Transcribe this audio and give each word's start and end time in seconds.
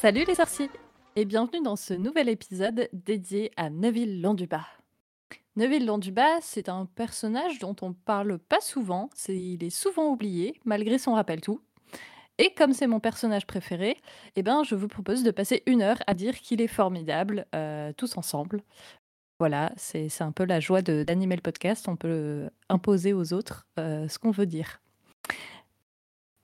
Salut 0.00 0.24
les 0.26 0.36
sorciers 0.36 0.70
et 1.14 1.26
bienvenue 1.26 1.62
dans 1.62 1.76
ce 1.76 1.92
nouvel 1.92 2.30
épisode 2.30 2.88
dédié 2.94 3.50
à 3.58 3.68
Neville 3.68 4.22
Londubat. 4.22 4.64
Neville 5.56 5.84
Londubat, 5.84 6.40
c'est 6.40 6.70
un 6.70 6.86
personnage 6.86 7.58
dont 7.58 7.76
on 7.82 7.92
parle 7.92 8.38
pas 8.38 8.62
souvent, 8.62 9.10
il 9.28 9.62
est 9.62 9.68
souvent 9.68 10.08
oublié 10.08 10.58
malgré 10.64 10.96
son 10.96 11.12
rappel 11.12 11.42
tout. 11.42 11.60
Et 12.38 12.54
comme 12.54 12.72
c'est 12.72 12.86
mon 12.86 12.98
personnage 12.98 13.46
préféré, 13.46 14.00
eh 14.36 14.42
ben, 14.42 14.62
je 14.64 14.74
vous 14.74 14.88
propose 14.88 15.22
de 15.22 15.30
passer 15.30 15.62
une 15.66 15.82
heure 15.82 15.98
à 16.06 16.14
dire 16.14 16.40
qu'il 16.40 16.62
est 16.62 16.66
formidable, 16.66 17.44
euh, 17.54 17.92
tous 17.94 18.16
ensemble. 18.16 18.62
Voilà, 19.38 19.70
c'est 19.76 20.08
un 20.22 20.32
peu 20.32 20.46
la 20.46 20.60
joie 20.60 20.80
d'animer 20.80 21.36
le 21.36 21.42
podcast, 21.42 21.88
on 21.88 21.96
peut 21.96 22.48
imposer 22.70 23.12
aux 23.12 23.34
autres 23.34 23.66
euh, 23.78 24.08
ce 24.08 24.18
qu'on 24.18 24.30
veut 24.30 24.46
dire. 24.46 24.80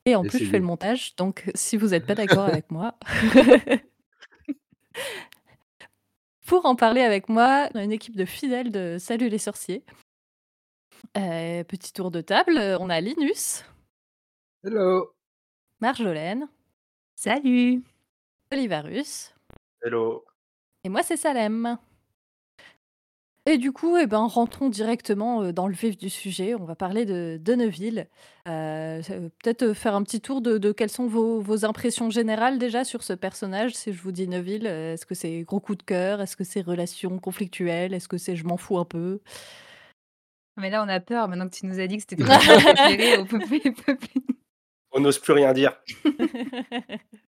Et 0.06 0.14
en 0.14 0.22
plus, 0.22 0.38
je 0.38 0.44
fais 0.48 0.58
le 0.60 0.64
montage, 0.64 1.16
donc 1.16 1.50
si 1.54 1.76
vous 1.76 1.88
n'êtes 1.88 2.06
pas 2.06 2.14
d'accord 2.14 2.44
avec 2.46 2.70
moi, 2.70 2.94
pour 6.46 6.64
en 6.64 6.76
parler 6.76 7.00
avec 7.02 7.28
moi, 7.28 7.68
on 7.74 7.78
a 7.80 7.82
une 7.82 7.92
équipe 7.92 8.16
de 8.16 8.24
fidèles 8.24 8.70
de 8.70 8.96
Salut 8.98 9.28
les 9.28 9.38
sorciers. 9.38 9.84
Euh, 11.16 11.64
petit 11.64 11.92
tour 11.92 12.10
de 12.10 12.20
table, 12.20 12.56
euh, 12.56 12.78
on 12.78 12.88
a 12.88 13.00
Linus, 13.00 13.64
Hello. 14.64 15.12
Marjolaine, 15.80 16.48
Salut 17.16 17.82
Olivarus, 18.52 19.34
Hello. 19.82 20.24
et 20.84 20.88
moi 20.88 21.02
c'est 21.02 21.16
Salem. 21.16 21.78
Et 23.48 23.58
du 23.58 23.72
coup, 23.72 23.96
eh 23.96 24.06
ben, 24.06 24.26
rentrons 24.26 24.68
directement 24.68 25.42
euh, 25.42 25.52
dans 25.52 25.68
le 25.68 25.72
vif 25.74 25.96
du 25.96 26.10
sujet. 26.10 26.56
On 26.56 26.64
va 26.64 26.74
parler 26.74 27.06
de, 27.06 27.38
de 27.40 27.54
Neuville. 27.54 28.08
Euh, 28.48 29.00
euh, 29.10 29.28
Peut-être 29.42 29.72
faire 29.72 29.94
un 29.94 30.02
petit 30.02 30.20
tour 30.20 30.40
de, 30.40 30.58
de 30.58 30.72
quelles 30.72 30.90
sont 30.90 31.06
vos, 31.06 31.40
vos 31.40 31.64
impressions 31.64 32.10
générales 32.10 32.58
déjà 32.58 32.82
sur 32.82 33.04
ce 33.04 33.12
personnage. 33.12 33.72
Si 33.74 33.92
je 33.92 34.02
vous 34.02 34.10
dis 34.10 34.26
Neuville, 34.26 34.66
est-ce 34.66 35.06
que 35.06 35.14
c'est 35.14 35.42
gros 35.42 35.60
coup 35.60 35.76
de 35.76 35.84
cœur? 35.84 36.20
Est-ce 36.20 36.36
que 36.36 36.42
c'est 36.42 36.60
relation 36.60 37.20
conflictuelle? 37.20 37.94
Est-ce 37.94 38.08
que 38.08 38.18
c'est 38.18 38.34
je 38.34 38.44
m'en 38.44 38.56
fous 38.56 38.78
un 38.78 38.84
peu? 38.84 39.20
Mais 40.56 40.68
là, 40.68 40.82
on 40.82 40.88
a 40.88 40.98
peur, 40.98 41.28
maintenant 41.28 41.48
que 41.48 41.54
tu 41.54 41.66
nous 41.66 41.78
as 41.78 41.86
dit 41.86 41.98
que 41.98 42.02
c'était 42.08 42.16
ton 42.16 42.24
préféré, 42.26 43.18
on 43.18 43.26
peut 43.26 43.38
plus, 43.38 43.60
on 43.64 43.72
peut 43.72 43.96
plus. 43.96 44.22
On 44.90 45.00
n'ose 45.00 45.18
plus 45.20 45.34
rien 45.34 45.52
dire. 45.52 45.72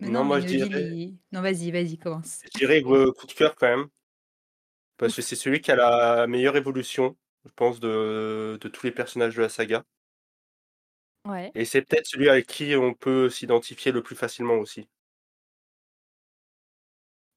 Mais 0.00 0.08
Non, 0.08 0.24
moi, 0.24 0.40
mais 0.40 0.48
je 0.48 0.64
dirais- 0.64 1.12
Non, 1.32 1.42
vas-y, 1.42 1.70
vas-y, 1.70 1.98
commence. 1.98 2.40
Je 2.44 2.58
dirais 2.58 2.82
euh, 2.84 3.12
coup 3.12 3.26
de 3.26 3.32
cœur 3.32 3.54
quand 3.54 3.68
même. 3.68 3.88
Parce 4.96 5.14
que 5.14 5.22
c'est 5.22 5.36
celui 5.36 5.60
qui 5.60 5.70
a 5.70 5.76
la 5.76 6.26
meilleure 6.26 6.56
évolution, 6.56 7.16
je 7.44 7.50
pense, 7.56 7.80
de, 7.80 8.58
de 8.60 8.68
tous 8.68 8.84
les 8.84 8.92
personnages 8.92 9.36
de 9.36 9.42
la 9.42 9.48
saga. 9.48 9.84
ouais. 11.26 11.50
Et 11.54 11.64
c'est 11.64 11.82
peut-être 11.82 12.06
celui 12.06 12.28
avec 12.28 12.46
qui 12.46 12.74
on 12.76 12.94
peut 12.94 13.30
s'identifier 13.30 13.92
le 13.92 14.02
plus 14.02 14.16
facilement 14.16 14.54
aussi. 14.54 14.88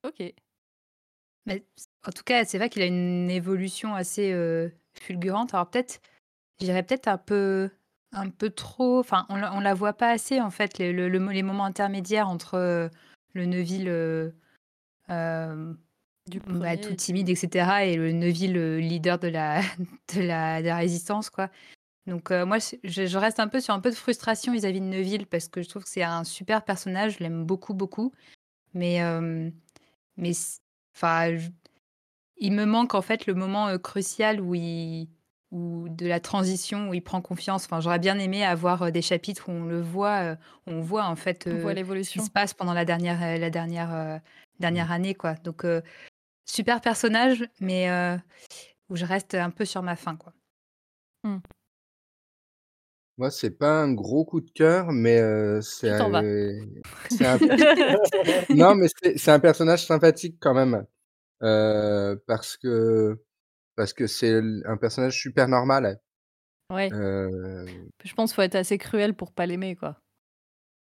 Ok. 0.04 0.34
Mais, 1.46 1.66
en 2.06 2.12
tout 2.12 2.24
cas, 2.24 2.46
c'est 2.46 2.58
vrai 2.58 2.70
qu'il 2.70 2.82
a 2.82 2.86
une 2.86 3.30
évolution 3.30 3.96
assez 3.96 4.32
euh, 4.32 4.70
fulgurante. 5.00 5.54
Alors 5.54 5.70
peut-être, 5.70 6.02
je 6.60 6.66
dirais 6.66 6.84
peut-être 6.84 7.08
un 7.08 7.18
peu, 7.18 7.70
un 8.14 8.30
peu 8.30 8.50
trop. 8.50 9.00
Enfin, 9.00 9.26
on, 9.30 9.36
la- 9.36 9.54
on 9.54 9.60
la 9.60 9.74
voit 9.74 9.94
pas 9.94 10.10
assez 10.12 10.40
en 10.42 10.50
fait 10.52 10.78
les, 10.78 10.94
le- 10.94 11.10
le- 11.10 11.32
les 11.32 11.44
moments 11.44 11.66
intermédiaires 11.66 12.30
entre 12.30 12.56
euh, 12.56 12.90
le 13.34 13.46
Neville 13.46 13.88
euh, 13.90 14.30
euh, 15.10 15.74
Du 16.28 16.40
bah, 16.40 16.78
tout 16.78 16.90
et- 16.92 16.96
timide, 16.96 17.30
etc., 17.30 17.86
et 17.86 17.96
le 17.96 18.12
Neville 18.12 18.78
leader 18.78 19.20
de 19.20 19.28
la, 19.28 19.62
de 20.16 20.22
la, 20.22 20.62
de 20.62 20.68
la 20.68 20.78
résistance, 20.78 21.30
quoi. 21.30 21.50
Donc 22.06 22.32
moi, 22.32 22.58
je, 22.60 23.06
je 23.06 23.18
reste 23.18 23.40
un 23.40 23.48
peu 23.48 23.62
sur 23.62 23.74
un 23.74 23.80
peu 23.80 23.90
de 23.90 23.96
frustration 23.96 24.52
vis-à-vis 24.52 24.82
de 24.82 24.86
Neville 24.86 25.26
parce 25.26 25.48
que 25.48 25.62
je 25.62 25.70
trouve 25.70 25.84
que 25.84 25.90
c'est 25.90 26.04
un 26.04 26.26
super 26.26 26.64
personnage, 26.66 27.14
je 27.18 27.20
l'aime 27.20 27.46
beaucoup, 27.46 27.74
beaucoup. 27.74 28.12
Mais, 28.74 29.00
mais 30.18 30.34
c- 30.34 30.60
enfin, 30.96 31.38
je- 31.38 31.50
il 32.38 32.52
me 32.52 32.66
manque 32.66 32.94
en 32.94 33.02
fait 33.02 33.26
le 33.26 33.36
moment 33.36 33.78
crucial 33.78 34.42
où 34.42 34.54
il, 34.54 35.08
où 35.54 35.88
de 35.88 36.08
la 36.08 36.20
transition 36.20 36.90
où 36.90 36.94
il 36.96 37.04
prend 37.04 37.22
confiance. 37.22 37.66
Enfin, 37.66 37.80
j'aurais 37.80 38.00
bien 38.00 38.18
aimé 38.18 38.44
avoir 38.44 38.84
euh, 38.84 38.92
des 38.92 39.04
chapitres 39.04 39.50
où 39.50 39.52
on 39.52 39.66
le 39.66 39.82
voit, 39.82 40.34
euh, 40.34 40.36
où 40.68 40.72
on 40.72 40.82
voit 40.82 41.06
en 41.06 41.16
fait 41.16 41.48
On 41.48 41.58
voit 41.58 41.70
euh, 41.70 41.70
ce 41.70 41.72
qui 41.72 41.76
l'évolution. 41.76 42.24
se 42.24 42.32
passe 42.32 42.54
pendant 42.54 42.74
la 42.74 42.86
dernière, 42.86 43.40
la 43.40 43.50
dernière, 43.52 43.94
euh, 43.94 44.18
dernière 44.60 44.92
année, 44.92 45.14
quoi. 45.14 45.36
Donc 45.36 45.64
euh, 45.64 45.82
super 46.46 46.82
personnage, 46.82 47.46
mais 47.60 47.90
euh, 47.90 48.18
où 48.90 48.96
je 48.96 49.06
reste 49.06 49.36
un 49.36 49.52
peu 49.52 49.64
sur 49.64 49.84
ma 49.84 49.96
faim, 49.96 50.18
quoi. 50.18 50.34
Moi, 53.18 53.30
c'est 53.30 53.52
pas 53.52 53.84
un 53.84 53.94
gros 53.94 54.26
coup 54.26 54.42
de 54.42 54.50
cœur, 54.50 54.92
mais 54.92 55.20
euh, 55.20 55.62
c'est 55.62 55.92
un... 55.92 56.10
non, 58.50 58.76
mais 58.76 58.88
c'est 59.02 59.20
c'est 59.20 59.32
un 59.32 59.40
personnage 59.40 59.86
sympathique 59.86 60.38
quand 60.40 60.56
même 60.56 60.84
euh, 61.44 62.16
parce 62.26 62.58
que 62.58 63.22
parce 63.76 63.94
que 63.94 64.08
c'est 64.08 64.42
un 64.66 64.78
personnage 64.78 65.20
super 65.20 65.48
normal. 65.48 66.00
ouais. 66.70 66.94
Euh, 66.94 67.66
Je 68.04 68.14
pense 68.14 68.32
qu'il 68.32 68.36
faut 68.36 68.42
être 68.44 68.56
assez 68.56 68.78
cruel 68.78 69.16
pour 69.16 69.32
pas 69.34 69.46
l'aimer, 69.46 69.76
quoi. 69.76 70.00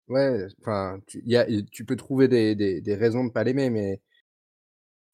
ouais, 0.07 0.47
enfin, 0.61 0.99
tu, 1.07 1.21
y 1.25 1.35
a, 1.37 1.45
tu 1.71 1.85
peux 1.85 1.95
trouver 1.95 2.27
des, 2.27 2.55
des, 2.55 2.81
des 2.81 2.95
raisons 2.95 3.25
de 3.25 3.31
pas 3.31 3.43
l'aimer, 3.43 3.69
mais 3.69 4.01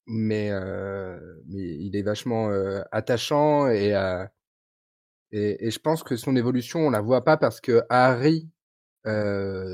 mais 0.08 0.50
euh, 0.52 1.20
mais 1.48 1.62
il 1.78 1.96
est 1.96 2.02
vachement 2.02 2.50
euh, 2.50 2.82
attachant 2.92 3.68
et, 3.70 3.94
et 5.32 5.68
et 5.68 5.72
je 5.72 5.80
pense 5.80 6.04
que 6.04 6.16
son 6.16 6.36
évolution 6.36 6.82
on 6.82 6.90
la 6.90 7.02
voit 7.02 7.24
pas 7.24 7.38
parce 7.38 7.62
que 7.62 7.82
Harry 7.90 8.50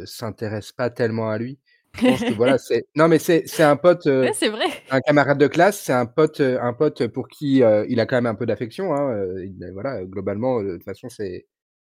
s'intéresse 0.05 0.71
pas 0.71 0.89
tellement 0.89 1.29
à 1.29 1.37
lui. 1.37 1.59
Je 1.97 2.07
pense 2.07 2.19
que 2.21 2.33
voilà, 2.33 2.57
c'est 2.57 2.85
non 2.95 3.07
mais 3.07 3.19
c'est 3.19 3.43
c'est 3.47 3.63
un 3.63 3.75
pote, 3.77 4.05
euh, 4.07 4.21
Ouais, 4.23 4.33
c'est 4.33 4.49
vrai. 4.49 4.65
un 4.91 4.99
camarade 5.01 5.37
de 5.39 5.47
classe, 5.47 5.79
c'est 5.81 5.93
un 5.93 6.05
pote, 6.05 6.39
euh, 6.41 6.59
un 6.61 6.73
pote 6.73 7.07
pour 7.07 7.27
qui 7.27 7.63
euh, 7.63 7.85
il 7.89 7.99
a 7.99 8.05
quand 8.05 8.17
même 8.17 8.25
un 8.25 8.35
peu 8.35 8.45
d'affection. 8.45 8.93
Hein, 8.93 9.15
il- 9.43 9.71
voilà, 9.73 10.03
globalement, 10.05 10.61
de 10.61 10.73
toute 10.73 10.83
façon, 10.83 11.09
ses 11.09 11.47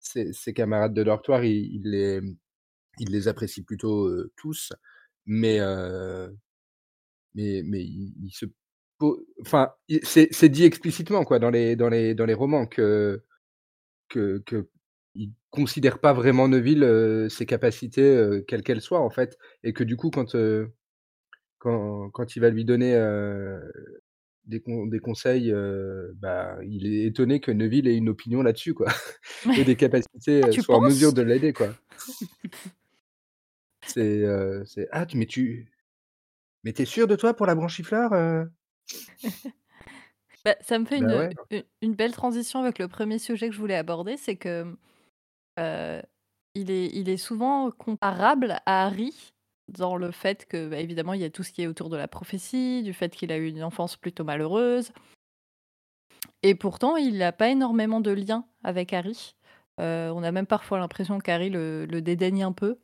ses 0.00 0.52
camarades 0.54 0.94
de 0.94 1.02
dortoir, 1.02 1.44
il, 1.44 1.74
il 1.74 1.90
les 1.90 2.20
il 3.00 3.10
les 3.12 3.28
apprécie 3.28 3.62
plutôt 3.64 4.08
tous, 4.36 4.72
mais 5.26 5.58
mais 7.34 7.62
mais 7.64 7.82
il, 7.82 8.14
il 8.24 8.30
se 8.30 8.46
po- 8.98 9.24
enfin 9.40 9.70
il- 9.88 10.00
c'est 10.04 10.28
c'est 10.32 10.48
dit 10.48 10.64
explicitement 10.64 11.24
quoi 11.24 11.38
dans 11.38 11.50
les 11.50 11.76
dans 11.76 11.88
les 11.88 12.14
dans 12.14 12.24
les 12.26 12.34
romans 12.34 12.66
que 12.66 13.22
que 14.08 14.42
que 14.46 14.68
il 15.18 15.32
considère 15.50 16.00
pas 16.00 16.14
vraiment 16.14 16.48
Neville, 16.48 17.28
ses 17.30 17.46
capacités, 17.46 18.42
quelles 18.48 18.62
qu'elles 18.64 18.82
soient, 18.82 19.00
en 19.00 19.10
fait 19.10 19.38
et 19.64 19.72
que 19.74 19.84
du 19.84 19.96
coup 19.96 20.10
quand, 20.10 20.34
quand 21.58 22.10
quand 22.10 22.36
il 22.36 22.40
va 22.40 22.50
lui 22.50 22.64
donner, 22.64 22.94
des 24.46 24.60
con 24.60 24.86
des 24.86 25.00
conseils, 25.00 25.52
bah, 26.16 26.58
il 26.64 26.86
est 26.86 27.04
étonné 27.06 27.40
que 27.40 27.50
Neville 27.52 27.86
ait 27.88 27.96
une 27.96 28.08
opinion 28.08 28.42
là-dessus, 28.42 28.74
quoi 28.74 28.88
et 29.56 29.64
des 29.64 29.76
capacités, 29.76 30.42
Ah, 30.68 30.74
en 30.74 30.80
mesure 30.82 31.12
de 31.12 31.22
l'aider, 31.22 31.52
quoi. 31.54 31.76
C'est, 33.84 34.24
«Ah 34.92 35.06
tu 35.06 35.16
mais 35.16 35.26
tu 35.26 35.70
mais 36.64 36.72
tu 36.74 36.82
es 36.82 36.86
sûr 36.86 37.06
de 37.08 37.16
toi 37.16 37.34
pour 37.34 37.46
la 37.46 37.54
branchifleur, 37.56 38.12
heu?» 38.14 38.50
Bah, 40.44 40.56
ça 40.60 40.78
me 40.78 40.84
fait 40.84 40.98
Bah, 40.98 41.06
une, 41.08 41.26
ouais. 41.26 41.30
une, 41.50 41.64
une 41.82 41.94
belle 41.94 42.12
transition 42.12 42.60
avec 42.60 42.78
le 42.78 42.88
premier 42.88 43.18
sujet 43.18 43.48
que 43.48 43.54
je 43.54 43.60
voulais 43.60 43.76
aborder, 43.76 44.16
c'est 44.16 44.36
que 44.36 44.76
euh, 45.58 46.00
il, 46.54 46.70
est, 46.70 46.86
il 46.94 47.08
est 47.08 47.16
souvent 47.16 47.70
comparable 47.70 48.60
à 48.66 48.86
Harry 48.86 49.32
dans 49.68 49.96
le 49.96 50.10
fait 50.10 50.46
que, 50.46 50.68
bah, 50.68 50.78
évidemment, 50.78 51.12
il 51.12 51.20
y 51.20 51.24
a 51.24 51.30
tout 51.30 51.42
ce 51.42 51.52
qui 51.52 51.62
est 51.62 51.66
autour 51.66 51.90
de 51.90 51.96
la 51.96 52.08
prophétie, 52.08 52.82
du 52.82 52.92
fait 52.94 53.14
qu'il 53.14 53.32
a 53.32 53.36
eu 53.36 53.48
une 53.48 53.62
enfance 53.62 53.96
plutôt 53.96 54.24
malheureuse. 54.24 54.92
Et 56.42 56.54
pourtant, 56.54 56.96
il 56.96 57.18
n'a 57.18 57.32
pas 57.32 57.48
énormément 57.48 58.00
de 58.00 58.10
liens 58.10 58.46
avec 58.64 58.92
Harry. 58.92 59.36
Euh, 59.80 60.10
on 60.10 60.22
a 60.22 60.32
même 60.32 60.46
parfois 60.46 60.78
l'impression 60.78 61.18
qu'Harry 61.18 61.50
le, 61.50 61.86
le 61.86 62.02
dédaigne 62.02 62.44
un 62.44 62.52
peu. 62.52 62.78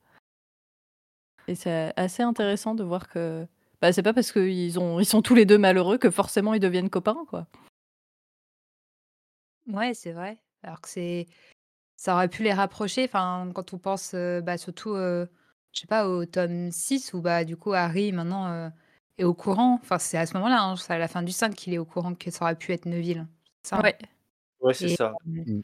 Et 1.49 1.55
c'est 1.55 1.93
assez 1.97 2.23
intéressant 2.23 2.75
de 2.75 2.85
voir 2.85 3.09
que 3.09 3.47
bah, 3.81 3.93
c'est 3.93 4.03
pas 4.03 4.15
parce 4.15 4.33
qu'ils 4.33 4.79
ont, 4.79 5.01
ils 5.01 5.07
sont 5.07 5.23
tous 5.23 5.35
les 5.35 5.45
deux 5.45 5.59
malheureux 5.59 5.99
que 5.99 6.11
forcément 6.11 6.55
ils 6.55 6.61
deviennent 6.61 6.91
copains, 6.91 7.25
quoi. 7.29 7.47
Ouais, 9.67 9.95
c'est 9.95 10.13
vrai. 10.13 10.39
Alors 10.63 10.81
que 10.81 10.89
c'est, 10.89 11.27
ça 12.05 12.15
aurait 12.15 12.29
pu 12.29 12.43
les 12.43 12.53
rapprocher. 12.53 13.05
Enfin, 13.05 13.51
quand 13.55 13.73
on 13.73 13.79
pense, 13.79 14.13
euh, 14.13 14.43
bah, 14.43 14.59
surtout, 14.59 14.95
euh, 14.95 15.25
je 15.73 15.81
sais 15.81 15.87
pas, 15.87 16.07
au 16.07 16.27
tome 16.27 16.71
6 16.71 17.15
où 17.15 17.23
bah 17.23 17.45
du 17.45 17.57
coup 17.57 17.73
Harry 17.73 18.13
maintenant 18.13 18.47
euh, 18.49 18.69
est 19.17 19.25
au 19.25 19.33
courant. 19.33 19.79
Enfin, 19.83 19.99
c'est 19.99 20.19
à 20.19 20.27
ce 20.27 20.35
moment-là, 20.35 20.63
hein, 20.63 20.77
c'est 20.77 20.93
à 20.93 20.99
la 20.99 21.09
fin 21.09 21.23
du 21.23 21.33
5 21.33 21.55
qu'il 21.55 21.73
est 21.73 21.79
au 21.79 21.87
courant 21.87 22.15
que 22.15 22.31
ça 22.31 22.45
aurait 22.45 22.57
pu 22.57 22.73
être 22.73 22.85
Neville. 22.85 23.27
Ça. 23.63 23.81
Ouais. 23.81 23.97
Ouais, 24.61 24.75
c'est 24.75 24.91
Et, 24.91 24.97
ça. 24.97 25.15
euh, 25.27 25.63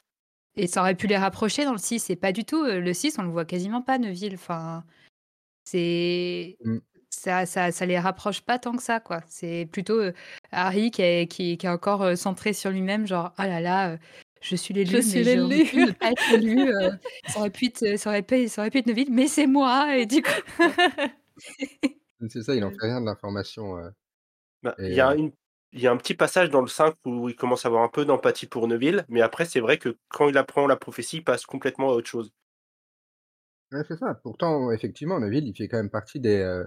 et 0.57 0.67
ça 0.67 0.81
aurait 0.81 0.95
pu 0.95 1.07
les 1.09 1.19
rapprocher 1.19 1.67
dans 1.67 1.73
le 1.73 1.79
6 1.79 2.09
et 2.09 2.17
pas 2.17 2.33
du 2.33 2.45
tout. 2.47 2.65
Euh, 2.65 2.81
Le 2.81 2.95
6, 2.95 3.19
on 3.19 3.23
le 3.23 3.29
voit 3.29 3.45
quasiment 3.45 3.83
pas, 3.83 3.99
Neville. 3.99 4.33
Enfin, 4.35 4.83
c'est. 5.65 6.57
Mmh. 6.65 6.79
Ça, 7.13 7.45
ça, 7.45 7.73
ça 7.73 7.87
les 7.87 7.99
rapproche 7.99 8.41
pas 8.41 8.59
tant 8.59 8.75
que 8.77 8.83
ça, 8.83 9.01
quoi. 9.01 9.21
C'est 9.27 9.69
plutôt 9.71 9.99
euh, 10.01 10.13
Harry 10.53 10.91
qui 10.91 11.03
est, 11.03 11.27
qui, 11.31 11.59
qui 11.59 11.67
est 11.67 11.69
encore 11.69 12.03
euh, 12.03 12.15
centré 12.15 12.53
sur 12.53 12.71
lui-même, 12.71 13.07
genre, 13.07 13.35
oh 13.39 13.43
là 13.43 13.61
là, 13.61 13.91
euh, 13.91 13.97
je 14.41 14.57
suis 14.57 14.73
l'élu, 14.75 15.01
Je 15.01 15.01
mais 15.05 15.23
suis 15.23 15.25
l'élu. 15.25 15.63
pu 15.63 15.83
ne 15.83 15.93
pas 15.93 16.11
être 16.13 16.31
élu. 16.31 16.73
euh, 16.75 16.91
ça 17.27 17.41
aurait 17.41 17.51
pu 17.51 17.67
être, 17.67 17.97
ça 17.99 18.11
aurait 18.11 18.23
pu, 18.23 18.49
ça 18.49 18.63
aurait 18.63 18.71
pu 18.71 18.79
être 18.79 18.87
Neville, 18.87 19.13
mais 19.13 19.29
c'est 19.29 19.47
moi. 19.47 19.97
Et 19.97 20.07
du 20.07 20.23
coup, 20.23 20.31
C'est 22.31 22.43
ça, 22.43 22.55
il 22.55 22.65
en 22.65 22.71
fait 22.71 22.87
rien 22.87 23.01
de 23.01 23.07
l'information. 23.07 23.77
euh, 23.79 23.91
Bah, 24.63 24.79
il 24.87 24.95
et, 24.95 24.97
y 24.97 25.01
a 25.01 25.15
euh, 25.15 25.17
une 25.17 25.33
il 25.73 25.81
y 25.81 25.87
a 25.87 25.93
un 25.93 25.97
petit 25.97 26.15
passage 26.15 26.51
dans 26.51 26.63
le 26.63 26.67
5 26.69 26.97
où 27.05 27.29
il 27.29 27.37
commence 27.37 27.65
à 27.65 27.69
avoir 27.69 27.85
un 27.85 27.89
peu 27.89 28.05
d'empathie 28.05 28.47
pour 28.47 28.67
Neville, 28.67 29.05
mais 29.09 29.21
après 29.21 29.45
c'est 29.45 29.61
vrai 29.61 29.79
que 29.79 29.97
quand 30.09 30.29
il 30.29 30.37
apprend 30.37 30.67
la 30.67 30.75
prophétie, 30.77 31.19
il 31.19 31.25
passe 31.25 31.47
complètement 31.47 31.91
à 31.91 31.93
autre 31.93 32.09
chose. 32.09 32.33
ouais, 33.73 33.83
c'est 33.87 33.97
ça. 33.99 34.15
Pourtant, 34.15 34.71
effectivement, 34.73 35.21
Neville, 35.21 35.47
il 35.49 35.55
fait 35.57 35.69
quand 35.69 35.77
même 35.79 35.91
partie 35.91 36.21
des, 36.21 36.37
euh, 36.39 36.65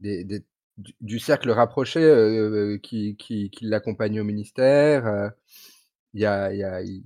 des, 0.00 0.24
des- 0.24 0.44
du, 0.78 0.94
du 1.02 1.18
cercle 1.20 1.50
rapproché 1.52 2.00
euh, 2.02 2.74
euh, 2.74 2.78
qui, 2.78 3.16
qui, 3.16 3.50
qui 3.50 3.66
l'accompagne 3.66 4.20
au 4.20 4.24
ministère. 4.24 5.32
Il 6.14 6.20
y 6.20 6.26
a, 6.26 6.52
il 6.52 6.58
y 6.58 6.64
a, 6.64 6.82
il, 6.82 7.02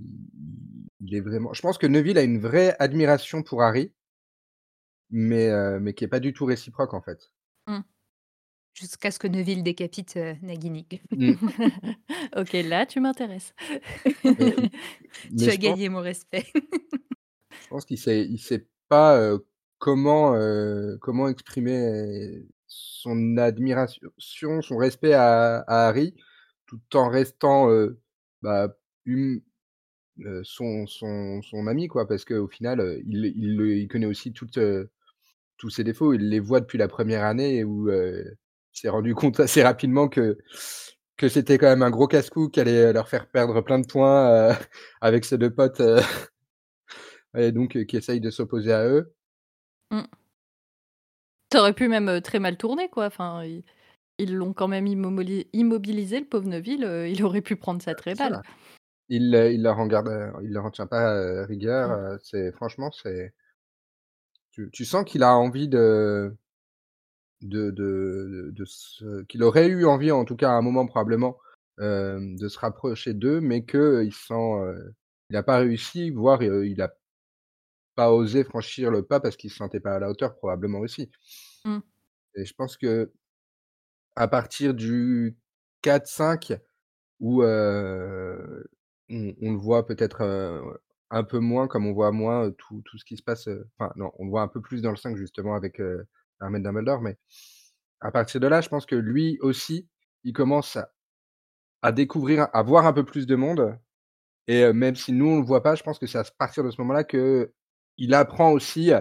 il 1.00 1.14
est 1.14 1.20
vraiment. 1.20 1.52
Je 1.52 1.62
pense 1.62 1.78
que 1.78 1.86
Neville 1.86 2.18
a 2.18 2.22
une 2.22 2.38
vraie 2.38 2.76
admiration 2.78 3.42
pour 3.42 3.62
Harry, 3.62 3.92
mais, 5.10 5.48
euh, 5.48 5.78
mais 5.80 5.94
qui 5.94 6.04
est 6.04 6.08
pas 6.08 6.20
du 6.20 6.32
tout 6.32 6.44
réciproque 6.44 6.94
en 6.94 7.02
fait. 7.02 7.32
jusqu'à 8.74 9.10
ce 9.10 9.18
que 9.18 9.26
Neville 9.26 9.62
décapite 9.62 10.16
euh, 10.16 10.34
Nagini. 10.42 10.86
Mm. 11.10 11.32
ok, 12.36 12.52
là, 12.64 12.86
tu 12.86 13.00
m'intéresses. 13.00 13.54
Tu 15.36 15.44
as 15.44 15.46
pense, 15.46 15.58
gagné 15.58 15.88
mon 15.88 16.00
respect. 16.00 16.46
je 16.54 17.68
pense 17.68 17.84
qu'il 17.84 17.98
sait, 17.98 18.24
il 18.24 18.38
sait 18.38 18.66
pas 18.88 19.16
euh, 19.18 19.38
comment, 19.78 20.34
euh, 20.34 20.96
comment 21.00 21.28
exprimer 21.28 22.42
son 22.66 23.36
admiration, 23.36 24.62
son 24.62 24.76
respect 24.78 25.12
à, 25.12 25.58
à 25.66 25.88
Harry, 25.88 26.14
tout 26.66 26.80
en 26.94 27.10
restant 27.10 27.68
bah, 28.40 28.74
hum- 29.06 29.40
euh, 30.26 30.42
son, 30.44 30.86
son, 30.86 31.40
son 31.42 31.66
ami, 31.66 31.88
quoi, 31.88 32.06
parce 32.06 32.24
qu'au 32.24 32.46
final, 32.48 32.80
euh, 32.80 33.00
il, 33.06 33.32
il, 33.36 33.56
le- 33.56 33.76
il 33.78 33.88
connaît 33.88 34.06
aussi 34.06 34.32
toutes, 34.32 34.58
euh, 34.58 34.90
tous 35.56 35.70
ses 35.70 35.84
défauts. 35.84 36.12
Il 36.12 36.28
les 36.28 36.40
voit 36.40 36.60
depuis 36.60 36.78
la 36.78 36.88
première 36.88 37.24
année 37.24 37.64
où 37.64 37.88
euh, 37.88 38.22
il 38.74 38.78
s'est 38.78 38.88
rendu 38.90 39.14
compte 39.14 39.40
assez 39.40 39.62
rapidement 39.62 40.08
que, 40.08 40.38
que 41.16 41.28
c'était 41.28 41.56
quand 41.58 41.68
même 41.68 41.82
un 41.82 41.90
gros 41.90 42.08
casse-cou 42.08 42.48
qui 42.50 42.60
allait 42.60 42.92
leur 42.92 43.08
faire 43.08 43.26
perdre 43.30 43.60
plein 43.62 43.78
de 43.78 43.86
points 43.86 44.30
euh, 44.30 44.54
avec 45.00 45.24
ses 45.24 45.38
deux 45.38 45.52
potes, 45.54 45.80
euh, 45.80 46.00
et 47.36 47.52
donc 47.52 47.76
euh, 47.76 47.84
qui 47.84 47.96
essayent 47.96 48.20
de 48.20 48.30
s'opposer 48.30 48.72
à 48.72 48.86
eux. 48.86 49.14
Ça 51.52 51.60
aurait 51.60 51.74
pu 51.74 51.88
même 51.88 52.08
euh, 52.08 52.20
très 52.20 52.38
mal 52.38 52.56
tourner, 52.56 52.88
quoi. 52.88 53.06
Enfin, 53.06 53.44
ils 53.44 53.62
ils 54.18 54.34
l'ont 54.34 54.52
quand 54.52 54.68
même 54.68 54.86
immobili- 54.86 55.48
immobilisé, 55.52 56.20
le 56.20 56.26
pauvre 56.26 56.46
Neville. 56.46 56.84
euh, 56.84 57.08
il 57.08 57.24
aurait 57.24 57.40
pu 57.40 57.56
prendre 57.56 57.82
ça 57.82 57.94
très 57.94 58.14
C'est 58.14 58.24
mal. 58.30 58.34
ça. 58.34 58.42
Il, 59.14 59.34
euh, 59.34 59.52
il 59.52 59.62
leur 59.62 59.78
en 59.78 59.86
garde, 59.86 60.08
euh, 60.08 60.32
il 60.42 60.52
leur 60.52 60.64
en 60.64 60.70
tient 60.70 60.86
pas 60.86 61.14
euh, 61.14 61.44
rigueur. 61.44 61.90
Mm. 61.90 61.92
euh, 61.92 62.18
c'est 62.22 62.52
franchement, 62.52 62.90
c'est 62.90 63.34
tu, 64.52 64.70
tu 64.72 64.84
sens 64.84 65.04
qu'il 65.04 65.22
a 65.22 65.34
envie 65.36 65.68
de 65.68 66.34
de, 67.42 67.70
de, 67.70 68.54
qu'il 69.28 69.42
aurait 69.42 69.66
eu 69.66 69.84
envie, 69.84 70.12
en 70.12 70.24
tout 70.24 70.36
cas 70.36 70.50
à 70.50 70.52
un 70.54 70.62
moment 70.62 70.86
probablement, 70.86 71.36
euh, 71.80 72.20
de 72.38 72.48
se 72.48 72.58
rapprocher 72.58 73.14
d'eux, 73.14 73.40
mais 73.40 73.64
que 73.64 74.02
il 74.04 74.12
sent, 74.14 74.34
euh, 74.34 74.94
il 75.28 75.34
n'a 75.34 75.42
pas 75.42 75.58
réussi, 75.58 76.10
voire 76.10 76.40
euh, 76.42 76.66
il 76.66 76.78
n'a 76.78 76.90
pas 77.96 78.12
osé 78.12 78.44
franchir 78.44 78.90
le 78.90 79.02
pas 79.02 79.20
parce 79.20 79.36
qu'il 79.36 79.50
se 79.50 79.56
sentait 79.56 79.80
pas 79.80 79.96
à 79.96 79.98
la 79.98 80.08
hauteur 80.08 80.36
probablement 80.36 80.78
aussi. 80.78 81.10
Mm. 81.64 81.78
Et 82.36 82.44
je 82.44 82.54
pense 82.54 82.76
que 82.76 83.12
à 84.16 84.28
partir 84.28 84.74
du 84.74 85.36
4-5 85.82 86.58
où 87.20 87.42
on, 89.12 89.34
on 89.42 89.52
le 89.52 89.58
voit 89.58 89.86
peut-être 89.86 90.22
euh, 90.22 90.60
un 91.10 91.24
peu 91.24 91.38
moins, 91.40 91.68
comme 91.68 91.86
on 91.86 91.92
voit 91.92 92.12
moins 92.12 92.46
euh, 92.46 92.50
tout, 92.52 92.82
tout 92.84 92.98
ce 92.98 93.04
qui 93.04 93.16
se 93.16 93.22
passe. 93.22 93.48
euh, 93.48 93.68
Enfin, 93.78 93.92
non, 93.96 94.12
on 94.18 94.24
le 94.24 94.30
voit 94.30 94.42
un 94.42 94.48
peu 94.48 94.60
plus 94.62 94.82
dans 94.82 94.90
le 94.90 94.96
5 94.96 95.16
justement 95.16 95.54
avec 95.54 95.80
euh, 95.80 96.04
Armel 96.40 96.62
Dumbledore, 96.62 97.02
mais 97.02 97.18
à 98.00 98.10
partir 98.12 98.40
de 98.40 98.46
là, 98.48 98.60
je 98.60 98.68
pense 98.68 98.86
que 98.86 98.96
lui 98.96 99.38
aussi, 99.42 99.88
il 100.24 100.32
commence 100.32 100.76
à, 100.76 100.92
à 101.82 101.92
découvrir, 101.92 102.48
à 102.52 102.62
voir 102.62 102.86
un 102.86 102.92
peu 102.92 103.04
plus 103.04 103.26
de 103.26 103.36
monde. 103.36 103.78
Et 104.48 104.64
euh, 104.64 104.72
même 104.72 104.96
si 104.96 105.12
nous, 105.12 105.28
on 105.28 105.38
le 105.40 105.46
voit 105.46 105.62
pas, 105.62 105.74
je 105.76 105.82
pense 105.84 105.98
que 105.98 106.06
c'est 106.06 106.18
à 106.18 106.24
partir 106.38 106.64
de 106.64 106.70
ce 106.70 106.80
moment-là 106.82 107.04
que 107.04 107.52
il 107.98 108.14
apprend 108.14 108.52
aussi 108.52 108.92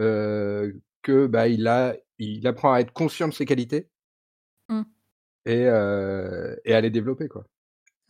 euh, 0.00 0.72
que 1.02 1.26
bah, 1.26 1.48
il, 1.48 1.66
a, 1.68 1.96
il 2.18 2.46
apprend 2.46 2.72
à 2.74 2.80
être 2.80 2.92
conscient 2.92 3.28
de 3.28 3.34
ses 3.34 3.44
qualités 3.46 3.90
Mm. 4.68 4.82
et, 5.46 5.66
euh, 5.68 6.56
et 6.64 6.74
à 6.74 6.80
les 6.80 6.90
développer. 6.90 7.28
Quoi. 7.28 7.46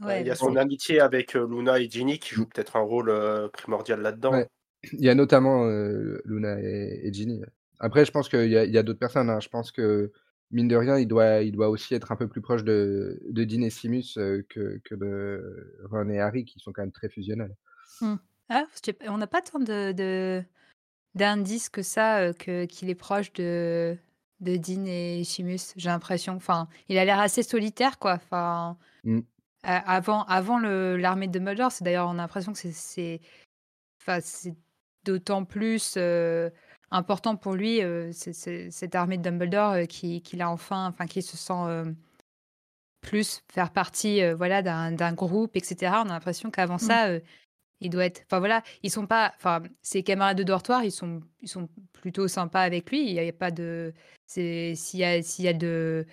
Euh, 0.02 0.06
Ouais, 0.06 0.20
il 0.22 0.26
y 0.26 0.30
a 0.30 0.34
son 0.34 0.56
amitié 0.56 1.00
avec 1.00 1.36
euh, 1.36 1.46
Luna 1.48 1.78
et 1.78 1.88
Ginny 1.88 2.18
qui 2.18 2.34
joue 2.34 2.46
peut-être 2.46 2.76
un 2.76 2.80
rôle 2.80 3.10
euh, 3.10 3.48
primordial 3.48 4.00
là-dedans. 4.00 4.32
Ouais. 4.32 4.48
Il 4.92 5.00
y 5.00 5.08
a 5.08 5.14
notamment 5.14 5.64
euh, 5.66 6.20
Luna 6.24 6.60
et, 6.60 7.00
et 7.04 7.12
Ginny. 7.12 7.42
Après, 7.78 8.04
je 8.04 8.10
pense 8.10 8.28
qu'il 8.28 8.48
y 8.50 8.56
a, 8.56 8.82
d'autres 8.82 8.98
personnes. 8.98 9.30
hein. 9.30 9.40
Je 9.40 9.48
pense 9.48 9.72
que, 9.72 10.12
mine 10.50 10.68
de 10.68 10.76
rien, 10.76 10.98
il 10.98 11.06
doit, 11.06 11.42
il 11.42 11.52
doit 11.52 11.68
aussi 11.68 11.94
être 11.94 12.12
un 12.12 12.16
peu 12.16 12.28
plus 12.28 12.40
proche 12.40 12.64
de, 12.64 13.20
de 13.28 13.44
Dean 13.44 13.62
et 13.62 13.70
Simus 13.70 14.16
euh, 14.18 14.42
que, 14.48 14.80
que 14.84 14.94
de 14.94 15.78
Ron 15.90 16.08
et 16.10 16.20
Harry, 16.20 16.44
qui 16.44 16.58
sont 16.60 16.72
quand 16.72 16.82
même 16.82 16.92
très 16.92 17.08
fusionnels. 17.08 17.54
Ah, 18.48 18.64
sais 18.82 18.92
pas, 18.92 19.06
on 19.08 19.18
n'a 19.18 19.26
pas 19.26 19.40
tant 19.42 19.58
de, 19.58 19.92
de- 19.92 20.42
d'indices 21.14 21.68
que 21.68 21.82
ça, 21.82 22.18
euh, 22.18 22.32
que, 22.32 22.64
qu'il 22.66 22.90
est 22.90 22.94
proche 22.94 23.32
de, 23.32 23.96
de 24.40 24.56
Dean 24.56 24.84
et 24.86 25.24
Chimus, 25.24 25.72
j'ai 25.76 25.88
l'impression. 25.88 26.34
Enfin, 26.34 26.68
il 26.88 26.98
a 26.98 27.04
l'air 27.04 27.20
assez 27.20 27.42
solitaire, 27.42 27.98
quoi. 27.98 28.14
Enfin, 28.14 28.76
Mm. 29.04 29.20
Euh, 29.66 29.78
avant, 29.86 30.24
avant 30.24 30.58
l'armée 30.58 31.28
de 31.28 31.38
Dumbledore, 31.38 31.72
c'est 31.72 31.84
d'ailleurs, 31.84 32.08
on 32.08 32.12
a 32.12 32.22
l'impression 32.22 32.52
que 32.52 32.58
c'est, 32.58 33.20
enfin, 34.00 34.20
d'autant 35.04 35.44
plus 35.44 35.94
euh, 35.96 36.50
important 36.90 37.36
pour 37.36 37.54
lui, 37.54 37.82
euh, 37.82 38.12
cette 38.12 38.94
armée 38.94 39.18
de 39.18 39.22
Dumbledore, 39.22 39.72
euh, 39.72 39.84
qui- 39.86 40.22
qu'il 40.22 40.42
a 40.42 40.50
enfin, 40.50 40.88
enfin, 40.88 41.06
qu'il 41.06 41.22
se 41.22 41.36
sent 41.36 41.94
plus 43.00 43.42
faire 43.52 43.70
partie, 43.70 44.22
voilà, 44.32 44.62
d'un, 44.62 45.12
groupe, 45.12 45.56
etc. 45.56 46.02
On 46.04 46.08
a 46.08 46.14
l'impression 46.14 46.50
qu'avant 46.50 46.78
ça, 46.78 47.08
euh, 47.08 47.20
il 47.80 47.90
doit 47.90 48.06
être. 48.06 48.22
Enfin 48.26 48.38
voilà, 48.38 48.62
ils 48.82 48.90
sont 48.90 49.06
pas. 49.06 49.32
Enfin, 49.36 49.62
ses 49.82 50.02
camarades 50.02 50.38
de 50.38 50.42
dortoir, 50.42 50.84
ils 50.84 50.92
sont, 50.92 51.22
ils 51.42 51.48
sont 51.48 51.68
plutôt 51.92 52.28
sympas 52.28 52.62
avec 52.62 52.90
lui. 52.90 53.06
Il 53.06 53.12
n'y 53.14 53.28
a, 53.28 53.32
pas 53.32 53.50
de. 53.50 53.92
C'est 54.26 54.74
s'il 54.74 55.00
y 55.00 55.04
a, 55.04 55.22
s'il 55.22 55.44
y 55.44 55.48
a 55.48 55.52
de. 55.52 56.06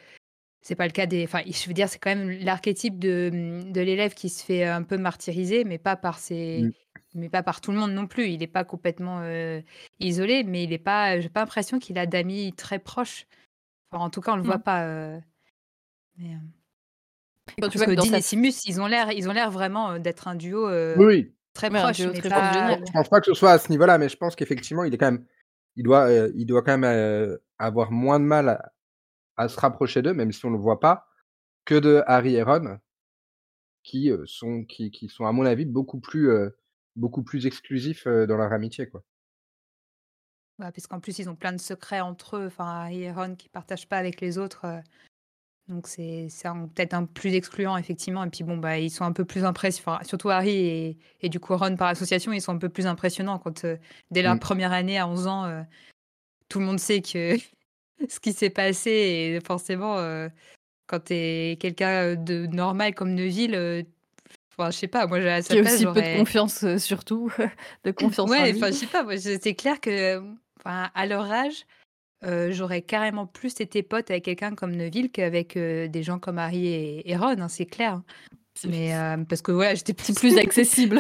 C'est 0.62 0.76
pas 0.76 0.86
le 0.86 0.92
cas 0.92 1.06
des. 1.08 1.24
Enfin, 1.24 1.42
je 1.46 1.68
veux 1.68 1.74
dire, 1.74 1.90
c'est 1.90 1.98
quand 2.00 2.16
même 2.16 2.30
l'archétype 2.30 3.00
de, 3.00 3.62
de 3.66 3.82
l'élève 3.82 4.14
qui 4.14 4.30
se 4.30 4.44
fait 4.46 4.64
un 4.64 4.84
peu 4.84 4.98
martyriser, 4.98 5.64
mais 5.64 5.78
pas 5.80 5.96
par 5.96 6.20
ses. 6.20 6.62
Mm. 6.64 6.72
Mais 7.14 7.30
pas 7.30 7.44
par 7.44 7.60
tout 7.60 7.72
le 7.72 7.78
monde 7.78 7.92
non 7.92 8.08
plus. 8.08 8.28
Il 8.30 8.40
n'est 8.40 8.48
pas 8.48 8.64
complètement 8.64 9.20
euh, 9.22 9.60
isolé, 10.00 10.44
mais 10.44 10.64
il 10.64 10.70
n'est 10.70 10.78
pas. 10.78 11.20
J'ai 11.20 11.30
pas 11.30 11.42
l'impression 11.42 11.78
qu'il 11.80 11.98
a 11.98 12.06
d'amis 12.06 12.54
très 12.54 12.80
proches. 12.80 13.26
Enfin, 13.92 14.04
en 14.06 14.10
tout 14.10 14.22
cas, 14.22 14.34
on 14.34 14.38
le 14.38 14.44
voit 14.44 14.58
Mm. 14.60 14.64
pas. 14.64 14.84
euh, 14.86 15.20
mais, 16.18 16.30
euh, 16.30 16.38
Quand 17.60 17.70
tu 17.70 17.78
parce 17.78 17.78
vois 17.78 17.96
que 17.96 18.02
que 18.02 18.08
Dean 18.10 18.18
et 18.18 18.22
Simus, 18.22 18.64
ils 18.66 18.80
ont 18.80 18.88
l'air, 18.88 19.12
ils 19.12 19.28
ont 19.28 19.34
l'air 19.34 19.52
vraiment 19.52 19.92
euh, 19.92 20.00
d'être 20.00 20.28
un 20.28 20.36
duo 20.36 20.70
euh, 20.70 20.96
Oui, 20.98 21.34
très 21.54 21.70
proche, 21.70 21.98
duo 21.98 22.14
très 22.14 22.30
pas-. 22.30 22.78
Je 22.86 22.92
pense 22.92 23.10
pas 23.10 23.20
que 23.20 23.26
ce 23.26 23.34
soit 23.34 23.52
à 23.52 23.58
ce 23.60 23.70
niveau-là, 23.72 23.98
mais 23.98 24.08
je 24.10 24.16
pense 24.16 24.36
qu'effectivement, 24.36 24.84
il 24.84 24.94
est 24.94 24.98
quand 24.98 25.12
même, 25.12 25.26
il 25.76 25.84
doit, 25.84 26.08
euh, 26.08 26.32
il 26.36 26.46
doit 26.46 26.62
quand 26.62 26.78
même 26.78 26.84
euh, 26.86 27.38
avoir 27.58 27.92
moins 27.92 28.20
de 28.20 28.26
mal 28.26 28.48
à, 28.50 28.72
à 29.42 29.50
se 29.50 29.60
rapprocher 29.60 30.02
d'eux, 30.02 30.14
même 30.14 30.32
si 30.32 30.46
on 30.46 30.50
le 30.52 30.58
voit 30.58 30.80
pas, 30.80 31.08
que 31.66 31.76
de 31.76 32.04
Harry 32.08 32.36
et 32.36 32.44
Ron, 32.44 32.80
qui 33.84 34.12
euh, 34.12 34.24
sont, 34.26 34.64
qui, 34.64 34.92
qui 34.92 35.10
sont 35.10 35.26
à 35.26 35.32
mon 35.32 35.46
avis 35.46 35.66
beaucoup 35.66 36.00
plus, 36.00 36.30
euh, 36.30 36.50
beaucoup 36.96 37.24
plus 37.24 37.46
exclusifs 37.46 38.06
euh, 38.08 38.26
dans 38.28 38.38
leur 38.38 38.52
amitié, 38.54 38.88
quoi. 38.88 39.04
Ouais, 40.60 40.72
parce 40.72 40.86
qu'en 40.88 41.00
plus, 41.00 41.18
ils 41.20 41.30
ont 41.30 41.36
plein 41.36 41.54
de 41.54 41.60
secrets 41.60 42.02
entre 42.02 42.38
eux, 42.38 42.48
enfin, 42.48 42.66
Harry 42.66 43.04
et 43.04 43.12
Ron 43.12 43.36
qui 43.36 43.50
partagent 43.50 43.88
pas 43.90 43.98
avec 43.98 44.22
les 44.22 44.38
autres. 44.38 44.66
euh, 44.66 44.80
donc, 45.68 45.88
c'est 45.88 46.28
c'est 46.30 46.48
un- 46.48 46.68
peut-être 46.68 46.94
un 46.94 47.06
plus 47.06 47.34
excluant, 47.34 47.78
effectivement. 47.78 48.24
Et 48.26 48.30
puis, 48.30 48.44
bon, 48.44 48.58
bah, 48.58 48.78
ils 48.80 48.90
sont 48.92 49.06
un 49.06 49.14
peu 49.14 49.26
plus 49.26 49.44
impressionnants. 49.46 49.96
Enfin, 49.96 50.04
surtout 50.04 50.30
Harry 50.30 50.50
et, 50.52 50.98
et 51.22 51.30
du 51.30 51.40
coup 51.40 51.56
Ron 51.56 51.76
par 51.78 51.88
association, 51.88 52.34
ils 52.34 52.42
sont 52.42 52.54
un 52.54 52.58
peu 52.58 52.70
plus 52.70 52.88
impressionnants 52.88 53.40
quand, 53.40 53.66
dès 54.12 54.22
leur 54.22 54.36
Mm. 54.36 54.40
première 54.40 54.74
année 54.74 55.00
à 55.00 55.08
11 55.08 55.28
ans, 55.28 55.66
tout 56.50 56.60
le 56.60 56.66
monde 56.66 56.80
sait 56.80 57.02
que 57.02 57.38
ce 58.10 58.20
qui 58.20 58.34
s'est 58.34 58.50
passé. 58.50 58.90
Et 58.92 59.40
forcément, 59.46 59.98
euh, 59.98 60.30
quand 60.88 61.00
tu 61.06 61.14
es 61.14 61.58
quelqu'un 61.60 62.16
de 62.16 62.46
normal 62.48 62.94
comme 62.94 63.14
Neville, 63.14 63.56
euh, 63.56 63.84
enfin, 64.58 64.72
je 64.72 64.78
sais 64.78 64.88
pas, 64.88 65.08
moi, 65.08 65.18
à 65.20 65.42
sa 65.42 65.54
Qui 65.56 65.62
aussi 65.62 65.86
peu 65.86 66.02
de 66.02 66.18
confiance, 66.18 66.64
euh, 66.64 66.78
surtout. 66.78 67.32
de 67.84 67.92
confiance 67.92 68.30
en 68.30 68.34
Ouais, 68.34 68.54
enfin, 68.56 68.68
je 68.68 68.74
sais 68.74 68.86
pas, 68.88 69.06
c'est 69.18 69.56
clair 69.56 69.80
que, 69.80 70.20
enfin, 70.60 70.90
à 70.94 71.06
leur 71.06 71.32
âge, 71.32 71.66
j'aurais 72.52 72.82
carrément 72.82 73.26
plus 73.26 73.60
été 73.60 73.82
pote 73.84 74.12
avec 74.12 74.26
quelqu'un 74.26 74.54
comme 74.54 74.76
Neville 74.76 75.10
qu'avec 75.12 75.58
des 75.58 76.04
gens 76.04 76.20
comme 76.20 76.38
Harry 76.38 76.68
et, 76.68 77.10
et 77.10 77.16
Ron, 77.18 77.40
hein, 77.40 77.48
c'est 77.50 77.66
clair. 77.66 77.94
hein. 77.94 78.04
Mais 78.68 78.94
euh, 78.94 79.18
parce 79.28 79.42
que 79.42 79.52
voilà, 79.52 79.76
j'étais 79.76 79.96
C'est 80.04 80.14
plus 80.16 80.38
accessible. 80.38 81.00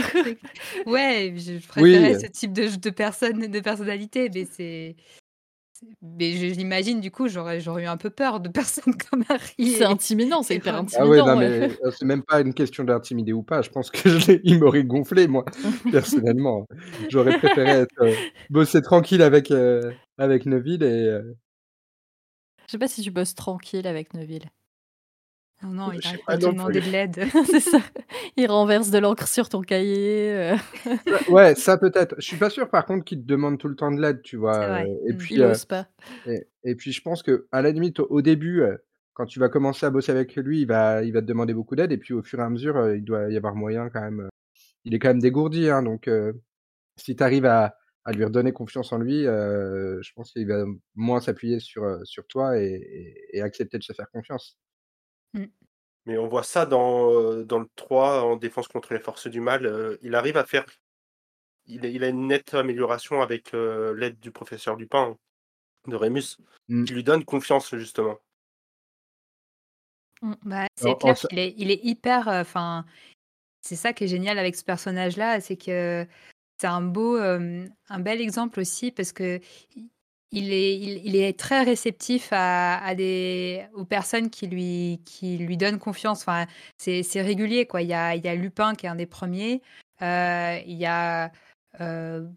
ouais, 0.85 1.33
je 1.37 1.65
préférais 1.67 2.15
Oui. 2.15 2.21
ce 2.21 2.27
type 2.27 2.53
de, 2.53 2.75
de 2.75 2.89
personne, 2.89 3.47
de 3.47 3.59
personnalité, 3.59 4.29
mais 4.33 4.45
c'est 4.45 4.95
mais 6.01 6.33
je 6.33 6.53
j'imagine 6.53 6.99
du 7.01 7.11
coup, 7.11 7.27
j'aurais 7.27 7.59
j'aurais 7.59 7.83
eu 7.83 7.87
un 7.87 7.97
peu 7.97 8.09
peur 8.09 8.39
de 8.39 8.49
personnes 8.83 8.95
comme 9.09 9.23
Harry 9.29 9.53
C'est 9.57 9.81
et 9.81 9.85
intimidant, 9.85 10.43
c'est 10.43 10.55
hyper 10.55 10.77
Ron. 10.79 10.85
Ah 10.93 11.07
ouais, 11.07 11.17
intimidant, 11.19 11.35
non, 11.35 11.39
mais 11.39 11.67
heu, 11.67 11.91
c'est 11.97 12.05
même 12.05 12.23
pas 12.23 12.41
une 12.41 12.53
question 12.53 12.83
d'intimider 12.83 13.33
ou 13.33 13.43
pas. 13.43 13.61
Je 13.61 13.69
pense 13.69 13.89
que 13.91 14.09
je 14.19 14.27
l'ai 14.31 14.41
il 14.43 14.59
m'aurait 14.59 14.83
gonflé 14.83 15.27
moi, 15.27 15.45
personnellement. 15.91 16.67
J'aurais 17.09 17.33
préféré 17.37 17.71
être, 17.81 18.01
heu, 18.01 18.13
bosser 18.49 18.81
tranquille 18.81 19.21
avec, 19.21 19.51
heu, 19.51 19.93
avec 20.17 20.45
Neville 20.45 20.83
et 20.83 21.05
heu 21.07 21.37
Je 22.67 22.71
sais 22.71 22.77
pas 22.77 22.87
si 22.87 23.01
tu 23.01 23.11
bosses 23.11 23.35
tranquille 23.35 23.85
avec 23.87 24.13
Neville. 24.13 24.49
Non, 25.63 25.69
non, 25.69 25.91
Je 25.91 25.99
il 25.99 26.01
sais 26.01 26.17
arrête 26.25 26.25
pas 26.25 26.37
de 26.37 26.41
non 26.41 26.53
demander 26.53 26.81
de 26.81 26.89
l'aide. 26.89 27.25
C'est 27.45 27.59
ça. 27.59 27.77
Il 28.35 28.47
renverse 28.49 28.89
de 28.89 28.97
l'encre 28.97 29.27
sur 29.27 29.47
ton 29.49 29.61
cahier, 29.61 30.53
heu. 30.53 30.57
Ouais, 31.27 31.55
ça 31.55 31.77
peut-être. 31.77 32.15
Je 32.19 32.25
suis 32.25 32.37
pas 32.37 32.49
sûr 32.49 32.69
par 32.69 32.85
contre 32.85 33.03
qu'il 33.05 33.19
te 33.21 33.25
demande 33.25 33.57
tout 33.59 33.67
le 33.67 33.75
temps 33.75 33.91
de 33.91 33.99
l'aide, 34.01 34.21
tu 34.21 34.37
C'est 34.49 34.65
vois? 34.65 34.67
vrai, 34.67 34.85
Heu 34.85 34.99
et 35.09 35.13
mmh. 35.13 35.15
puis, 35.15 35.35
Il 35.35 35.43
heu 35.43 35.45
ose 35.45 35.65
pas. 35.65 35.87
et 36.25 36.47
et 36.65 36.75
puis 36.75 36.91
je 36.93 37.01
pense 37.01 37.23
qu'à 37.23 37.61
la 37.63 37.71
limite, 37.71 37.99
au 38.01 38.07
au 38.09 38.21
début, 38.21 38.63
quand 39.13 39.25
tu 39.27 39.39
vas 39.39 39.49
commencer 39.49 39.85
à 39.85 39.91
bosser 39.91 40.11
avec 40.13 40.35
lui, 40.37 40.61
il 40.61 40.67
va 40.67 41.03
il 41.03 41.13
va 41.13 41.21
te 41.21 41.27
demander 41.27 41.53
beaucoup 41.55 41.75
d'aide 41.75 41.91
et 41.93 41.97
puis 41.97 42.13
au 42.15 42.23
fur 42.23 42.39
et 42.39 42.43
à 42.43 42.49
mesure, 42.49 42.91
il 42.95 43.03
doit 43.05 43.29
y 43.31 43.37
avoir 43.37 43.55
moyen 43.55 43.89
quand 43.89 44.01
même, 44.01 44.29
il 44.85 44.95
est 44.95 44.99
quand 44.99 45.09
même 45.09 45.21
dégourdi, 45.21 45.69
hein, 45.69 45.83
donc 45.83 46.09
si 46.97 47.15
tu 47.15 47.23
arrives 47.23 47.45
à 47.45 47.75
à 48.05 48.13
lui 48.13 48.25
redonner 48.25 48.53
confiance 48.53 48.93
en 48.93 48.99
lui, 48.99 49.23
je 49.25 50.13
pense 50.15 50.31
qu'il 50.33 50.47
va 50.47 50.65
moins 50.95 51.21
s'appuyer 51.21 51.59
sur, 51.59 51.99
sur 52.05 52.25
toi 52.27 52.57
et 52.59 52.65
et 53.33 53.37
et 53.39 53.41
accepter 53.41 53.77
de 53.79 53.83
se 53.83 53.93
faire 53.93 54.09
confiance. 54.11 54.57
Mmh. 55.33 55.45
Mais 56.05 56.17
on 56.17 56.27
voit 56.27 56.43
ça 56.43 56.65
dans, 56.65 57.43
dans 57.43 57.59
le 57.59 57.69
3 57.75 58.23
en 58.23 58.35
défense 58.35 58.67
contre 58.67 58.93
les 58.93 58.99
forces 58.99 59.27
du 59.27 59.39
mal, 59.39 59.97
il 60.01 60.15
arrive 60.15 60.37
à 60.37 60.45
faire 60.45 60.65
il 61.67 61.85
a 61.85 61.89
il 61.89 62.03
a 62.03 62.07
une 62.07 62.27
nette 62.27 62.53
amélioration 62.55 63.21
avec, 63.21 63.51
l'aide 63.53 64.19
du 64.19 64.31
professeur 64.31 64.75
Lupin, 64.75 65.15
de 65.87 65.95
Rémus, 65.95 66.37
Mmh. 66.71 66.85
qui 66.85 66.93
lui 66.93 67.03
donne 67.03 67.25
confiance 67.25 67.75
justement. 67.75 68.17
Mmh. 70.21 70.33
Bah, 70.43 70.67
c'est 70.75 70.97
clair 70.97 71.15
qu'il 71.17 71.39
est 71.39 71.53
il 71.57 71.69
est 71.69 71.83
hyper, 71.83 72.29
enfin, 72.29 72.85
c'est 73.61 73.75
ça 73.75 73.91
qui 73.91 74.05
est 74.05 74.07
génial 74.07 74.39
avec 74.39 74.55
ce 74.55 74.63
personnage-là, 74.63 75.41
c'est 75.41 75.57
que 75.57 76.07
c'est 76.59 76.67
un 76.67 76.81
beau, 76.81 77.17
un 77.17 77.99
bel 77.99 78.21
exemple 78.21 78.59
aussi 78.61 78.91
parce 78.91 79.11
qu'il 79.11 79.41
il 80.31 80.51
est 80.53 80.77
il 80.77 81.05
il 81.05 81.15
est 81.15 81.37
très 81.37 81.63
réceptif 81.63 82.29
à 82.31 82.77
à 82.83 82.95
des 82.95 83.65
aux 83.73 83.85
personnes 83.85 84.29
qui 84.29 84.47
lui 84.47 85.01
qui 85.05 85.37
lui 85.37 85.57
donnent 85.57 85.79
confiance. 85.79 86.21
Enfin, 86.21 86.45
c'est 86.77 87.03
c'est 87.03 87.21
régulier, 87.21 87.65
quoi. 87.67 87.81
Il 87.81 87.87
y 87.89 87.93
a 87.93 88.15
il 88.15 88.23
y 88.23 88.27
a 88.29 88.35
Lupin 88.35 88.75
qui 88.75 88.85
est 88.85 88.89
un 88.89 88.95
des 88.95 89.05
premiers, 89.05 89.61
heu, 90.01 90.59
il 90.65 90.77
y 90.77 90.85
a, 90.85 91.31
heu, 91.81 92.29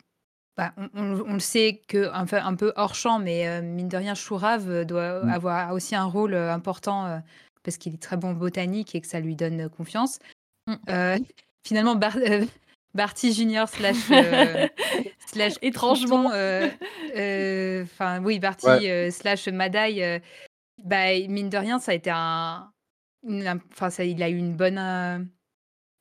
bah, 0.57 0.75
on 0.79 0.89
on 0.95 1.21
on 1.29 1.35
le 1.35 1.41
sait 1.41 1.83
peu 1.89 2.11
un 2.13 2.55
peu 2.57 2.73
hors 2.77 2.95
champ, 2.97 3.19
mais 3.21 3.49
heu, 3.49 3.63
mine 3.63 3.89
de 3.89 3.97
rien, 3.99 4.15
Chourave 4.15 4.85
doit 4.85 5.23
Mmh. 5.23 5.29
avoir 5.31 5.73
aussi 5.75 5.95
un 5.97 6.05
rôle, 6.07 6.35
heu, 6.35 6.51
important, 6.51 7.23
parce 7.65 7.79
qu'il 7.79 7.95
est 7.95 8.03
très 8.03 8.17
bon 8.19 8.33
botanique 8.35 8.95
et 8.95 9.01
que 9.03 9.07
ça 9.09 9.21
lui 9.21 9.37
donne 9.37 9.69
confiance. 9.71 10.19
Mmh. 10.67 10.75
Heu, 10.91 11.17
finalement, 11.67 11.97
Bar 11.97 12.17
Barty 12.95 13.33
junior 13.35 13.69
slash, 13.69 14.11
slash 15.35 15.55
Étrangement. 15.63 16.31
Heu 16.33 16.71
heu, 17.17 17.83
enfin 17.85 18.23
oui, 18.23 18.35
Ouais. 18.35 18.41
Barty, 18.41 18.89
heu, 18.89 19.11
slash 19.11 19.49
Mad 19.49 19.75
Eye, 19.75 20.03
heu, 20.03 20.21
bah, 20.85 21.13
mine 21.29 21.49
de 21.51 21.57
rien, 21.59 21.79
ça 21.79 21.93
a 21.93 21.95
été 21.95 22.11
un 22.11 22.71
enfin 23.73 23.89
ça 23.91 24.05
il 24.05 24.23
a 24.23 24.29
eu 24.29 24.37
une 24.37 24.55
bonne, 24.55 24.79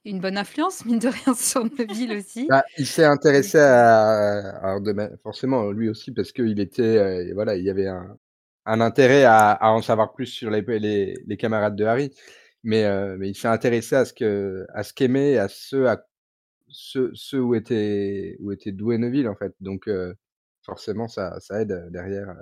une 0.06 0.20
bonne 0.20 0.38
influence, 0.38 0.86
mine 0.86 1.00
de 1.00 1.08
rien, 1.08 1.34
sur 1.36 1.64
Neville 1.66 2.14
aussi. 2.14 2.48
Bah, 2.50 2.64
il 2.78 2.86
s'est 2.86 3.06
intéressé 3.06 3.58
à 3.60 4.78
de 4.82 4.92
ma 4.92 5.10
forcément 5.24 5.72
lui 5.72 5.90
aussi 5.90 6.12
parce 6.12 6.32
qu'il 6.32 6.60
était, 6.60 7.32
voilà, 7.34 7.56
il 7.56 7.64
y 7.64 7.70
avait 7.70 7.88
un 7.88 8.18
un 8.66 8.80
intérêt 8.82 9.24
à 9.26 9.52
à 9.52 9.70
en 9.72 9.82
savoir 9.82 10.14
plus 10.14 10.28
sur 10.28 10.50
les 10.50 10.64
p 10.64 10.80
les 10.80 11.16
les 11.26 11.38
camarades 11.38 11.76
de 11.76 11.86
Harry. 11.86 12.12
Mais 12.64 12.84
mais 13.18 13.30
il 13.30 13.36
s'est 13.36 13.48
intéressé 13.50 13.96
à 13.96 14.06
ce 14.06 14.14
que 14.14 14.66
à 14.74 14.84
ce 14.84 14.94
qu'aimait 14.94 15.38
à 15.38 15.48
ce 15.50 15.86
à 15.86 16.04
ce 16.74 17.12
ce 17.14 17.38
où 17.38 17.56
était 17.56 18.36
où 18.40 18.52
était 18.52 18.72
doué 18.74 18.98
Neville, 18.98 19.30
en 19.30 19.36
fait. 19.36 19.54
Donc 19.62 19.90
forcément 20.62 21.08
ça 21.08 21.40
ça 21.40 21.62
aide, 21.62 21.88
derrière, 21.92 22.36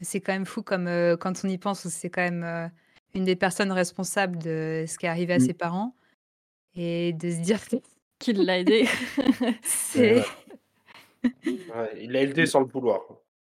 C'est 0.00 0.20
quand 0.20 0.32
même 0.32 0.46
fou 0.46 0.62
comme, 0.62 0.88
quand 1.20 1.44
on 1.44 1.48
y 1.48 1.58
pense, 1.58 1.86
c'est 1.88 2.10
quand 2.10 2.22
même, 2.22 2.70
une 3.14 3.24
des 3.24 3.36
personnes 3.36 3.72
responsables 3.72 4.38
de 4.38 4.84
ce 4.86 4.98
qui 4.98 5.06
est 5.06 5.08
arrivé 5.08 5.34
à 5.34 5.38
Mmh. 5.38 5.40
ses 5.40 5.54
parents 5.54 5.94
et 6.74 7.12
de 7.14 7.30
se 7.30 7.40
dire 7.40 7.60
Qu'il 8.18 8.44
l'a 8.44 8.58
aidé. 8.58 8.86
C'est 9.62 10.16
ouais. 10.16 10.24
Il 12.00 12.12
l'a 12.12 12.22
aidé 12.22 12.46
sans 12.46 12.60
le 12.60 12.66
vouloir. 12.66 13.00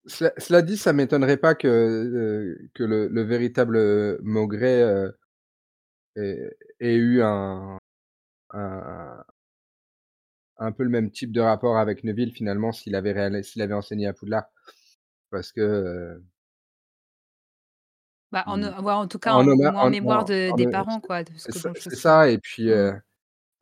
Cela 0.06 0.32
cela 0.38 0.62
dit, 0.62 0.76
ça 0.76 0.92
m'étonnerait 0.92 1.36
pas 1.36 1.54
que, 1.54 2.56
que 2.74 2.82
le 2.84 3.08
le 3.08 3.22
véritable, 3.22 3.76
ait 6.16 6.56
ait 6.80 6.94
eu 6.96 7.22
un 7.22 7.78
un 8.52 9.24
un 10.58 10.72
peu 10.72 10.84
le 10.84 10.88
même 10.90 11.10
type 11.10 11.32
de 11.32 11.40
rapport 11.40 11.76
avec 11.78 12.04
Neville 12.04 12.32
finalement 12.32 12.72
s'il 12.72 12.94
avait 12.94 13.42
s'il 13.42 13.62
avait 13.62 13.74
enseigné 13.74 14.06
à 14.06 14.12
Poudlard. 14.12 14.44
Parce 15.30 15.52
que, 15.52 15.60
heu 15.62 16.24
Bah, 18.32 18.42
en 18.48 18.56
ne 18.56 18.68
ouais, 18.80 18.92
en 18.92 19.06
tout 19.06 19.18
cas, 19.20 19.34
en 19.34 19.86
mémoire 19.86 20.24
de 20.24 20.50
des 20.50 20.66
parents, 20.66 21.00
c'est 21.00 21.08
quoi, 21.08 21.22
de 21.22 21.30
parce 21.36 21.46
c'est 21.46 21.52
que 21.52 21.58
ça 21.60 21.70
c'est 21.78 21.96
et 22.32 22.38
puis, 22.38 22.70
mmh. 22.70 22.70
heu 22.70 22.92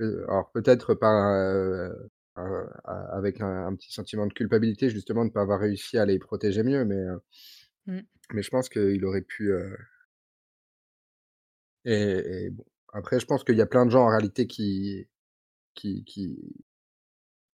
heu, 0.00 0.24
alors 0.28 0.50
peut-être 0.52 0.94
par, 0.94 1.16
avec 3.12 3.40
un 3.40 3.66
un 3.66 3.74
petit 3.76 3.92
sentiment 3.92 4.26
de 4.26 4.32
culpabilité 4.32 4.90
justement 4.90 5.24
de 5.24 5.30
pas 5.30 5.42
avoir 5.42 5.60
réussi 5.60 5.98
à 5.98 6.06
les 6.06 6.18
protéger 6.18 6.62
mieux, 6.62 6.84
mais 6.84 7.04
Mmh. 7.86 8.04
mais 8.32 8.42
je 8.42 8.50
pense 8.50 8.68
qu'il 8.68 9.04
aurait 9.06 9.22
pu, 9.22 9.50
et 11.84 12.50
bon, 12.50 12.64
après 12.94 13.20
je 13.20 13.26
pense 13.26 13.44
qu'il 13.44 13.56
y 13.56 13.60
a 13.62 13.66
plein 13.66 13.84
de 13.86 13.90
gens 13.90 14.04
en 14.04 14.08
réalité 14.08 14.46
qui 14.46 15.06
qui 15.74 16.04
qui 16.04 16.38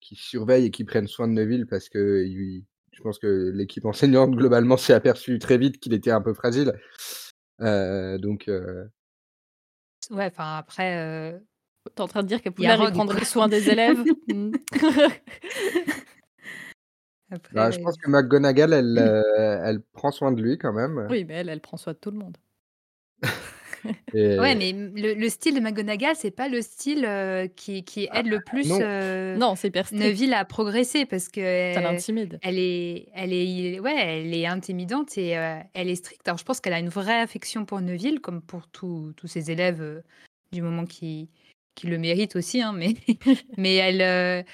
qui 0.01 0.17
surveillent 0.17 0.67
et 0.67 0.71
qui 0.71 0.85
prennent 0.85 1.09
soin 1.09 1.29
de 1.29 1.33
Neville 1.33 1.67
parce 1.67 1.89
qu'ils 1.89 2.65
je 2.93 3.03
pense 3.03 3.19
que 3.19 3.51
l'équipe 3.55 3.85
enseignante 3.87 4.33
globalement 4.33 4.77
s'est 4.77 4.93
aperçue 4.95 5.39
très 5.39 5.59
vite 5.59 5.79
qu'il 5.81 5.95
était 5.95 6.11
un 6.11 6.21
peu 6.21 6.35
fragile. 6.35 6.73
Heu, 7.61 8.19
donc 8.19 8.49
heu 8.49 8.91
Ouais, 10.11 10.27
enfin 10.27 10.57
après, 10.57 10.97
heu 10.99 11.41
Tu 11.87 11.93
es 11.97 12.01
en 12.01 12.09
train 12.09 12.23
de 12.23 12.29
dire 12.29 12.41
Rogue, 12.43 12.91
quoi. 12.91 12.91
prendrait 12.91 13.25
soin 13.25 13.49
des 13.49 13.69
élèves? 13.71 14.05
Bah, 17.53 17.71
je 17.71 17.79
pense 17.79 17.97
que 17.97 18.09
McGonagall, 18.09 18.73
elle, 18.73 18.99
heu, 18.99 19.23
elle 19.65 19.83
prend 19.93 20.11
soin 20.13 20.33
de 20.33 20.41
lui 20.43 20.59
quand 20.59 20.73
même. 20.73 21.07
Oui, 21.11 21.25
mais 21.25 21.35
elle, 21.35 21.49
elle 21.49 21.61
prend 21.61 21.77
soin 21.77 21.93
de 21.93 21.99
tout 21.99 22.11
le 22.11 22.19
monde. 22.19 22.37
Ouais, 24.39 24.55
Et 24.55 24.57
mais 24.57 24.73
mmh, 24.73 24.95
le 24.97 25.15
le 25.15 25.29
style 25.29 25.55
de 25.55 25.61
McGonagall, 25.61 26.17
c'est 26.17 26.31
pas 26.31 26.49
le 26.49 26.63
style, 26.63 27.05
heu, 27.05 27.49
qui 27.57 27.85
qui 27.85 28.09
Ah 28.09 28.21
aide 28.21 28.27
le 28.27 28.41
plus, 28.41 28.83
non. 29.35 29.57
c'est 29.57 29.71
strict. 29.87 29.93
Neville 29.93 30.35
à 30.35 30.45
progresser 30.45 31.07
parce 31.07 31.29
Ça 31.73 31.81
l'intimide. 31.81 32.41
elle 32.43 32.59
est 32.59 33.09
elle 33.15 33.33
est 33.33 33.81
ouais, 33.81 33.95
elle 33.97 34.35
est 34.35 34.47
intimidante 34.47 35.19
et 35.19 35.37
heu, 35.37 35.61
elle 35.75 35.89
est 35.91 35.97
stricte. 35.97 36.27
Alors 36.29 36.39
je 36.39 36.45
pense 36.45 36.61
qu'elle 36.61 36.73
a 36.73 36.79
une 36.81 36.89
vraie 36.89 37.21
affection 37.21 37.65
pour 37.67 37.81
Neville 37.81 38.21
comme 38.21 38.43
pour 38.43 38.69
tous 38.69 39.13
tous 39.17 39.27
ses 39.29 39.51
élèves, 39.51 40.03
du 40.53 40.63
moment 40.63 40.87
qui 40.87 41.31
qui 41.75 41.87
le 41.87 41.99
méritent 41.99 42.37
aussi, 42.37 42.63
hein, 42.63 42.73
mais 42.73 42.95
mais 43.59 43.77
elle, 43.77 44.45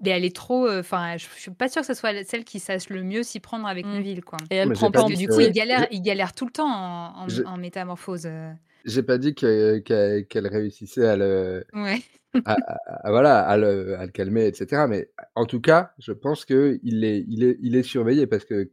mais 0.00 0.10
elle 0.10 0.24
est 0.24 0.34
trop, 0.34 0.66
heu, 0.68 0.78
enfin, 0.80 1.16
je 1.16 1.26
je 1.34 1.40
suis 1.40 1.50
pas 1.50 1.68
sûre 1.68 1.82
que 1.82 1.86
ce 1.86 1.94
soit 1.94 2.24
celle 2.24 2.44
qui 2.44 2.60
sache 2.60 2.88
le 2.88 3.02
mieux 3.02 3.22
s'y 3.22 3.40
prendre 3.40 3.66
avec 3.66 3.86
Mmh 3.86 3.92
Neville, 3.92 4.24
quoi. 4.24 4.46
et 4.50 4.56
elle 4.56 4.70
mais 4.70 4.72
prend 4.72 4.90
pas 4.92 5.00
Parce 5.00 5.04
en 5.04 5.10
que 5.10 5.14
du 5.14 5.28
que 5.28 5.30
coup, 5.30 5.40
il 5.40 5.52
galère 5.52 5.86
il 5.90 6.02
galère 6.02 6.34
tout 6.34 6.46
le 6.46 6.52
temps 6.52 6.68
en 6.68 7.26
en 7.26 7.28
j'ai 7.28 7.44
en 7.44 7.56
métamorphose, 7.58 8.26
heu 8.26 8.52
j'ai 8.84 9.02
pas 9.02 9.18
dit 9.18 9.34
que 9.34 9.78
qu'elle 10.22 10.46
réussissait 10.46 11.06
à 11.06 11.16
le 11.16 11.64
Ouais. 11.72 12.02
à 12.44 12.54
à 12.54 13.08
à 13.08 13.10
voilà, 13.12 13.40
à 13.46 13.56
le 13.58 13.96
à 13.98 14.06
le 14.06 14.12
calmer 14.12 14.46
et 14.48 14.54
cetera, 14.54 14.88
mais 14.88 15.10
en 15.36 15.46
tout 15.46 15.60
cas, 15.62 15.92
je 16.00 16.12
pense 16.12 16.44
qu'il 16.46 17.04
est 17.04 17.24
il 17.28 17.44
est 17.44 17.58
il 17.62 17.76
est 17.76 17.82
surveillé 17.84 18.26
parce 18.26 18.44
que 18.46 18.72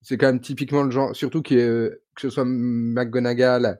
c'est 0.00 0.16
quand 0.18 0.26
même 0.26 0.40
typiquement 0.40 0.82
le 0.82 0.90
genre 0.90 1.14
surtout 1.14 1.42
que, 1.42 1.54
heu, 1.54 2.02
que 2.14 2.22
ce 2.22 2.30
soit 2.30 2.44
McGonagall 2.46 3.78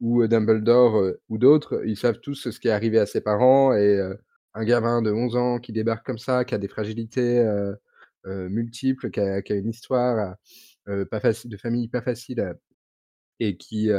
ou, 0.00 0.22
heu, 0.22 0.28
Dumbledore, 0.28 1.14
ou 1.30 1.38
d'autres, 1.38 1.82
ils 1.86 1.96
savent 1.96 2.20
tous 2.20 2.50
ce 2.50 2.60
qui 2.60 2.68
est 2.68 2.72
arrivé 2.72 2.98
à 2.98 3.06
ses 3.06 3.20
parents 3.22 3.74
et 3.74 3.98
un 4.54 4.64
gamin 4.64 5.02
de 5.02 5.12
11 5.12 5.36
ans 5.36 5.58
qui 5.60 5.72
débarque 5.72 6.04
comme 6.06 6.18
ça, 6.18 6.44
qui 6.44 6.54
a 6.54 6.58
des 6.58 6.68
fragilités, 6.68 7.38
heu 7.40 7.76
heu, 8.26 8.48
multiples, 8.50 9.10
qui 9.10 9.20
a 9.20 9.42
qui 9.42 9.52
a 9.52 9.56
une 9.56 9.70
histoire, 9.70 10.36
heu, 10.88 11.06
pas 11.06 11.20
de 11.20 11.56
famille 11.58 11.88
pas 11.88 12.02
facile 12.02 12.54
et 13.40 13.56
qui, 13.58 13.90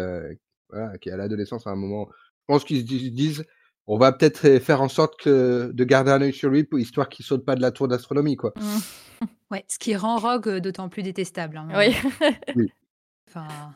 voilà, 0.70 0.98
qui 1.00 1.10
est 1.10 1.14
à 1.14 1.18
l'adolescence 1.18 1.68
à 1.68 1.72
un 1.72 1.76
moment 1.78 2.10
je 2.50 2.56
pense 2.56 2.66
qu'ils 2.66 2.82
se 2.82 2.86
di 2.86 3.12
disent: 3.12 3.46
«On 3.88 3.98
va 3.98 4.12
peut-être, 4.14 4.60
faire 4.60 4.82
en 4.82 4.90
sorte 4.90 5.20
que 5.22 5.72
de 5.74 5.84
garder 5.86 6.12
un 6.12 6.22
œil 6.22 6.34
sur 6.34 6.50
lui 6.50 6.64
pour 6.66 6.80
histoire 6.80 7.10
qu'il 7.10 7.26
saute 7.26 7.46
pas 7.46 7.56
de 7.56 7.62
la 7.62 7.72
tour 7.72 7.88
d'astronomie, 7.88 8.36
quoi». 8.38 8.54
Mmh. 8.56 8.80
Ouais, 9.52 9.66
ce 9.68 9.80
qui 9.80 9.96
rend 9.96 10.18
Rogue, 10.18 10.58
d'autant 10.60 10.90
plus 10.90 11.04
détestable, 11.04 11.58
hein, 11.58 11.68
Oui. 11.76 11.96
Oui. 12.56 12.72
enfin 13.30 13.76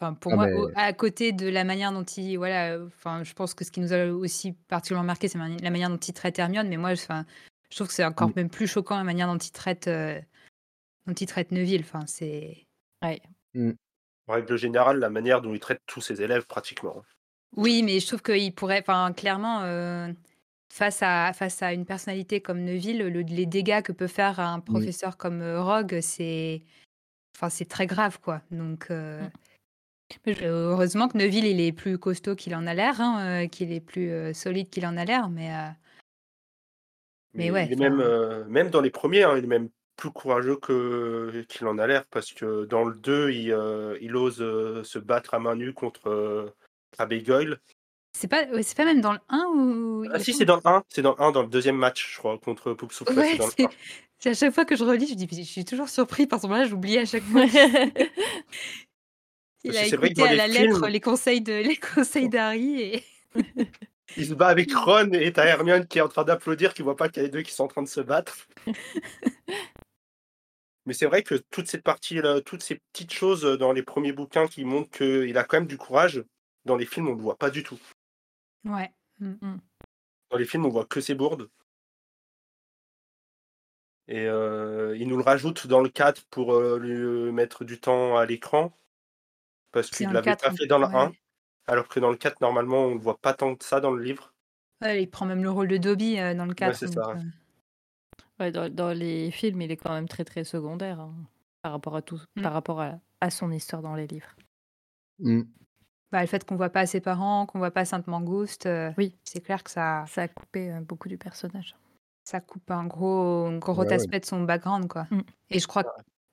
enfin, 0.00 0.14
pour 0.14 0.32
Ah 0.32 0.36
moi, 0.36 0.46
au 0.46 0.68
mais 0.68 0.74
à 0.76 0.92
côté 0.92 1.32
de 1.32 1.48
la 1.48 1.64
manière 1.64 1.92
dont 1.92 2.04
il 2.04 2.36
voilà, 2.36 2.76
heu, 2.76 2.86
enfin, 2.86 3.24
je 3.24 3.32
pense 3.34 3.54
que 3.54 3.64
ce 3.64 3.70
qui 3.70 3.80
nous 3.80 3.92
a 3.92 4.06
aussi 4.06 4.52
particulièrement 4.68 5.06
marqué, 5.06 5.28
c'est 5.28 5.38
la 5.38 5.70
manière 5.70 5.90
dont 5.90 5.96
il 5.96 6.12
traite 6.12 6.38
Hermione, 6.38 6.68
mais 6.68 6.76
moi, 6.76 6.90
enfin, 6.92 7.24
Je 7.70 7.76
trouve 7.76 7.88
que 7.88 7.92
c'est 7.94 8.04
encore 8.04 8.28
Mmh. 8.28 8.32
même 8.36 8.48
plus 8.48 8.66
choquant 8.66 8.96
la 8.96 9.04
manière 9.04 9.26
dont 9.26 9.36
il 9.36 9.50
traite, 9.50 9.88
euh, 9.88 10.18
dont 11.06 11.12
il 11.12 11.26
traite 11.26 11.52
Neville. 11.52 11.82
Enfin, 11.82 12.06
c'est. 12.06 12.64
Ouais. 13.04 13.20
Mmh. 13.52 13.72
En 14.26 14.32
règle 14.32 14.56
générale, 14.56 14.98
la 14.98 15.10
manière 15.10 15.42
dont 15.42 15.52
il 15.52 15.60
traite 15.60 15.80
tous 15.86 16.00
ses 16.00 16.22
élèves, 16.22 16.46
pratiquement. 16.46 17.02
Oui, 17.56 17.82
mais 17.82 18.00
je 18.00 18.06
trouve 18.06 18.22
qu'il 18.22 18.54
pourrait, 18.54 18.80
enfin, 18.80 19.12
clairement, 19.12 19.60
euh, 19.64 20.10
face 20.72 21.00
à 21.02 21.32
face 21.34 21.62
à 21.62 21.74
une 21.74 21.84
personnalité 21.84 22.40
comme 22.40 22.60
Neville, 22.64 22.98
le- 23.06 23.20
les 23.20 23.46
dégâts 23.46 23.82
que 23.82 23.92
peut 23.92 24.06
faire 24.06 24.40
un 24.40 24.60
professeur 24.60 25.16
comme 25.18 25.42
euh, 25.42 25.62
Rogue, 25.62 25.98
c'est, 26.00 26.62
enfin, 27.36 27.50
c'est 27.50 27.66
très 27.68 27.86
grave, 27.86 28.18
quoi. 28.20 28.40
Donc, 28.50 28.86
euh, 28.90 29.20
Mm. 29.22 29.30
Mais 30.26 30.34
je- 30.34 30.44
heureusement 30.44 31.08
que 31.08 31.18
Neville, 31.18 31.46
il 31.46 31.60
est 31.60 31.72
plus 31.72 31.98
costaud 31.98 32.34
qu'il 32.34 32.54
en 32.54 32.66
a 32.66 32.74
l'air, 32.74 33.00
hein, 33.00 33.44
euh, 33.44 33.46
qu'il 33.46 33.72
est 33.72 33.80
plus 33.80 34.10
euh, 34.10 34.32
solide 34.32 34.70
qu'il 34.70 34.86
en 34.86 34.96
a 34.96 35.04
l'air, 35.04 35.28
mais. 35.28 35.52
euh, 35.52 35.68
Mais 37.34 37.50
ouais, 37.50 37.66
il 37.66 37.82
est 37.82 37.90
même, 38.48 38.70
dans 38.70 38.80
les 38.80 38.90
premiers, 38.90 39.24
hein, 39.24 39.36
il 39.36 39.44
est 39.44 39.48
même 39.48 39.68
plus 39.96 40.10
courageux 40.10 40.56
que 40.56 41.44
qu'il 41.48 41.66
en 41.66 41.78
a 41.78 41.86
l'air, 41.86 42.04
parce 42.06 42.32
que 42.32 42.64
dans 42.64 42.84
le 42.84 42.94
2, 42.94 43.30
il, 43.30 43.56
il 44.00 44.16
ose 44.16 44.36
se 44.36 44.98
battre 44.98 45.34
à 45.34 45.38
main 45.38 45.56
nue 45.56 45.72
contre 45.72 46.54
Abigail. 46.98 47.56
C'est 48.12 48.28
pas, 48.28 48.44
ouais, 48.46 48.62
c'est 48.62 48.76
pas 48.76 48.84
même 48.84 49.00
dans 49.00 49.12
le 49.12 49.20
1 49.28 49.44
où. 49.54 50.04
Ah 50.12 50.18
si, 50.18 50.32
c'est 50.32 50.44
dans 50.44 50.56
le 50.56 50.62
1, 50.64 50.82
c'est 50.88 51.02
dans 51.02 51.14
le 51.16 51.22
1, 51.22 51.30
dans 51.30 51.42
le 51.42 51.48
deuxième 51.48 51.76
match, 51.76 52.14
je 52.14 52.18
crois, 52.18 52.38
contre 52.38 52.72
Poup 52.72 52.90
Ouais, 53.08 53.24
c'est 53.32 53.36
dans 53.36 53.46
le 53.46 53.52
c'est 53.56 53.64
1. 53.64 53.70
c'est 54.18 54.30
à 54.30 54.34
chaque 54.34 54.54
fois 54.54 54.64
que 54.64 54.74
je 54.74 54.84
relis, 54.84 55.06
je 55.06 55.14
dis, 55.14 55.28
je 55.30 55.42
suis 55.42 55.64
toujours 55.64 55.88
surpris 55.88 56.26
par 56.26 56.40
son 56.40 56.48
là 56.48 56.64
j'oublie 56.64 56.98
à 56.98 57.04
chaque 57.04 57.22
fois. 57.22 57.44
Il 59.64 59.72
Parce 59.72 59.92
a 59.92 59.96
écouté 59.96 60.22
à 60.22 60.34
la 60.34 60.46
lettre 60.46 60.86
les 60.88 61.00
conseils 61.00 61.40
de 61.40 61.52
les 61.52 61.76
conseils 61.76 62.28
d'Harry 62.28 62.80
et 62.80 63.04
Il 64.16 64.26
se 64.26 64.34
bat 64.34 64.48
avec 64.48 64.72
Ron 64.74 65.12
et 65.12 65.32
t'as 65.32 65.44
Hermione 65.44 65.86
qui 65.86 65.98
est 65.98 66.02
en 66.02 66.08
train 66.08 66.24
d'applaudir, 66.24 66.74
qui 66.74 66.82
voit 66.82 66.96
pas 66.96 67.08
qu'il 67.08 67.22
y 67.22 67.24
a 67.24 67.28
les 67.28 67.32
deux 67.32 67.42
qui 67.42 67.52
sont 67.52 67.64
en 67.64 67.68
train 67.68 67.82
de 67.82 67.88
se 67.88 68.00
battre. 68.00 68.48
Mais 70.86 70.94
c'est 70.94 71.06
vrai 71.06 71.22
que 71.22 71.34
toute 71.50 71.68
cette 71.68 71.82
partie, 71.82 72.20
toutes 72.46 72.62
ces 72.62 72.76
petites 72.92 73.12
choses 73.12 73.42
dans 73.42 73.72
les 73.72 73.82
premiers 73.82 74.12
bouquins 74.12 74.46
qui 74.46 74.64
montrent 74.64 74.90
qu'il 74.90 75.36
a 75.36 75.44
quand 75.44 75.58
même 75.58 75.66
du 75.66 75.76
courage, 75.76 76.24
dans 76.64 76.76
les 76.76 76.86
films 76.86 77.08
on 77.08 77.14
le 77.14 77.20
voit 77.20 77.36
pas 77.36 77.50
du 77.50 77.62
tout. 77.62 77.78
ouais. 78.64 78.90
Dans 79.20 80.36
les 80.38 80.46
films 80.46 80.64
on 80.64 80.70
voit 80.70 80.86
que 80.86 81.02
ses 81.02 81.14
bourdes. 81.14 81.50
Et 84.06 84.24
euh, 84.26 84.96
il 84.96 85.06
nous 85.06 85.18
le 85.18 85.22
rajoute 85.22 85.66
dans 85.66 85.80
le 85.80 85.90
4 85.90 86.24
pour 86.30 86.54
euh, 86.54 86.78
lui 86.78 87.30
mettre 87.32 87.64
du 87.64 87.78
temps 87.78 88.16
à 88.16 88.24
l'écran. 88.24 88.72
Parce 89.82 89.90
qu'il 89.96 90.08
ne 90.08 90.12
l'avait 90.14 90.24
4, 90.32 90.42
pas 90.44 90.52
fait 90.54 90.66
dans 90.66 90.78
le 90.78 90.86
ouais. 90.86 90.94
1. 90.96 91.12
Alors 91.66 91.88
que 91.88 92.00
dans 92.00 92.10
le 92.10 92.16
4, 92.16 92.40
normalement, 92.40 92.84
on 92.86 92.94
ne 92.94 93.00
voit 93.00 93.18
pas 93.18 93.34
tant 93.34 93.54
que 93.54 93.64
ça 93.64 93.80
dans 93.80 93.90
le 93.90 94.02
livre. 94.02 94.32
Ouais, 94.82 95.02
il 95.02 95.06
prend 95.08 95.26
même 95.26 95.42
le 95.42 95.50
rôle 95.50 95.68
de 95.68 95.76
Dobby 95.76 96.18
euh, 96.18 96.34
dans 96.34 96.46
le 96.46 96.54
4. 96.54 96.74
c'est 96.76 96.86
donc, 96.86 96.94
ça, 96.94 97.08
ouais. 97.14 97.20
euh, 97.20 97.24
Ouais, 98.40 98.52
dans, 98.52 98.72
dans 98.72 98.92
les 98.92 99.30
films, 99.30 99.60
il 99.62 99.70
est 99.72 99.76
quand 99.76 99.92
même 99.92 100.08
très 100.08 100.24
très 100.24 100.44
secondaire 100.44 101.00
hein, 101.00 101.12
par 101.62 101.72
rapport 101.72 101.96
à 101.96 102.02
tout, 102.02 102.20
Mm. 102.36 102.42
par 102.42 102.52
rapport 102.52 102.80
à, 102.80 102.94
à 103.20 103.30
son 103.30 103.50
histoire 103.50 103.82
dans 103.82 103.94
les 103.96 104.06
livres. 104.06 104.34
Mmh. 105.18 105.42
bah, 106.12 106.20
le 106.20 106.28
fait 106.28 106.44
qu'on 106.44 106.54
voit 106.56 106.70
pas 106.70 106.86
ses 106.86 107.00
parents, 107.00 107.44
qu'on 107.46 107.58
voit 107.58 107.72
pas 107.72 107.84
Sainte 107.84 108.06
Mangouste, 108.06 108.66
euh, 108.66 108.92
Oui. 108.96 109.16
c'est 109.24 109.40
clair 109.40 109.64
que 109.64 109.70
ça 109.70 110.04
Ça 110.06 110.22
a 110.22 110.28
coupé 110.28 110.70
beaucoup 110.82 111.08
du 111.08 111.18
personnage. 111.18 111.74
ça 112.24 112.40
coupe 112.40 112.70
un 112.70 112.86
gros 112.86 113.46
un 113.46 113.58
gros 113.58 113.74
Ouais, 113.82 113.88
ouais. 113.88 113.92
aspect 113.94 114.20
de 114.20 114.24
son 114.26 114.42
background 114.44 114.86
quoi. 114.88 115.08
Mm. 115.10 115.22
Et 115.50 115.58
je 115.58 115.66
crois 115.66 115.82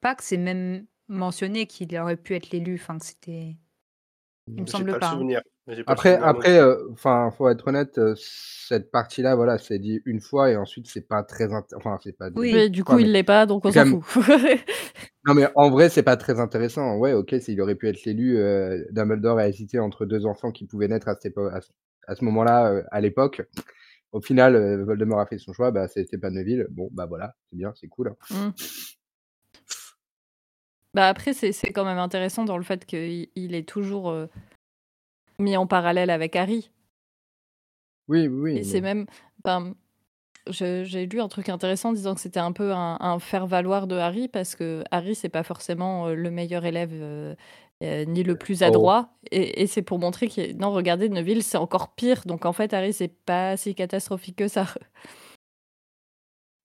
pas 0.01 0.13
que 0.13 0.23
c'est 0.23 0.37
même 0.37 0.85
mentionné 1.07 1.65
qu'il 1.67 1.97
aurait 1.97 2.17
pu 2.17 2.35
être 2.35 2.51
l'élu, 2.51 2.75
enfin 2.75 2.97
que 2.97 3.05
c'était 3.05 3.55
il 4.47 4.61
me 4.61 4.67
semble 4.67 4.97
pas, 4.99 5.11
souvenir. 5.11 5.41
Après, 5.87 6.15
après, 6.15 6.59
euh, 6.59 6.87
enfin, 6.91 7.31
faut 7.35 7.49
être 7.49 7.67
honnête, 7.67 7.97
euh, 7.97 8.13
cette 8.17 8.91
partie-là, 8.91 9.35
voilà, 9.35 9.57
c'est 9.57 9.79
dit 9.79 10.01
une 10.05 10.21
fois 10.21 10.51
et 10.51 10.57
ensuite 10.57 10.87
c'est 10.87 11.07
pas 11.07 11.23
très, 11.23 11.47
enfin, 11.75 11.97
c'est 12.03 12.15
pas. 12.15 12.29
Oui. 12.35 12.51
Mais 12.53 12.69
du 12.69 12.83
coup, 12.83 12.95
mais- 12.95 13.01
il 13.03 13.11
l'est 13.11 13.23
pas, 13.23 13.47
donc 13.47 13.65
on 13.65 13.71
s'en 13.71 14.01
fout. 14.01 14.23
Non, 15.27 15.33
mais 15.33 15.47
en 15.55 15.71
vrai, 15.71 15.89
c'est 15.89 16.03
pas 16.03 16.17
très 16.17 16.39
intéressant. 16.39 16.97
Ouais, 16.97 17.13
ok, 17.13 17.33
s'il 17.41 17.59
aurait 17.59 17.73
pu 17.73 17.87
être 17.89 18.05
l'élu, 18.05 18.37
euh, 18.37 18.85
Dumbledore 18.91 19.39
a 19.39 19.47
hésité 19.49 19.79
entre 19.79 20.05
deux 20.05 20.27
enfants 20.27 20.51
qui 20.51 20.67
pouvaient 20.67 20.87
naître 20.87 21.07
à, 21.07 21.15
cette 21.19 21.35
à 21.39 21.61
ce, 21.61 21.71
à 22.07 22.13
ce 22.13 22.23
moment-là, 22.25 22.71
euh, 22.71 22.83
à 22.91 23.01
l'époque. 23.01 23.41
Au 24.11 24.21
final, 24.21 24.55
euh, 24.55 24.85
Voldemort 24.85 25.19
a 25.19 25.25
fait 25.25 25.39
son 25.39 25.51
choix, 25.51 25.71
bah, 25.71 25.87
c'était 25.87 26.19
pas 26.19 26.29
Neville. 26.29 26.67
Bon, 26.69 26.89
bah 26.93 27.07
voilà, 27.07 27.33
c'est 27.49 27.57
bien, 27.57 27.73
c'est 27.75 27.87
cool. 27.87 28.09
hein. 28.31 28.35
Mm. 28.49 28.49
Bah 30.95 31.07
après, 31.09 31.33
c'est 31.33 31.51
quand 31.73 31.85
même 31.85 31.97
intéressant 31.99 32.45
dans 32.45 32.57
le 32.57 32.63
fait 32.63 32.85
qu'il 32.85 33.27
il 33.35 33.53
est 33.53 33.67
toujours 33.67 34.09
euh, 34.09 34.27
mis 35.39 35.57
en 35.57 35.67
parallèle 35.67 36.09
avec 36.09 36.35
Harry. 36.35 36.71
Oui, 38.07 38.27
oui. 38.27 38.57
Et 38.59 38.63
c'est 38.63 38.81
même. 38.81 39.05
je- 40.47 40.83
J'ai 40.85 41.05
lu 41.05 41.19
un 41.21 41.27
truc 41.27 41.49
intéressant 41.49 41.91
disant 41.91 42.15
que 42.15 42.21
c'était 42.21 42.39
un 42.39 42.51
peu 42.53 42.71
un, 42.71 42.97
un 42.99 43.19
faire-valoir 43.19 43.87
de 43.87 43.95
Harry 43.95 44.27
parce 44.29 44.55
que 44.55 44.83
Harry, 44.91 45.15
c'est 45.15 45.29
pas 45.29 45.43
forcément 45.43 46.07
euh, 46.07 46.13
le 46.15 46.31
meilleur 46.31 46.63
élève 46.65 46.91
euh, 46.93 47.35
euh, 47.83 48.05
ni 48.05 48.23
le 48.23 48.35
plus 48.37 48.61
Oh. 48.61 48.65
adroit. 48.65 49.09
Et, 49.31 49.63
et 49.63 49.67
c'est 49.67 49.81
pour 49.81 49.99
montrer 49.99 50.29
que, 50.29 50.53
non, 50.53 50.71
regardez, 50.71 51.09
Neville, 51.09 51.43
c'est 51.43 51.57
encore 51.57 51.93
pire. 51.95 52.21
Donc 52.25 52.45
en 52.45 52.53
fait, 52.53 52.73
Harry, 52.73 52.93
c'est 52.93 53.07
pas 53.25 53.57
si 53.57 53.75
catastrophique 53.75 54.37
que 54.37 54.47
ça. 54.47 54.67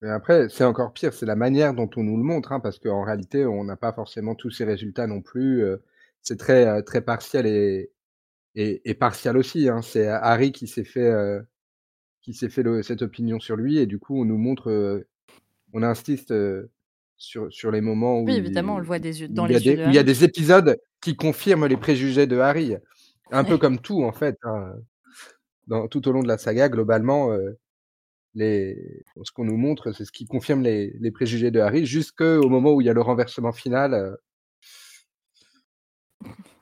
Mais 0.02 0.08
après, 0.10 0.48
c'est 0.48 0.64
encore 0.64 0.92
pire, 0.92 1.12
c'est 1.12 1.26
la 1.26 1.36
manière 1.36 1.74
dont 1.74 1.90
on 1.96 2.02
nous 2.02 2.16
le 2.16 2.22
montre, 2.22 2.52
hein, 2.52 2.60
parce 2.60 2.78
qu'en 2.78 3.04
réalité, 3.04 3.44
on 3.44 3.64
n'a 3.64 3.76
pas 3.76 3.92
forcément 3.92 4.34
tous 4.34 4.50
ces 4.50 4.64
résultats 4.64 5.06
non 5.06 5.20
plus. 5.20 5.62
euh, 5.62 5.76
c'est 6.22 6.38
très, 6.38 6.66
euh, 6.66 6.82
très 6.82 7.00
partiel 7.02 7.46
et, 7.46 7.90
et, 8.54 8.82
et 8.90 8.94
partial 8.94 9.36
aussi. 9.38 9.68
Hein. 9.68 9.82
C'est 9.82 10.06
Harry 10.08 10.52
qui 10.52 10.66
s'est 10.68 10.84
fait, 10.84 11.06
euh, 11.10 11.40
qui 12.22 12.34
s'est 12.34 12.48
fait 12.50 12.62
le- 12.62 12.82
cette 12.82 13.02
opinion 13.02 13.40
sur 13.40 13.56
lui, 13.56 13.78
et 13.78 13.86
du 13.86 13.98
coup, 13.98 14.20
on 14.20 14.24
nous 14.26 14.38
montre, 14.38 14.70
euh, 14.70 15.06
on 15.74 15.82
insiste 15.82 16.32
euh, 16.32 16.70
sur, 17.16 17.52
sur 17.52 17.70
les 17.70 17.80
moments 17.82 18.20
où, 18.20 18.26
Oui, 18.26 18.34
il- 18.34 18.38
évidemment, 18.38 18.76
on 18.76 18.78
le 18.78 18.84
voit 18.84 18.98
des 18.98 19.22
yeux, 19.22 19.28
où 19.28 19.32
dans 19.34 19.46
il 19.46 19.52
y 19.52 19.56
a 19.56 19.58
les 19.58 19.66
yeux 19.66 19.72
des, 19.72 19.76
de 19.76 19.82
où 19.86 19.90
il 19.90 19.94
y 19.94 19.98
a 19.98 20.00
Harry. 20.00 20.06
des 20.06 20.24
épisodes 20.24 20.78
qui 21.00 21.16
confirment 21.16 21.66
les 21.66 21.76
préjugés 21.76 22.26
de 22.26 22.38
Harry. 22.38 22.76
Un 23.32 23.44
peu 23.44 23.58
comme 23.58 23.78
tout, 23.80 24.02
en 24.04 24.12
fait. 24.12 24.36
hein. 24.44 24.74
Dans, 25.68 25.88
tout 25.88 26.06
au 26.08 26.12
long 26.12 26.22
de 26.22 26.28
la 26.28 26.38
saga, 26.38 26.68
globalement, 26.68 27.32
euh, 27.32 27.58
les... 28.34 29.02
ce 29.22 29.32
qu'on 29.32 29.44
nous 29.44 29.56
montre, 29.56 29.92
c'est 29.92 30.04
ce 30.04 30.12
qui 30.12 30.26
confirme 30.26 30.62
les, 30.62 30.96
les 31.00 31.10
préjugés 31.10 31.50
de 31.50 31.60
Harry, 31.60 31.86
jusqu'au 31.86 32.48
moment 32.48 32.72
où 32.72 32.80
il 32.80 32.86
y 32.86 32.90
a 32.90 32.94
le 32.94 33.00
renversement 33.00 33.52
final. 33.52 33.94
euh, 33.94 34.14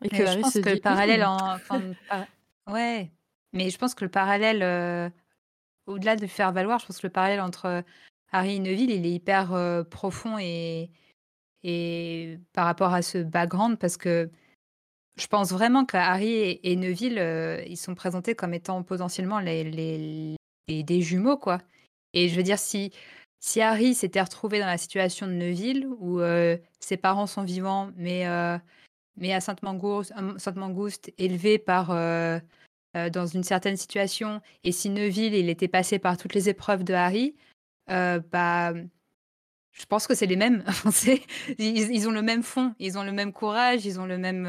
Et 0.03 0.09
que 0.09 0.17
je 0.17 0.23
Harry 0.23 0.41
pense 0.43 0.53
se 0.55 0.59
que 0.61 0.69
dit, 0.69 0.75
le 0.77 0.81
parallèle 0.81 1.25
en 1.25 1.37
enfin, 1.55 1.81
ouais, 2.69 3.11
mais 3.53 3.71
je 3.71 3.79
pense 3.79 3.95
que 3.95 4.05
le 4.05 4.11
parallèle 4.11 4.63
euh, 4.63 5.11
au-delà 5.87 6.17
de 6.17 6.27
faire 6.27 6.53
valoir, 6.53 6.79
je 6.79 6.87
pense 6.87 6.99
que 6.99 7.07
le 7.07 7.13
parallèle 7.13 7.41
entre 7.41 7.67
euh, 7.67 7.83
Harry 8.33 8.57
et 8.57 8.59
Neville, 8.61 8.91
il 8.91 9.07
est 9.07 9.13
hyper 9.13 9.53
euh, 9.55 9.83
profond 9.85 10.39
et 10.39 10.91
et 11.65 12.39
par 12.53 12.67
rapport 12.67 12.95
à 12.95 13.03
ce 13.03 13.19
background 13.19 13.79
parce 13.79 13.97
que 13.97 14.31
je 15.17 15.27
pense 15.27 15.51
vraiment 15.51 15.85
que 15.85 15.97
Harry 15.97 16.31
et, 16.33 16.71
et 16.71 16.77
Neville, 16.77 17.19
euh, 17.19 17.61
ils 17.67 17.77
sont 17.77 17.97
présentés 17.97 18.37
comme 18.37 18.55
étant 18.55 18.85
potentiellement 18.85 19.41
les, 19.41 19.65
les, 19.65 20.37
des 20.69 21.03
jumeaux, 21.03 21.37
quoi. 21.37 21.59
Et 22.15 22.29
je 22.29 22.37
veux 22.37 22.43
dire, 22.43 22.59
si, 22.59 22.93
si 23.41 23.61
Harry 23.61 23.95
s'était 23.95 24.21
retrouvé 24.21 24.61
dans 24.61 24.67
la 24.67 24.79
situation 24.79 25.27
de 25.27 25.33
Neville, 25.33 25.87
où 25.99 26.21
euh, 26.21 26.57
ses 26.81 26.97
parents 26.97 27.27
sont 27.27 27.43
vivants, 27.43 27.91
mais, 27.97 28.27
euh, 28.27 28.59
mais 29.17 29.33
à 29.33 29.41
Sainte-Mangouste, 29.41 30.13
euh, 30.19 30.39
Sainte-Mangouste 30.39 31.13
élevé 31.19 31.59
par, 31.59 31.89
dans 32.95 33.27
une 33.27 33.45
certaine 33.45 33.77
situation, 33.77 34.41
et 34.65 34.73
si 34.73 34.91
Neville, 34.91 35.35
il 35.35 35.49
était 35.49 35.69
passé 35.69 35.99
par 35.99 36.17
toutes 36.17 36.35
les 36.35 36.49
épreuves 36.49 36.85
de 36.85 36.95
Harry, 36.95 37.37
bah, 37.87 38.73
je 39.73 39.87
pense 39.87 40.07
que 40.07 40.15
c'est 40.15 40.27
les 40.27 40.37
mêmes. 40.37 40.65
Ils, 41.59 41.93
ils 41.93 42.09
ont 42.09 42.11
le 42.11 42.23
même 42.23 42.43
fond, 42.43 42.75
ils 42.81 42.99
ont 42.99 43.05
le 43.05 43.13
même 43.13 43.33
courage, 43.33 43.87
ils 43.87 44.01
ont 44.01 44.07
le 44.07 44.19
même. 44.19 44.47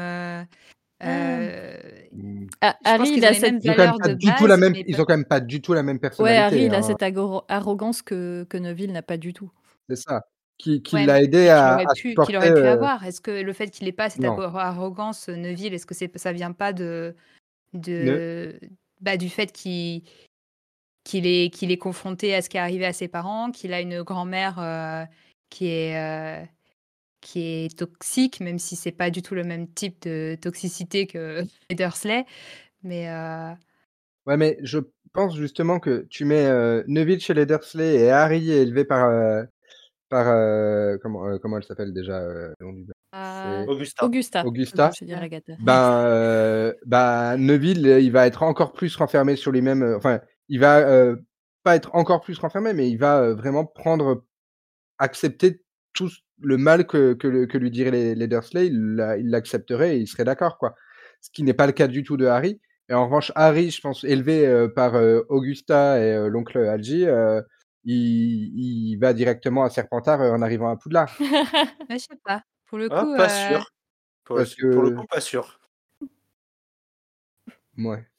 Euh, 1.02 1.76
euh, 1.76 1.78
mm, 2.12 2.46
Ah, 2.60 2.76
Harry, 2.84 3.10
il 3.16 3.24
a 3.24 3.32
cette... 3.34 3.42
mêmes 3.42 3.60
ils 3.62 3.70
ont 3.70 3.74
quand 3.74 3.78
même 3.78 3.86
valeurs 3.86 3.98
pas 3.98 4.08
de 4.08 4.14
du 4.14 4.34
tout 4.34 4.46
la 4.46 4.56
base, 4.56 4.60
même, 4.60 4.82
ils 4.86 5.00
ont 5.00 5.04
quand 5.04 5.16
même 5.16 5.24
pas 5.24 5.40
du 5.40 5.60
tout 5.60 5.72
la 5.72 5.82
même 5.82 5.96
Ouais, 5.96 6.00
personnalité. 6.00 6.42
Harry, 6.42 6.64
il 6.64 6.74
a 6.74 6.78
hein. 6.78 6.82
cette 6.82 7.02
arrogance 7.48 8.02
que, 8.02 8.44
que 8.48 8.56
Neville 8.56 8.92
n'a 8.92 9.02
pas 9.02 9.16
du 9.16 9.32
tout. 9.32 9.50
C'est 9.88 9.96
ça. 9.96 10.22
Qui, 10.58 10.82
qui 10.82 10.96
Ouais, 10.96 11.06
l'a 11.06 11.22
aidé 11.22 11.38
qu'il 11.38 11.48
à, 11.48 11.74
aurait 11.74 11.84
à 11.84 11.94
pu, 11.94 12.14
qu'il 12.14 12.36
aurait 12.36 12.52
pu 12.52 12.60
euh, 12.60 12.72
avoir? 12.74 13.04
Est-ce 13.06 13.22
que 13.22 13.30
le 13.30 13.52
fait 13.54 13.70
qu'il 13.70 13.88
ait 13.88 13.92
pas 13.92 14.10
cette 14.10 14.20
non. 14.22 14.38
arrogance, 14.38 15.30
euh, 15.30 15.36
Neville, 15.36 15.72
est-ce 15.72 15.86
que 15.86 15.94
c'est, 15.94 16.16
ça 16.18 16.32
vient 16.32 16.52
pas 16.52 16.74
de, 16.74 17.14
Ne- 17.72 17.80
de, 17.80 18.60
bah, 19.00 19.16
du 19.16 19.30
fait 19.30 19.52
qu'il, 19.52 20.02
qu'il 21.04 21.26
est, 21.26 21.48
qu'il 21.48 21.70
est 21.70 21.78
confronté 21.78 22.34
à 22.34 22.42
ce 22.42 22.50
qui 22.50 22.58
est 22.58 22.60
arrivé 22.60 22.84
à 22.84 22.92
ses 22.92 23.08
parents, 23.08 23.50
qu'il 23.50 23.72
a 23.72 23.80
une 23.80 24.02
grand-mère 24.02 24.58
euh, 24.58 25.04
qui 25.48 25.68
est, 25.68 25.96
euh, 25.96 26.44
qui 27.20 27.40
est 27.64 27.78
toxique, 27.78 28.40
même 28.40 28.58
si 28.58 28.76
c'est 28.76 28.92
pas 28.92 29.10
du 29.10 29.22
tout 29.22 29.34
le 29.34 29.44
même 29.44 29.68
type 29.72 30.02
de 30.02 30.36
toxicité 30.40 31.06
que 31.06 31.42
les 31.70 31.76
Dursley. 31.76 32.24
Mais 32.82 33.10
euh, 33.10 33.52
Ouais, 34.26 34.36
mais 34.36 34.58
je 34.62 34.78
pense 35.12 35.36
justement 35.36 35.80
que 35.80 36.06
tu 36.10 36.24
mets 36.24 36.46
euh, 36.46 36.84
Neville 36.86 37.20
chez 37.20 37.34
les 37.34 37.46
Dursley 37.46 37.96
et 37.96 38.10
Harry 38.10 38.50
est 38.50 38.62
élevé 38.62 38.84
par, 38.84 39.08
euh, 39.08 39.42
par 40.08 40.28
euh, 40.28 40.98
comment, 41.02 41.26
euh, 41.26 41.38
comment 41.38 41.56
elle 41.56 41.64
s'appelle 41.64 41.92
déjà 41.92 42.18
euh, 42.20 42.52
du 42.60 42.92
Augusta. 43.66 44.04
Augusta. 44.04 44.44
Augusta. 44.46 44.90
Ben, 45.60 46.04
euh, 46.04 46.74
ben 46.86 47.36
Neville, 47.38 47.86
il 48.00 48.12
va 48.12 48.26
être 48.26 48.42
encore 48.42 48.72
plus 48.72 48.94
renfermé 48.96 49.36
sur 49.36 49.50
lui-même. 49.50 49.94
Enfin, 49.96 50.20
il 50.48 50.60
va, 50.60 50.78
euh, 50.78 51.16
pas 51.62 51.76
être 51.76 51.94
encore 51.94 52.20
plus 52.20 52.38
renfermé, 52.38 52.72
mais 52.72 52.88
il 52.88 52.96
va, 52.96 53.32
vraiment 53.34 53.64
prendre 53.64 54.24
accepter 54.98 55.62
tout 55.92 56.10
le 56.42 56.56
mal 56.58 56.86
que 56.86 57.14
que 57.14 57.44
que 57.46 57.58
lui 57.58 57.70
diraient 57.70 57.90
les 57.90 58.14
les 58.14 58.28
Dursley, 58.28 58.66
il 58.68 59.30
l'accepterait 59.30 59.96
et 59.96 60.00
il 60.00 60.06
serait 60.06 60.24
d'accord, 60.24 60.58
quoi. 60.58 60.74
Ce 61.20 61.30
qui 61.30 61.42
n'est 61.42 61.54
pas 61.54 61.66
le 61.66 61.72
cas 61.72 61.86
du 61.86 62.02
tout 62.02 62.16
de 62.16 62.26
Harry 62.26 62.60
et 62.88 62.94
en 62.94 63.04
revanche, 63.04 63.30
Harry, 63.36 63.70
je 63.70 63.80
pense, 63.80 64.02
élevé, 64.02 64.66
par, 64.74 64.94
Augusta 65.28 66.00
et 66.00 66.28
l'oncle 66.28 66.58
Algy, 66.58 67.06
il 67.84 68.92
il 68.94 68.96
va 68.96 69.12
directement 69.12 69.62
à 69.64 69.70
Serpentard, 69.70 70.20
en 70.20 70.42
arrivant 70.42 70.70
à 70.70 70.76
Poudlard. 70.76 71.14
je 71.90 71.98
sais 71.98 72.18
pas. 72.24 72.42
Pour 72.66 72.78
le 72.78 72.88
ah, 72.90 73.02
coup, 73.02 73.16
pas 73.16 73.28
sûr. 73.28 73.72
Pour 74.24 74.38
le 74.38 74.90
coup, 74.90 75.06
pas 75.06 75.20
sûr. 75.20 75.60
Mouais. 77.76 78.09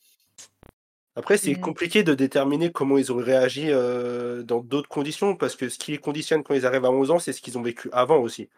Après, 1.16 1.38
c'est 1.38 1.56
compliqué 1.56 2.04
de 2.04 2.14
déterminer 2.14 2.72
comment 2.72 2.98
ils 2.98 3.12
auraient 3.12 3.38
réagi, 3.40 3.70
dans 3.70 4.62
d'autres 4.62 4.90
conditions, 4.90 5.36
parce 5.36 5.56
que 5.56 5.70
ce 5.70 5.78
qui 5.78 5.92
les 5.92 5.98
conditionne 5.98 6.44
quand 6.44 6.54
ils 6.54 6.66
arrivent 6.66 6.86
à 6.86 6.92
11 6.92 7.12
ans, 7.12 7.20
c'est 7.20 7.34
ce 7.34 7.42
qu'ils 7.42 7.58
ont 7.58 7.62
vécu 7.62 7.90
avant 7.92 8.20
aussi. 8.20 8.50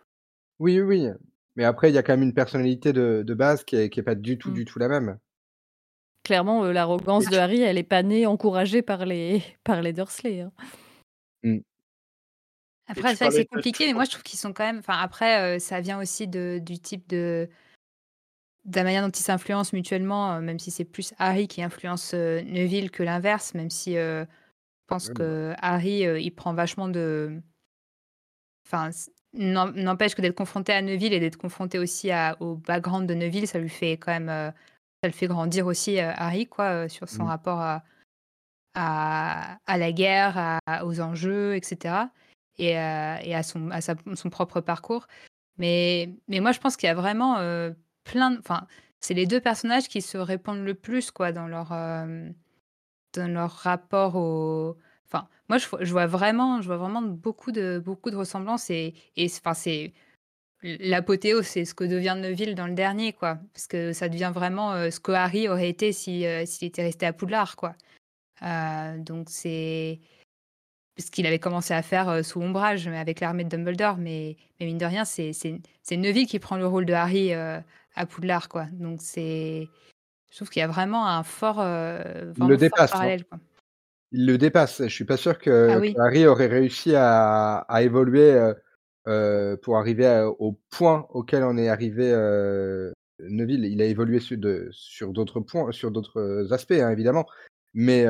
Oui, 0.60 0.80
oui, 0.80 1.08
mais 1.56 1.64
après 1.64 1.90
il 1.90 1.96
y 1.96 1.98
a 1.98 2.04
quand 2.04 2.14
même 2.14 2.24
une 2.24 2.34
personnalité 2.34 2.94
de 2.94 3.24
de 3.26 3.34
base 3.34 3.64
qui 3.64 3.76
est 3.76 3.90
qui 3.90 4.00
est 4.00 4.04
pas 4.04 4.16
du 4.16 4.38
tout, 4.38 4.52
Mmh. 4.52 4.54
du 4.54 4.66
tout 4.66 4.80
la 4.80 4.88
même. 4.88 5.18
Clairement, 6.24 6.64
l'arrogance 6.66 7.26
de 7.26 7.38
Harry, 7.38 7.62
elle 7.62 7.78
est 7.78 7.84
pas 7.84 8.04
née 8.04 8.26
encouragée 8.26 8.82
par 8.82 9.06
les 9.06 9.42
par 9.64 9.82
les 9.82 9.94
Dursley, 9.94 10.42
hein. 10.42 10.52
Mmh. 11.44 11.60
Après, 12.88 13.16
c'est 13.16 13.32
c'est 13.32 13.46
compliqué, 13.46 13.88
mais 13.88 13.94
moi 13.94 14.04
je 14.06 14.12
trouve 14.12 14.24
qu'ils 14.24 14.40
sont 14.40 14.54
quand 14.54 14.66
même 14.66 14.80
enfin 14.80 14.98
après, 15.00 15.60
ça 15.60 15.82
vient 15.82 16.00
aussi 16.00 16.28
de 16.28 16.60
du 16.62 16.80
type 16.80 17.08
de 17.08 17.50
de 18.66 18.76
la 18.78 18.84
manière 18.84 19.04
dont 19.04 19.12
ils 19.12 19.22
s'influencent 19.24 19.72
mutuellement, 19.76 20.40
même 20.42 20.60
si 20.60 20.72
c'est 20.72 20.86
plus 20.86 21.14
Harry 21.20 21.48
qui 21.48 21.62
influence, 21.64 22.14
Neville 22.14 22.92
que 22.92 23.04
l'inverse, 23.04 23.54
même 23.56 23.70
si, 23.70 23.94
je 23.96 24.26
pense 24.88 25.10
Ouais, 25.10 25.14
que 25.16 25.54
Harry, 25.60 26.02
il 26.24 26.32
prend 26.32 26.54
vachement 26.54 26.88
de 26.90 27.42
enfin, 28.66 28.90
n'empêche 29.34 30.16
que 30.16 30.22
d'être 30.22 30.36
confronté 30.36 30.74
à 30.74 30.82
Neville 30.82 31.14
et 31.14 31.20
d'être 31.20 31.38
confronté 31.38 31.80
aussi 31.80 32.12
à 32.12 32.38
au 32.40 32.56
background 32.56 33.08
de 33.08 33.14
Neville, 33.14 33.48
ça 33.48 33.60
lui 33.60 33.70
fait 33.70 33.94
quand 33.98 34.12
même, 34.12 34.28
ça 34.30 35.08
le 35.08 35.12
fait 35.12 35.28
grandir 35.28 35.68
aussi, 35.68 36.00
Harry 36.00 36.48
quoi, 36.48 36.88
sur 36.90 37.10
son 37.10 37.26
Mmh. 37.26 37.28
rapport 37.28 37.60
à 37.62 37.84
à 38.76 39.60
à 39.68 39.78
la 39.78 39.92
guerre, 39.92 40.60
aux 40.86 41.00
enjeux 41.02 41.56
etc. 41.56 42.12
et 42.58 42.72
et 42.72 43.36
à 43.36 43.44
son 43.44 43.72
à 43.72 43.82
sa 43.82 43.96
son 44.16 44.30
propre 44.30 44.62
parcours. 44.62 45.08
Mais 45.58 46.12
mais 46.28 46.40
moi 46.42 46.52
je 46.54 46.60
pense 46.60 46.78
qu'il 46.78 46.88
y 46.88 46.92
a 46.92 46.96
vraiment, 46.96 47.38
plein 48.04 48.38
enfin, 48.40 48.68
c'est 49.00 49.14
les 49.14 49.26
2 49.26 49.40
personnages 49.42 49.88
qui 49.88 50.02
se 50.02 50.18
répondent 50.18 50.64
le 50.66 50.74
plus 50.74 51.12
quoi 51.12 51.32
dans 51.32 51.48
leur, 51.48 51.70
dans 53.14 53.28
leur 53.34 53.52
rapport 53.52 54.16
au 54.16 54.78
enfin, 55.06 55.28
moi 55.50 55.58
je 55.58 55.92
vois 55.92 56.08
vraiment 56.08 56.62
je 56.62 56.68
vois 56.68 56.78
vraiment 56.78 57.02
beaucoup 57.02 57.52
de 57.52 57.82
beaucoup 57.84 58.12
de 58.12 58.16
ressemblances 58.16 58.70
et 58.70 58.94
et 59.16 59.28
enfin 59.28 59.54
c'est 59.54 59.94
l'apothéose, 60.64 61.46
c'est 61.46 61.66
ce 61.66 61.74
que 61.74 61.84
devient 61.84 62.16
Neville 62.18 62.56
dans 62.56 62.68
le 62.68 62.74
dernier 62.74 63.12
quoi, 63.14 63.38
parce 63.54 63.68
que 63.68 63.92
ça 63.92 64.08
devient 64.08 64.32
vraiment, 64.34 64.90
ce 64.90 65.00
que 65.00 65.12
Harry 65.12 65.50
aurait 65.50 65.68
été 65.70 65.92
si, 65.92 66.26
s'il 66.46 66.68
était 66.70 66.84
resté 66.84 67.06
à 67.06 67.12
Poudlard 67.14 67.58
quoi. 67.58 67.76
donc 68.98 69.28
c'est 69.30 70.00
ce 70.98 71.12
qu'il 71.12 71.26
avait 71.26 71.40
commencé 71.40 71.74
à 71.74 71.82
faire, 71.82 72.24
sous 72.24 72.42
Ombrage, 72.42 72.88
avec 72.88 73.20
l'armée 73.20 73.44
de 73.44 73.50
Dumbledore, 73.50 73.98
mais 73.98 74.38
mais 74.60 74.68
mine 74.68 74.78
de 74.78 74.86
rien, 74.86 75.06
c'est 75.06 75.34
Neville 75.92 76.28
qui 76.28 76.40
prend 76.40 76.56
le 76.56 76.68
rôle 76.68 76.86
de 76.86 76.94
Harry, 76.94 77.32
à 77.96 78.06
Poudlard, 78.06 78.50
quoi. 78.50 78.66
Donc 78.72 79.00
c'est 79.02 79.68
je 80.32 80.36
trouve 80.38 80.50
qu'il 80.50 80.62
y 80.62 80.64
a 80.64 80.68
vraiment 80.68 81.08
un 81.08 81.24
fort, 81.24 81.60
Il 82.38 82.48
le 82.48 82.58
fort 82.58 82.58
dépasse, 82.58 82.92
hein. 82.94 82.98
parallèle, 82.98 83.26
quoi. 83.26 83.40
Il 84.12 84.26
le 84.28 84.38
dépasse. 84.38 84.82
Je 84.84 84.88
suis 84.88 85.06
pas 85.06 85.18
sûr 85.18 85.34
Ah 85.34 85.40
que 85.40 85.80
oui. 85.80 85.94
que 85.94 86.00
Harry 86.02 86.26
aurait 86.28 86.48
réussi 86.48 86.96
à 86.96 87.58
à 87.60 87.82
évoluer, 87.84 88.32
heu 88.34 88.56
heu, 89.08 89.60
pour 89.62 89.78
arriver 89.78 90.08
à 90.08 90.28
au 90.30 90.60
point 90.72 91.06
auquel 91.10 91.44
en 91.44 91.58
est 91.58 91.70
arrivé, 91.70 92.12
Neville. 93.20 93.66
Il 93.66 93.82
a 93.82 93.86
évolué 93.86 94.20
sur 94.20 94.38
de 94.38 94.70
sur 94.72 95.14
d'autres 95.14 95.40
points 95.40 95.72
sur 95.72 95.92
d'autres 95.92 96.48
aspects, 96.52 96.72
hein, 96.74 96.90
évidemment, 96.92 97.26
mais 97.74 98.06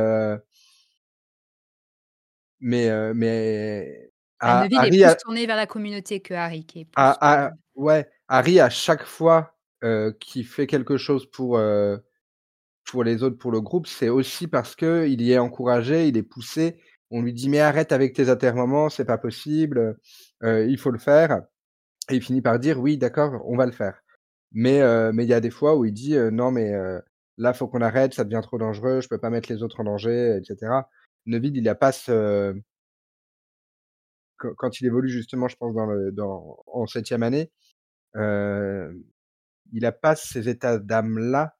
mais 2.59 3.13
mais 3.13 4.09
Ha 4.39 4.63
Neville 4.63 4.85
est 4.85 4.89
plus 4.91 5.03
a 5.03 5.15
tourné 5.15 5.45
vers 5.45 5.55
la 5.55 5.67
communauté 5.67 6.19
que 6.21 6.33
Harry, 6.33 6.65
qui 6.65 6.81
est 6.81 6.85
plus, 6.85 7.01
ouais, 7.75 8.09
Harry 8.27 8.59
à 8.59 8.69
chaque 8.69 9.03
fois, 9.03 9.52
heu, 9.83 10.15
qu'il 10.19 10.45
fait 10.45 10.67
quelque 10.67 10.97
chose 10.97 11.25
pour, 11.31 11.57
heu, 11.59 12.01
pour 12.85 13.03
les 13.03 13.23
autres, 13.23 13.37
pour 13.37 13.51
le 13.51 13.61
groupe, 13.61 13.87
c'est 13.87 14.09
aussi 14.09 14.47
parce 14.47 14.75
qu'il 14.75 15.21
y 15.21 15.31
est 15.33 15.37
encouragé, 15.39 16.07
il 16.09 16.17
est 16.17 16.23
poussé. 16.23 16.79
On 17.11 17.21
lui 17.23 17.33
dit: 17.33 17.49
«Mais 17.49 17.59
arrête 17.61 17.91
avec 17.93 18.13
tes 18.15 18.29
atermoiements, 18.29 18.89
c'est 18.89 19.05
pas 19.05 19.17
possible, 19.19 19.97
heu, 20.43 20.67
il 20.69 20.77
faut 20.79 20.91
le 20.91 20.99
faire» 20.99 21.43
et 22.09 22.15
il 22.15 22.21
finit 22.23 22.41
par 22.41 22.59
dire: 22.59 22.79
«Oui, 22.81 22.97
d'accord, 22.97 23.41
on 23.47 23.57
va 23.57 23.65
le 23.67 23.71
faire». 23.73 24.01
Mais 24.53 24.81
mais 25.13 25.25
il 25.25 25.29
y 25.29 25.33
a 25.33 25.41
des 25.41 25.51
fois 25.51 25.75
où 25.77 25.85
il 25.85 25.93
dit: 25.93 26.15
«Heu, 26.15 26.29
non 26.31 26.51
mais 26.51 26.73
là, 27.37 27.53
faut 27.53 27.67
qu'on 27.67 27.81
arrête, 27.81 28.13
ça 28.15 28.23
devient 28.25 28.41
trop 28.43 28.57
dangereux, 28.59 29.01
je 29.01 29.09
peux 29.09 29.19
pas 29.19 29.29
mettre 29.31 29.51
les 29.53 29.63
autres 29.63 29.81
en 29.81 29.85
danger» 29.85 30.39
et 30.41 30.45
cetera. 30.45 30.89
Neville, 31.27 31.57
il 31.57 31.69
a 31.69 31.75
pas 31.75 31.91
ce 31.93 32.55
quand 34.57 34.79
il 34.81 34.87
évolue 34.87 35.09
justement, 35.09 35.47
je 35.47 35.55
pense 35.55 35.73
dans 35.73 35.85
le 35.85 36.11
dans 36.11 36.57
en 36.67 36.85
7e 36.87 37.23
année, 37.23 37.51
il 39.71 39.85
a 39.85 39.91
pas 39.91 40.15
ces 40.15 40.49
états 40.49 40.79
d'âme-là, 40.79 41.57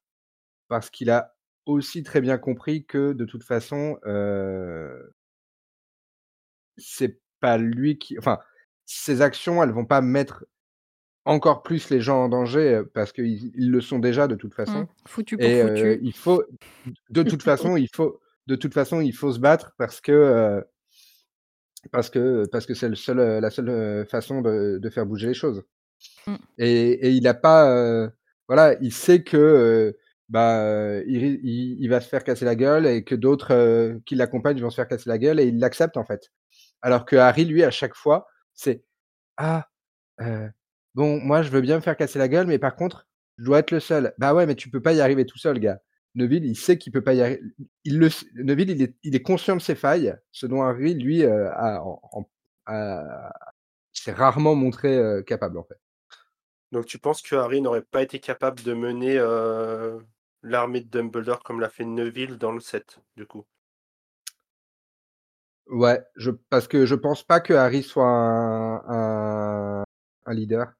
parce 0.68 0.90
qu'il 0.90 1.10
a 1.10 1.34
aussi 1.66 2.02
très 2.04 2.20
bien 2.22 2.38
compris 2.38 2.86
que 2.86 3.12
de 3.14 3.24
toute 3.26 3.44
façon, 3.44 3.98
c'est 6.76 7.20
pas 7.40 7.58
lui 7.58 7.98
qui 7.98 8.18
enfin, 8.18 8.38
ses 8.86 9.22
actions, 9.22 9.62
elles 9.62 9.70
vont 9.72 9.84
pas 9.86 10.00
mettre 10.00 10.44
encore 11.26 11.62
plus 11.62 11.90
les 11.90 12.00
gens 12.00 12.24
en 12.24 12.30
danger, 12.30 12.82
parce 12.94 13.12
qu'ils 13.12 13.52
ils 13.56 13.70
le 13.70 13.80
sont 13.80 14.00
déjà 14.00 14.28
de 14.28 14.36
toute 14.36 14.54
Mmh. 14.66 14.82
façon 14.82 14.88
Foutu 15.06 15.38
pour 15.38 15.54
et 15.54 15.56
foutu. 15.56 15.98
il 16.02 16.14
faut 16.16 16.44
de 17.10 17.22
toute 17.24 17.42
façon, 17.44 17.76
il 17.76 17.88
faut 17.94 18.20
de 18.48 18.56
toute 18.56 18.74
façon, 18.74 19.00
il 19.00 19.14
faut 19.14 19.32
se 19.32 19.40
battre 19.40 19.74
parce 19.78 20.00
que, 20.00 20.12
heu 20.12 20.64
parce 21.92 22.10
que 22.10 22.46
parce 22.50 22.66
que 22.66 22.74
c'est 22.74 22.88
le 22.88 22.94
seul, 22.94 23.18
heu, 23.18 23.40
la 23.40 23.50
seule, 23.50 24.06
façon 24.08 24.40
de 24.42 24.78
de 24.82 24.90
faire 24.90 25.06
bouger 25.06 25.28
les 25.28 25.34
choses 25.34 25.64
Mmh. 26.26 26.34
et 26.58 27.10
il 27.10 27.26
a 27.28 27.34
pas, 27.34 27.68
heu, 27.70 28.10
voilà, 28.48 28.74
il 28.80 28.92
sait 28.92 29.22
que, 29.22 29.36
heu, 29.36 29.98
bah, 30.28 30.64
heu, 30.64 31.04
il 31.06 31.88
va 31.88 32.00
se 32.00 32.08
faire 32.08 32.24
casser 32.24 32.44
la 32.44 32.54
gueule 32.56 32.86
et 32.86 33.04
que 33.04 33.14
d'autres, 33.14 33.98
qui 34.06 34.14
l'accompagnent 34.14 34.60
vont 34.60 34.70
se 34.70 34.76
faire 34.76 34.88
casser 34.88 35.08
la 35.10 35.18
gueule 35.18 35.40
et 35.40 35.44
il 35.46 35.58
l'accepte, 35.58 35.96
en 35.96 36.04
fait. 36.04 36.30
Alors 36.82 37.06
que 37.06 37.16
Harry, 37.16 37.44
lui, 37.46 37.64
à 37.64 37.70
chaque 37.70 37.94
fois, 37.96 38.28
c'est: 38.54 38.84
«Ah, 39.38 39.68
bon, 40.94 41.20
moi, 41.22 41.42
je 41.42 41.50
veux 41.50 41.60
bien 41.62 41.76
me 41.76 41.82
faire 41.82 41.96
casser 41.98 42.18
la 42.20 42.28
gueule, 42.28 42.46
mais 42.48 42.58
par 42.60 42.76
contre, 42.76 43.08
je 43.38 43.44
dois 43.46 43.60
être 43.60 43.70
le 43.72 43.80
seul». 43.80 44.14
Bah, 44.18 44.34
ouais, 44.34 44.46
mais 44.46 44.56
tu 44.56 44.70
peux 44.70 44.82
pas 44.82 44.94
y 44.94 45.00
arriver 45.02 45.26
tout 45.26 45.38
seul, 45.38 45.60
gars. 45.60 45.80
Neville, 46.16 46.44
il 46.46 46.56
sait 46.56 46.78
qu'il 46.78 46.92
peut 46.92 47.02
pas 47.04 47.14
y 47.14 47.22
arri 47.22 47.38
il 47.84 47.98
le 48.00 48.06
s 48.08 48.26
Neville, 48.36 48.70
il 48.70 48.82
est 48.82 48.96
il 49.04 49.16
est 49.16 49.22
conscient 49.22 49.56
de 49.56 49.62
ses 49.62 49.74
failles, 49.76 50.14
ce 50.32 50.46
dont 50.46 50.62
Harry, 50.62 50.94
lui, 50.94 51.24
a 51.24 51.82
s'est 53.94 54.12
rarement 54.12 54.54
montré, 54.56 55.00
capable, 55.26 55.58
en 55.58 55.64
fait. 55.64 55.78
Donc 56.74 56.86
tu 56.86 56.98
penses 56.98 57.22
que 57.22 57.36
Harry 57.36 57.60
n'aurait 57.62 57.82
pas 57.82 58.02
été 58.02 58.18
capable 58.18 58.60
de 58.64 58.74
mener, 58.74 59.16
heu, 59.16 60.04
l'armée 60.42 60.80
de 60.80 60.88
Dumbledore 60.88 61.44
comme 61.44 61.60
l'a 61.60 61.68
fait 61.68 61.84
Neville 61.84 62.36
dans 62.36 62.50
le 62.50 62.58
7, 62.58 62.98
du 63.16 63.26
coup? 63.26 63.44
Ouais, 65.68 66.02
je 66.16 66.30
parce 66.50 66.68
que 66.68 66.84
je 66.84 66.94
pense 66.94 67.22
pas 67.22 67.40
que 67.40 67.54
Harry 67.54 67.82
soit 67.82 68.04
un 68.06 68.82
un 68.86 69.84
un 70.26 70.34
leader. 70.34 70.74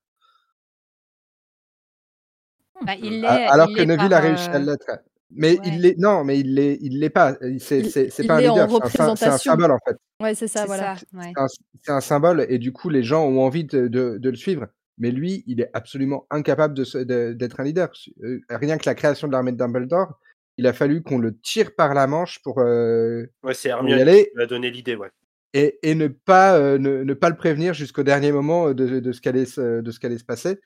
Bah, 2.83 2.95
il 2.97 3.25
A 3.25 3.37
l'est 3.37 3.47
alors 3.47 3.69
il 3.71 3.77
que 3.77 3.83
Neville 3.83 4.13
a 4.13 4.21
réussi 4.21 4.49
à 4.53 4.59
heu 4.59 4.65
l'être. 4.67 4.99
Mais 5.31 5.59
il 5.65 5.81
l'est 5.81 5.95
non, 5.99 6.23
mais 6.25 6.39
il 6.41 6.55
l'est 6.55 6.79
il 6.83 6.99
l'est 7.01 7.11
pas. 7.11 7.37
Il 7.43 7.61
c'est 7.61 8.27
pas 8.27 8.37
un 8.37 8.41
leader, 8.41 8.69
c'est 8.91 9.01
un 9.03 9.39
symbole, 9.39 9.73
en 9.73 9.79
fait. 9.87 9.97
Ouais, 10.21 10.35
c'est 10.35 10.49
ça, 10.49 10.63
C'est 10.63 10.67
voilà. 10.67 10.97
ça, 10.97 11.05
C'est 11.11 11.17
ouais. 11.19 11.33
un 11.37 11.47
c'est 11.83 11.93
un 11.93 12.01
symbole 12.01 12.47
et 12.49 12.59
du 12.59 12.73
coup, 12.73 12.89
les 12.91 13.03
gens 13.03 13.25
ont 13.25 13.41
envie 13.43 13.65
de 13.65 13.89
de 13.89 14.19
de 14.19 14.31
le 14.31 14.37
suivre. 14.37 14.67
Mais 14.99 15.11
lui, 15.11 15.45
il 15.47 15.61
est 15.61 15.71
absolument 15.75 16.27
incapable 16.31 16.75
d'être 16.75 17.61
un 17.61 17.65
leader. 17.65 17.91
Heu, 18.23 18.41
rien 18.51 18.79
que 18.79 18.87
la 18.89 18.95
création 18.95 19.27
de 19.29 19.33
l'armée 19.33 19.53
de 19.53 19.57
Dumbledore, 19.57 20.19
il 20.59 20.67
a 20.67 20.73
fallu 20.73 21.03
qu'on 21.03 21.19
le 21.19 21.37
tire 21.39 21.75
par 21.75 21.95
la 21.95 22.07
manche 22.07 22.41
pour, 22.43 22.61
heu, 22.61 23.31
Ouais, 23.45 23.55
c'est 23.55 23.69
y 23.69 23.73
qui 23.73 23.93
aller 24.01 24.33
lui 24.35 24.43
a 24.43 24.47
donné 24.47 24.71
l'idée, 24.73 24.97
ouais. 24.97 25.11
et 25.53 25.79
et 25.83 25.95
ne 25.95 26.09
pas, 26.09 26.59
heu, 26.59 26.79
ne 26.79 27.03
ne 27.05 27.15
pas 27.15 27.31
le 27.31 27.37
prévenir 27.37 27.75
jusqu'au 27.75 28.03
dernier 28.03 28.33
moment, 28.33 28.69
heu, 28.69 28.75
de 28.75 29.01
de 29.01 29.13
ce 29.13 29.21
qu'allait 29.21 29.47
se 29.47 29.81
de 29.81 29.91
ce 29.91 30.01
qu'allait 30.01 30.19
se 30.19 30.25
passer. 30.25 30.59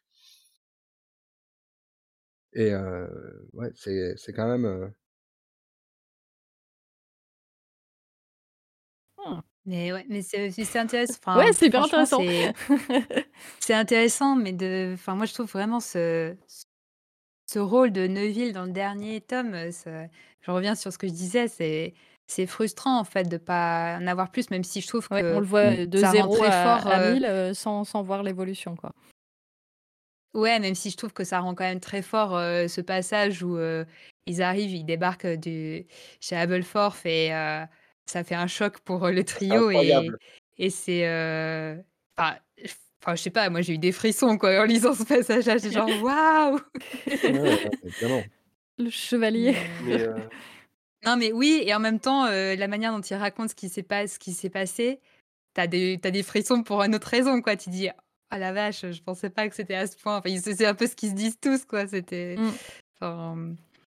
Et 2.54 2.72
heu, 2.72 3.48
ouais, 3.52 3.70
c'est 3.74 4.14
c'est 4.16 4.32
quand 4.32 4.48
même, 4.48 4.92
Mais 9.68 9.92
ouais, 9.92 10.06
mais 10.08 10.22
c'est 10.22 10.50
c'est 10.50 10.78
intéress 10.78 11.20
Ouais, 11.34 11.52
c'est 11.52 11.66
hyper 11.66 11.82
franchement, 11.82 12.04
intéressant. 12.04 12.24
c'est 12.24 12.54
c'est 13.60 13.74
intéressant, 13.74 14.34
mais 14.34 14.52
de 14.52 14.92
enfin, 14.94 15.14
moi, 15.14 15.26
je 15.26 15.34
trouve 15.34 15.46
vraiment 15.50 15.80
ce 15.80 16.34
ce 17.46 17.58
rôle 17.58 17.92
de 17.92 18.06
Neville 18.06 18.52
dans 18.52 18.64
le 18.64 18.72
dernier 18.72 19.20
tome, 19.20 19.70
ce 19.72 20.06
je 20.40 20.50
reviens 20.50 20.74
sur 20.74 20.92
ce 20.92 20.98
que 20.98 21.06
je 21.08 21.12
disais, 21.12 21.48
c'est 21.48 21.94
c'est 22.26 22.46
frustrant 22.46 22.98
en 22.98 23.04
fait 23.04 23.24
de 23.24 23.38
pas 23.38 23.98
en 24.00 24.06
avoir 24.06 24.30
plus, 24.30 24.50
même 24.50 24.64
si 24.64 24.80
je 24.80 24.88
trouve 24.88 25.10
Ouais, 25.10 25.22
que 25.22 25.24
on 25.30 25.40
le 25.40 25.46
voit 25.46 25.86
de 25.86 26.02
ça 26.02 26.12
rend 26.12 26.28
0 26.28 26.28
très 26.28 26.50
à 26.50 26.52
fort. 26.52 26.86
à 26.86 26.98
euh, 26.98 27.14
1000 27.14 27.24
heu, 27.24 27.54
sans 27.54 27.84
sans 27.84 28.02
voir 28.02 28.22
l'évolution, 28.22 28.76
quoi. 28.76 28.92
Ouais, 30.34 30.58
même 30.60 30.74
si 30.74 30.90
je 30.90 30.96
trouve 30.96 31.12
que 31.12 31.24
ça 31.24 31.40
rend 31.40 31.54
quand 31.54 31.64
même 31.64 31.80
très 31.80 32.02
fort 32.02 32.36
euh, 32.36 32.68
ce 32.68 32.80
passage 32.82 33.42
où 33.42 33.56
euh, 33.56 33.84
ils 34.26 34.42
arrivent, 34.42 34.70
ils 34.74 34.84
débarquent 34.84 35.24
euh, 35.24 35.36
du, 35.36 35.86
chez 36.20 36.36
Aberforth 36.36 37.04
et 37.06 37.32
euh, 37.34 37.64
ça 38.10 38.24
fait 38.24 38.34
un 38.34 38.46
choc 38.46 38.78
pour 38.80 39.04
euh, 39.04 39.10
le 39.12 39.24
trio 39.24 39.70
et, 39.70 39.76
incroyable. 39.76 40.18
et 40.58 40.70
c'est. 40.70 41.06
euh, 41.06 41.76
Enfin, 42.16 42.36
je- 42.62 42.72
enfin, 43.02 43.14
je 43.14 43.22
sais 43.22 43.30
pas, 43.30 43.48
moi 43.48 43.60
j'ai 43.60 43.74
eu 43.74 43.78
des 43.78 43.92
frissons 43.92 44.36
quoi 44.38 44.60
en 44.60 44.64
lisant 44.64 44.92
ce 44.94 45.04
passage-là. 45.04 45.58
J'étais 45.58 45.70
genre 45.74 45.88
waouh! 46.02 46.58
Le 48.78 48.90
chevalier. 48.90 49.54
Mais, 49.84 50.00
euh, 50.02 50.18
Non, 51.04 51.16
mais 51.16 51.32
oui, 51.32 51.62
et 51.64 51.74
en 51.74 51.78
même 51.80 52.00
temps, 52.00 52.26
euh, 52.26 52.54
la 52.56 52.68
manière 52.68 52.92
dont 52.92 53.00
il 53.00 53.14
raconte 53.14 53.50
ce 53.50 53.54
qui 53.54 53.68
s'est 53.68 53.82
pas, 53.82 54.06
ce 54.08 54.18
qui 54.18 54.32
s'est 54.32 54.50
passé, 54.50 55.00
t'as 55.54 55.66
des, 55.66 55.98
t'as 56.02 56.10
des 56.10 56.22
frissons 56.22 56.62
pour 56.62 56.82
une 56.82 56.94
autre 56.94 57.08
raison, 57.08 57.40
quoi. 57.40 57.56
Tu 57.56 57.70
dis, 57.70 57.88
ah 58.30 58.38
la 58.38 58.52
vache, 58.52 58.84
je 58.90 59.02
pensais 59.02 59.30
pas 59.30 59.48
que 59.48 59.54
c'était 59.54 59.74
à 59.76 59.86
ce 59.86 59.96
point. 59.96 60.16
Enfin, 60.18 60.30
c'est 60.40 60.66
un 60.66 60.74
peu 60.74 60.86
ce 60.86 60.96
qu'ils 60.96 61.10
se 61.10 61.14
disent 61.14 61.38
tous, 61.40 61.64
quoi. 61.64 61.86
C'était. 61.86 62.36
Enfin, 63.00 63.54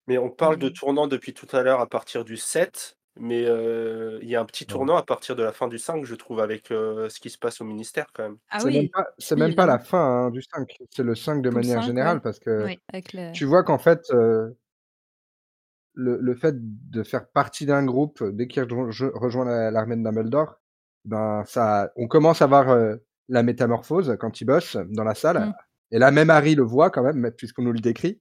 mais 0.06 0.18
on 0.18 0.28
parle 0.30 0.58
de 0.58 0.68
Mm. 0.68 0.72
tournant 0.72 1.06
depuis 1.06 1.32
tout 1.32 1.48
à 1.56 1.62
l'heure 1.62 1.80
à 1.80 1.86
partir 1.86 2.24
du 2.24 2.36
7, 2.36 2.96
mais 3.16 3.44
euh, 3.46 4.18
il 4.22 4.28
y 4.28 4.36
a 4.36 4.40
un 4.40 4.44
petit 4.44 4.66
tournant 4.66 4.96
à 4.96 5.02
partir 5.02 5.36
de 5.36 5.42
la 5.42 5.52
fin 5.52 5.68
du 5.68 5.78
5, 5.78 6.04
je 6.04 6.14
trouve, 6.14 6.40
avec 6.40 6.70
euh, 6.70 7.08
ce 7.08 7.20
qui 7.20 7.30
se 7.30 7.38
passe 7.38 7.60
au 7.60 7.64
ministère 7.64 8.06
quand 8.14 8.22
même. 8.22 8.36
Ah 8.50 8.60
C'est 8.60 8.70
même 8.70 8.82
oui, 8.82 8.88
pas 8.88 9.06
c'est 9.18 9.34
Oui, 9.34 9.40
même 9.40 9.54
pas 9.54 9.66
la 9.66 9.78
fin, 9.78 10.26
hein, 10.26 10.30
du 10.30 10.42
5, 10.42 10.78
c'est 10.90 11.02
le 11.02 11.14
5 11.14 11.42
de 11.42 11.48
le 11.48 11.54
manière 11.54 11.80
5, 11.80 11.86
générale 11.86 12.16
ouais. 12.16 12.22
parce 12.22 12.38
que 12.38 12.64
oui. 12.64 12.78
Avec 12.92 13.12
le 13.12 13.32
tu 13.32 13.44
vois 13.44 13.62
qu'en 13.64 13.78
fait, 13.78 14.00
le 14.10 14.56
le 15.94 16.34
fait 16.34 16.54
de 16.56 17.02
faire 17.02 17.26
partie 17.28 17.66
d'un 17.66 17.84
groupe, 17.84 18.22
dès 18.24 18.46
qu'il 18.46 18.62
rejoint 18.62 18.90
je 18.90 19.06
rejoint 19.06 19.44
la 19.44 19.70
l'armée 19.70 19.96
de 19.96 20.02
Dumbledore, 20.02 20.60
ben, 21.04 21.42
ça 21.46 21.90
on 21.96 22.06
commence 22.06 22.42
à 22.42 22.46
voir, 22.46 22.76
la 23.28 23.42
métamorphose 23.42 24.16
quand 24.18 24.40
il 24.40 24.44
bosse 24.44 24.76
dans 24.88 25.04
la 25.04 25.14
salle 25.14 25.38
Mmh. 25.38 25.52
et 25.92 25.98
là, 25.98 26.10
même 26.10 26.30
Harry 26.30 26.54
le 26.54 26.62
voit 26.62 26.90
quand 26.90 27.02
même, 27.02 27.30
puisqu'on 27.36 27.62
nous 27.62 27.72
le 27.72 27.80
décrit 27.80 28.20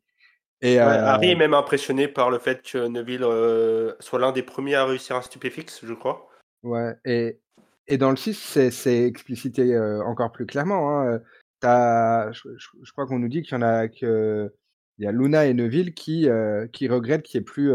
et 0.62 0.78
Ouais, 0.78 0.84
heu 0.84 0.88
Harry 0.88 1.32
est 1.32 1.36
même 1.36 1.54
impressionné 1.54 2.08
par 2.08 2.30
le 2.30 2.40
fait 2.40 2.62
que 2.62 2.88
Neville 2.88 3.24
euh, 3.24 3.94
soit 4.00 4.20
l'un 4.20 4.32
des 4.32 4.44
premiers 4.44 4.76
à 4.76 4.86
réussir 4.86 5.16
un 5.16 5.22
stupéfixe, 5.22 5.86
je 5.86 5.94
crois. 5.94 6.28
Ouais 6.64 6.96
et 7.06 7.40
et 7.88 7.98
dans 7.98 8.12
le 8.12 8.18
6, 8.18 8.36
c'est 8.36 8.70
c'est 8.70 9.04
explicité, 9.04 9.74
heu, 9.74 10.02
encore 10.04 10.32
plus 10.32 10.46
clairement, 10.46 11.00
hein, 11.02 11.20
je 11.64 12.50
je 12.58 12.68
je 12.84 12.92
crois 12.92 13.06
qu'on 13.08 13.20
nous 13.20 13.30
dit 13.30 13.42
qu'il 13.42 13.54
y 13.54 13.58
en 13.58 13.62
a 13.62 13.88
que 13.88 14.54
il 14.98 15.06
y 15.06 15.08
a 15.08 15.12
Luna 15.12 15.46
et 15.46 15.54
Neville 15.54 15.94
qui, 15.94 16.28
qui 16.74 16.88
regrettent 16.90 17.24
qu'il 17.24 17.40
y 17.40 17.42
ait 17.42 17.46
plus, 17.46 17.72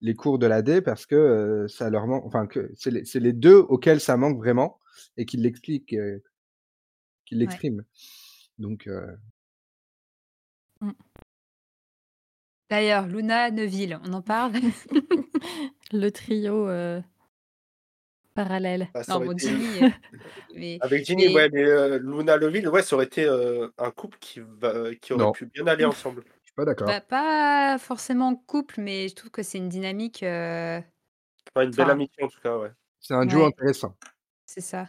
les 0.00 0.14
cours 0.14 0.38
de 0.38 0.46
l'AD 0.46 0.82
parce 0.82 1.06
que, 1.06 1.66
ça 1.68 1.90
leur 1.90 2.06
manque 2.06 2.24
enfin 2.26 2.46
que 2.46 2.70
c'est 2.76 2.90
les 2.90 3.04
c'est 3.04 3.20
les 3.20 3.32
2 3.32 3.56
auxquels 3.56 4.00
ça 4.00 4.16
manque 4.16 4.36
vraiment 4.38 4.78
et 5.16 5.24
qui 5.26 5.36
l'expliquent, 5.38 5.94
heu, 5.94 6.22
qui 7.26 7.34
Ouais. 7.34 7.40
l'expriment. 7.40 7.82
Donc 8.58 8.88
Mmh. 10.80 10.92
D'ailleurs, 12.70 13.06
Luna, 13.06 13.50
Neville, 13.50 13.98
on 14.04 14.12
en 14.12 14.22
parle 14.22 14.52
Le 15.92 16.10
trio, 16.10 16.68
heu, 16.68 17.02
parallèle. 18.34 18.88
Bah, 18.92 19.02
Non, 19.08 19.16
aurait 19.16 19.26
bon, 19.26 19.32
été- 19.32 19.48
Ginny. 19.48 19.84
euh, 19.84 19.88
mais, 20.54 20.78
Avec 20.82 21.06
Ginny, 21.06 21.28
mais- 21.28 21.34
ouais, 21.34 21.48
mais 21.50 21.64
euh, 21.64 21.98
Luna 21.98 22.36
Neville, 22.38 22.68
ouais, 22.68 22.82
ça 22.82 22.96
aurait 22.96 23.06
été 23.06 23.24
euh, 23.24 23.68
un 23.78 23.90
couple 23.90 24.18
qui, 24.20 24.40
va, 24.40 24.94
qui 24.96 25.12
aurait 25.14 25.24
Non. 25.24 25.32
pu 25.32 25.46
bien 25.46 25.66
aller 25.66 25.84
ensemble. 25.86 26.24
je 26.42 26.46
suis 26.46 26.54
pas 26.54 26.66
d'accord. 26.66 26.86
bah, 26.88 27.00
pas 27.00 27.78
forcément 27.78 28.36
couple, 28.36 28.80
mais 28.82 29.08
je 29.08 29.14
trouve 29.14 29.30
que 29.30 29.42
c'est 29.42 29.58
une 29.58 29.68
dynamique. 29.70 30.22
euh, 30.22 30.80
Enfin, 31.54 31.64
une 31.64 31.70
belle 31.70 31.86
Enfin, 31.86 31.92
amitié 31.94 32.22
en 32.24 32.28
tout 32.28 32.40
cas, 32.42 32.58
ouais. 32.58 32.70
C'est 33.00 33.14
un 33.14 33.24
duo 33.24 33.40
ouais. 33.40 33.46
intéressant. 33.46 33.96
C'est 34.44 34.60
ça. 34.60 34.88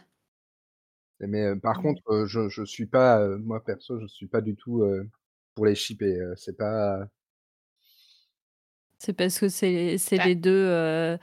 Mais 1.20 1.54
par 1.56 1.80
contre, 1.80 2.26
je 2.26 2.48
je 2.48 2.62
suis 2.64 2.86
pas, 2.86 3.26
moi 3.38 3.62
perso, 3.62 3.98
je 4.00 4.06
suis 4.06 4.26
pas 4.26 4.40
du 4.40 4.56
tout, 4.56 4.82
pour 5.54 5.66
les 5.66 5.74
shipper, 5.74 6.18
c'est 6.36 6.56
pas 6.56 7.06
C'est 9.02 9.14
parce 9.14 9.38
que 9.38 9.48
c'est 9.48 9.96
c'est 9.96 10.18
Bah. 10.18 10.24
les 10.26 10.34
2, 10.34 10.50
heu, 10.50 11.18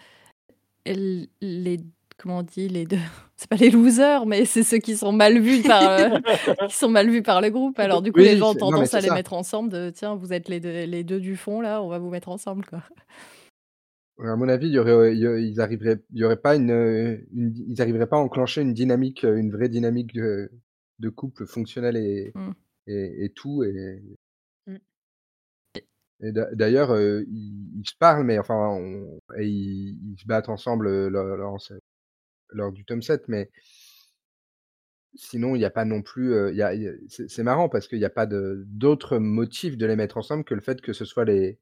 l 0.86 1.28
les 1.42 1.80
comment 2.18 2.40
on 2.40 2.44
dit? 2.44 2.70
Les 2.70 2.86
2 2.86 2.98
c'est 3.38 3.50
pas 3.50 3.58
les 3.58 3.72
losers, 3.72 4.26
mais 4.28 4.46
c'est 4.46 4.64
ceux 4.64 4.80
qui 4.80 4.98
sont 4.98 5.12
mal 5.14 5.40
vus 5.40 5.64
par, 5.64 5.84
heu, 6.00 6.10
qui 6.70 6.76
sont 6.76 6.90
mal 6.90 7.10
vus 7.10 7.24
par 7.24 7.42
le 7.42 7.50
groupe. 7.52 7.80
Alors 7.80 8.02
du 8.02 8.14
coup, 8.14 8.22
les 8.22 8.38
gens 8.38 8.52
ont 8.52 8.56
non, 8.56 8.58
tendance 8.72 8.94
à 8.96 9.02
les 9.02 9.10
ça. 9.10 9.16
mettre 9.16 9.34
ensemble 9.34 9.70
de: 9.72 9.92
«Tiens, 9.92 10.16
vous 10.16 10.34
êtes 10.34 10.50
les 10.50 10.60
2 10.60 10.86
les 10.86 11.04
2 11.04 11.20
du 11.20 11.36
fond 11.38 11.62
là, 11.62 11.82
on 11.84 11.90
va 11.90 12.00
vous 12.00 12.10
mettre 12.12 12.30
ensemble, 12.30 12.66
quoi». 12.66 12.84
À 14.20 14.36
mon 14.36 14.50
avis, 14.50 14.68
il 14.68 14.74
y 14.74 14.80
aurait 14.80 15.16
il 15.16 15.20
y 15.22 15.50
ils 15.52 15.62
arriveraient 15.62 16.02
il 16.12 16.18
y 16.20 16.24
aurait 16.24 16.42
pas 16.42 16.56
une, 16.56 17.24
ils 17.70 17.82
arriveraient 17.82 18.08
pas 18.08 18.18
à 18.18 18.20
enclencher 18.20 18.62
une 18.62 18.74
dynamique, 18.74 19.24
une 19.24 19.52
vraie 19.52 19.70
dynamique 19.70 20.14
de 20.14 20.52
de 21.00 21.10
couple 21.10 21.46
fonctionnel 21.46 21.96
et 21.98 22.36
Mmh. 22.36 22.54
et 22.88 23.26
et 23.26 23.30
tout 23.32 23.64
et 23.64 24.02
d'ailleurs, 26.22 26.92
heu, 26.94 27.26
ils 27.30 27.80
ils 27.80 27.88
se 27.90 27.96
parlent, 27.98 28.24
mais 28.26 28.40
enfin 28.40 28.56
on 28.72 29.20
et 29.38 29.48
ils 29.48 30.00
ils 30.14 30.20
se 30.20 30.26
battent 30.26 30.50
ensemble, 30.50 30.88
heu, 30.88 31.10
lors 31.10 32.72
du 32.74 32.86
tome 32.86 33.02
7, 33.02 33.28
mais 33.30 33.52
sinon 35.16 35.56
il 35.56 35.62
y 35.62 35.66
a 35.66 35.70
pas 35.70 35.86
non 35.86 36.02
plus, 36.02 36.54
y 36.56 36.62
a 36.62 36.74
y 36.76 36.88
a 36.88 36.92
c'est 37.08 37.44
marrant 37.44 37.70
parce 37.70 37.88
qu'il 37.88 38.00
y 38.00 38.06
a 38.06 38.10
pas 38.10 38.26
de 38.26 38.64
d'autres 38.68 39.18
motifs 39.18 39.78
de 39.78 39.86
les 39.86 39.96
mettre 39.96 40.18
ensemble 40.18 40.44
que 40.44 40.54
le 40.54 40.62
fait 40.62 40.82
que 40.82 40.94
ce 40.94 41.06
soit 41.06 41.26
les 41.26 41.60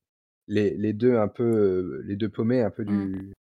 les 0.48 0.76
les 0.78 0.94
2 0.94 1.18
un 1.18 1.28
peu, 1.28 2.02
les 2.06 2.16
2 2.18 2.30
paumés 2.30 2.62
un 2.62 2.72
peu 2.72 2.86
Mmh. 2.86 2.86
du 2.86 3.34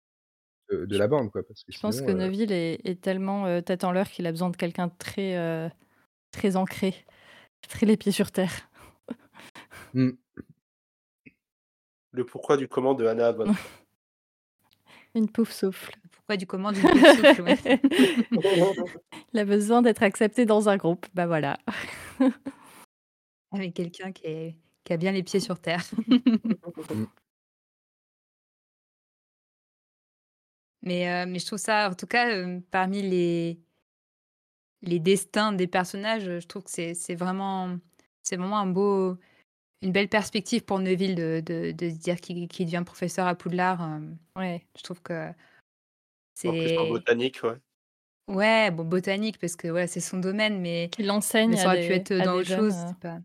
de 0.71 0.87
de 0.87 0.99
la 0.99 1.09
bande, 1.09 1.31
quoi, 1.33 1.45
parce 1.47 1.65
que 1.65 1.73
je 1.73 1.79
pense 1.79 2.01
que 2.01 2.11
Neville 2.13 2.53
est 2.53 2.81
est 2.85 3.01
tellement, 3.01 3.61
tête 3.63 3.85
en 3.85 3.93
l'air 3.93 4.11
qu'il 4.11 4.27
a 4.27 4.31
besoin 4.33 4.51
de 4.51 4.57
quelqu'un 4.57 4.89
très, 4.89 5.71
très 6.33 6.57
ancré, 6.57 6.95
très 7.69 7.87
les 7.87 7.97
pieds 7.99 8.13
sur 8.13 8.33
terre. 8.33 8.71
mmh. 9.93 10.17
Le 12.13 12.25
pourquoi 12.27 12.57
du 12.57 12.69
comment 12.69 12.95
de 12.95 13.07
Hannah 13.07 13.29
Abbott. 13.29 13.49
Une 15.15 15.29
pouf 15.29 15.51
souffle. 15.51 15.95
Pourquoi 16.11 16.37
du 16.37 16.47
comment 16.47 16.73
du 16.73 16.81
souffle 16.81 17.43
ouais. 17.43 17.81
Il 19.33 19.39
a 19.39 19.45
besoin 19.45 19.83
d'être 19.83 20.03
accepté 20.03 20.47
dans 20.47 20.69
un 20.69 20.77
groupe, 20.77 21.07
bah, 21.15 21.27
voilà. 21.27 21.59
Avec 23.53 23.75
quelqu'un 23.75 24.13
qui, 24.13 24.27
est, 24.27 24.57
qui 24.85 24.93
a 24.93 24.97
bien 24.97 25.13
les 25.13 25.23
pieds 25.23 25.41
sur 25.41 25.59
terre. 25.59 25.83
Mmh. 26.07 27.05
mais, 30.83 31.11
euh, 31.11 31.27
mais 31.29 31.39
je 31.39 31.47
trouve 31.47 31.59
ça, 31.59 31.91
en 31.91 31.95
tout 31.95 32.07
cas, 32.07 32.31
euh, 32.35 32.61
parmi 32.71 33.03
les, 33.03 33.59
les 34.83 34.99
destins 34.99 35.53
des 35.53 35.67
personnages, 35.67 36.25
je 36.25 36.47
trouve 36.47 36.65
que 36.65 36.71
c'est 36.71 36.95
c'est 36.95 37.15
vraiment, 37.15 37.79
c'est 38.23 38.37
vraiment 38.37 38.59
un 38.59 38.67
beau, 38.67 39.19
une 39.83 39.93
belle 39.93 40.09
perspective 40.09 40.63
pour 40.65 40.79
Neville 40.79 41.15
de, 41.15 41.43
de, 41.45 41.73
de 41.73 41.91
se 41.91 41.97
dire 41.97 42.21
qu'il 42.21 42.47
devient 42.49 42.83
professeur 42.85 43.27
à 43.27 43.35
Poudlard. 43.35 43.83
euh, 43.83 44.01
Ouais. 44.37 44.65
je 44.77 44.83
trouve 44.83 45.03
que 45.03 45.29
En 45.29 45.33
plus 46.53 46.77
en 46.79 46.85
c'est. 46.85 46.89
botanique, 46.89 47.41
ouais. 47.43 47.57
Ouais, 48.29 48.71
bon, 48.71 48.85
botanique, 48.85 49.39
parce 49.39 49.57
que 49.57 49.69
voilà, 49.69 49.87
c'est 49.89 50.01
son 50.01 50.19
domaine, 50.19 50.61
mais, 50.61 50.89
Qu'il 50.93 51.11
enseigne 51.11 51.51
mais 51.51 51.57
ça 51.57 51.67
aurait 51.67 51.87
pu 51.87 51.93
être 51.93 52.13
dans 52.15 52.35
autre 52.35 52.49
jeunes, 52.49 52.71
chose. 52.71 52.75
c'est 52.89 52.99
Pas... 52.99 53.19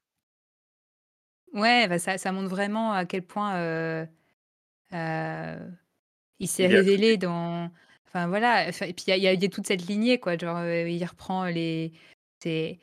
Ouais, 1.53 1.87
bah 1.87 1.99
ça, 1.99 2.17
ça 2.17 2.31
montre 2.31 2.49
vraiment 2.49 2.91
à 2.91 3.05
quel 3.05 3.21
point 3.21 3.55
euh, 3.55 4.05
euh, 4.93 5.69
il 6.39 6.47
s'est 6.47 6.63
Il 6.65 6.71
est 6.73 6.75
révélé 6.75 7.17
dans. 7.17 7.71
Enfin 8.07 8.27
voilà, 8.27 8.65
enfin, 8.67 8.85
et 8.85 8.93
puis 8.93 9.05
il 9.07 9.09
y, 9.11 9.13
a- 9.13 9.17
il 9.17 9.23
y 9.23 9.27
a 9.27 9.33
il 9.33 9.41
y 9.41 9.45
a 9.45 9.49
toute 9.49 9.67
cette 9.67 9.85
lignée, 9.87 10.19
quoi. 10.19 10.37
Genre, 10.37 10.57
euh, 10.57 10.89
il 10.89 11.03
reprend 11.05 11.45
les. 11.45 11.93
C'est 12.41 12.79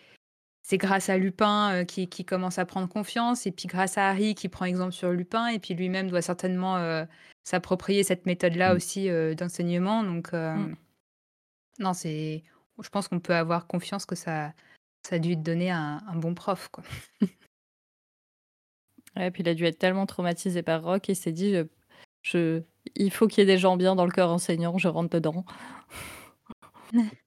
c'est 0.67 0.79
grâce 0.79 1.09
à 1.11 1.19
Lupin 1.19 1.73
euh, 1.73 1.85
qui, 1.85 2.09
qui 2.09 2.25
commence 2.25 2.59
à 2.59 2.65
prendre 2.65 2.89
confiance, 2.89 3.47
et 3.47 3.53
puis 3.53 3.69
grâce 3.69 3.99
à 3.99 4.09
Harry 4.09 4.35
qui 4.35 4.49
prend 4.49 4.65
exemple 4.65 4.93
sur 4.93 5.11
Lupin, 5.13 5.47
et 5.49 5.59
puis 5.61 5.75
lui-même 5.75 6.09
doit 6.11 6.23
certainement 6.23 6.77
euh, 6.79 7.05
s'approprier 7.45 8.03
cette 8.03 8.25
méthode-là 8.27 8.73
Mmh. 8.73 8.77
aussi 8.77 9.09
euh, 9.11 9.35
d'enseignement. 9.35 10.03
Donc, 10.03 10.33
euh, 10.35 10.55
Mmh. 10.57 10.77
non, 11.81 11.93
c'est. 11.93 12.43
Je 12.83 12.89
pense 12.89 13.07
qu'on 13.09 13.21
peut 13.21 13.35
avoir 13.35 13.67
confiance 13.69 14.05
que 14.07 14.17
ça, 14.17 14.53
ça 15.07 15.17
a 15.17 15.19
dû 15.21 15.37
te 15.37 15.43
donner 15.43 15.71
un, 15.71 16.03
un 16.09 16.17
bon 16.17 16.35
prof, 16.35 16.69
quoi. 16.73 16.83
Ouais, 19.17 19.31
puis 19.31 19.43
il 19.45 19.49
a 19.49 19.55
dû 19.55 19.65
être 19.65 19.79
tellement 19.79 20.07
traumatisé 20.07 20.63
par 20.65 20.83
Rock 20.83 21.09
et 21.09 21.15
s'est 21.15 21.31
dit 21.31 21.53
je, 21.55 21.67
je- 22.23 22.63
il 22.97 23.13
faut 23.13 23.29
qu'il 23.29 23.39
y 23.39 23.43
ait 23.43 23.47
des 23.55 23.59
gens 23.59 23.77
bien 23.77 23.95
dans 23.95 24.07
le 24.07 24.11
corps 24.11 24.33
enseignant, 24.33 24.77
je 24.77 24.89
rentre 24.89 25.11
dedans. 25.11 25.45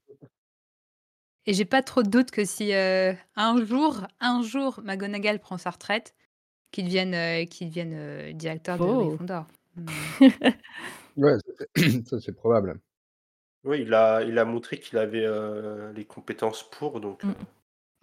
Et 1.48 1.54
j'ai 1.54 1.66
pas 1.66 1.82
trop 1.82 2.04
de 2.04 2.10
doute 2.10 2.30
que 2.30 2.44
si 2.46 2.74
euh, 2.74 3.14
un 3.38 3.64
jour, 3.66 4.06
un 4.20 4.44
jour, 4.44 4.82
McGonagall 4.84 5.40
prend 5.40 5.58
sa 5.58 5.70
retraite, 5.70 6.14
qu'il 6.72 6.86
devienne, 6.86 7.14
euh, 7.14 7.46
qu'il 7.46 7.70
devienne 7.70 7.94
euh, 7.96 8.34
directeur 8.34 8.78
de. 8.78 8.84
Gryffondor. 8.84 9.46
Hmm. 9.76 9.86
Ouais, 11.18 11.34
ça 11.34 11.66
c'est 11.76 12.06
ça 12.06 12.20
c'est 12.20 12.32
probable. 12.34 12.80
Oui, 13.64 13.82
il 13.82 13.94
a, 13.96 14.22
il 14.22 14.38
a 14.38 14.46
montré 14.46 14.80
qu'il 14.80 15.00
avait 15.00 15.26
euh, 15.26 15.92
les 15.94 16.06
compétences 16.06 16.70
pour, 16.70 17.00
donc. 17.00 17.24
Mm. 17.24 17.30
euh, 17.30 17.34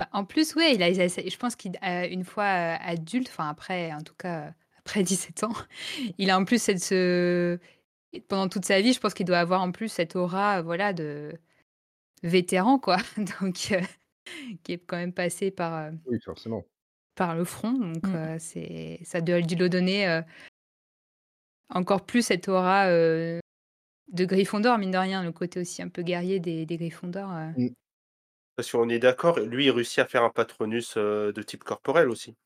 Bah, 0.00 0.08
en 0.12 0.24
plus, 0.24 0.56
ouais, 0.56 0.74
il 0.74 0.82
a, 0.82 0.88
il 0.88 1.00
a- 1.00 1.06
je 1.06 1.36
pense 1.36 1.54
qu'une 1.54 2.24
fois 2.24 2.44
euh, 2.44 2.76
adulte, 2.80 3.28
enfin 3.28 3.48
après, 3.48 3.92
en 3.92 4.02
tout 4.02 4.14
cas, 4.18 4.46
euh, 4.46 4.50
après 4.78 5.02
17 5.04 5.44
ans, 5.44 5.52
il 6.18 6.30
a 6.30 6.38
en 6.38 6.44
plus 6.44 6.60
cette, 6.60 6.82
ce, 6.82 7.58
et 8.12 8.20
pendant 8.20 8.48
toute 8.48 8.64
sa 8.64 8.80
vie, 8.80 8.92
je 8.92 9.00
pense 9.00 9.14
qu'il 9.14 9.26
doit 9.26 9.38
avoir 9.38 9.62
en 9.62 9.70
plus 9.70 9.88
cette 9.88 10.16
aura, 10.16 10.60
voilà, 10.62 10.92
de 10.92 11.32
vétéran, 12.24 12.80
quoi. 12.80 12.98
Donc, 13.42 13.72
heu, 13.72 13.80
qui 14.64 14.72
est 14.74 14.78
quand 14.86 14.96
même 14.98 15.14
passé 15.14 15.52
par, 15.52 15.92
heu 15.92 15.98
Oui, 16.06 16.18
forcément. 16.24 16.66
par 17.16 17.34
le 17.36 17.44
front. 17.44 17.72
Donc, 17.72 18.02
Mmh. 18.02 18.14
heu, 18.14 18.36
c'est 18.38 19.00
ça 19.04 19.20
doit 19.20 19.40
dû 19.40 19.54
lui 19.56 19.68
donner, 19.70 20.22
encore 21.68 22.06
plus 22.06 22.22
cette 22.22 22.48
aura, 22.48 22.88
de 24.12 24.24
Gryffondor, 24.24 24.78
mine 24.78 24.90
de 24.92 24.96
rien, 24.98 25.22
le 25.22 25.30
côté 25.32 25.60
aussi 25.60 25.82
un 25.82 25.88
peu 25.88 26.02
guerrier 26.02 26.40
des 26.40 26.64
des 26.66 26.76
Gryffondor, 26.78 27.30
heu. 27.32 27.50
Mmh. 27.56 27.68
Parce 28.56 28.72
qu'on 28.72 28.88
est 28.90 28.98
d'accord, 29.00 29.40
lui, 29.40 29.66
il 29.66 29.70
réussit 29.72 30.00
à 30.00 30.06
faire 30.06 30.24
un 30.24 30.30
Patronus, 30.30 30.96
de 30.98 31.42
type 31.42 31.64
corporel 31.64 32.10
aussi. 32.10 32.36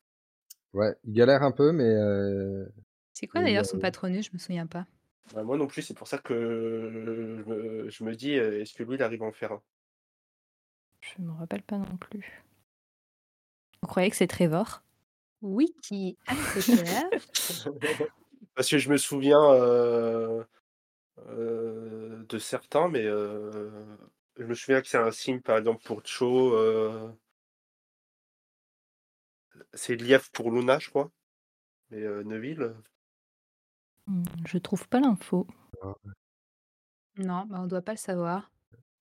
Ouais, 0.73 0.95
il 1.05 1.13
galère 1.13 1.43
un 1.43 1.51
peu, 1.53 1.71
mais 1.73 1.95
C'est 3.13 3.27
quoi 3.27 3.41
d'ailleurs 3.43 3.65
son. 3.65 3.77
Patronus? 3.77 4.25
Je 4.27 4.33
me 4.33 4.39
souviens 4.39 4.65
pas. 4.67 4.87
Bah, 5.33 5.43
moi 5.43 5.57
non 5.57 5.67
plus, 5.67 5.81
c'est 5.83 5.93
pour 5.93 6.07
ça 6.07 6.17
que 6.17 6.89
je 6.91 7.49
me 7.49 7.89
je 7.89 8.03
me 8.03 8.15
dis, 8.15 8.33
«Est-ce 8.33 8.73
que 8.73 8.83
lui, 8.83 8.95
il 8.95 9.03
arrive 9.03 9.23
à 9.23 9.27
en 9.27 9.31
faire 9.31 9.51
un?» 9.51 9.61
Je 11.01 11.21
me 11.21 11.31
rappelle 11.31 11.61
pas 11.63 11.77
non 11.77 11.97
plus. 11.97 12.43
Vous 13.81 13.87
croyez 13.87 14.09
que 14.09 14.15
c'est 14.15 14.27
Trevor? 14.27 14.81
Wiki 15.41 16.17
Harry 16.25 16.41
Potter. 16.53 17.19
Parce 18.55 18.69
que 18.69 18.77
je 18.77 18.89
me 18.89 18.97
souviens, 18.97 20.45
de 21.27 22.37
certains, 22.39 22.89
mais 22.89 23.03
je 23.03 24.43
me 24.43 24.53
souviens 24.53 24.81
que 24.81 24.87
c'est 24.87 24.97
un 24.97 25.11
signe, 25.11 25.39
par 25.39 25.57
exemple, 25.57 25.83
pour 25.83 26.01
Cho, 26.05 26.57
c'est 29.73 29.95
lièvre 29.95 30.29
pour 30.31 30.51
Luna, 30.51 30.79
je 30.79 30.89
crois. 30.89 31.11
Mais 31.91 32.01
Neville, 32.25 32.75
Mmh, 34.09 34.23
je 34.47 34.57
trouve 34.57 34.87
pas 34.89 34.99
l'info. 34.99 35.45
Ah 35.81 35.87
ouais. 35.87 36.13
Non, 37.23 37.45
bah, 37.45 37.57
on 37.59 37.67
doit 37.67 37.81
pas 37.81 37.93
le 37.93 37.97
savoir. 37.97 38.51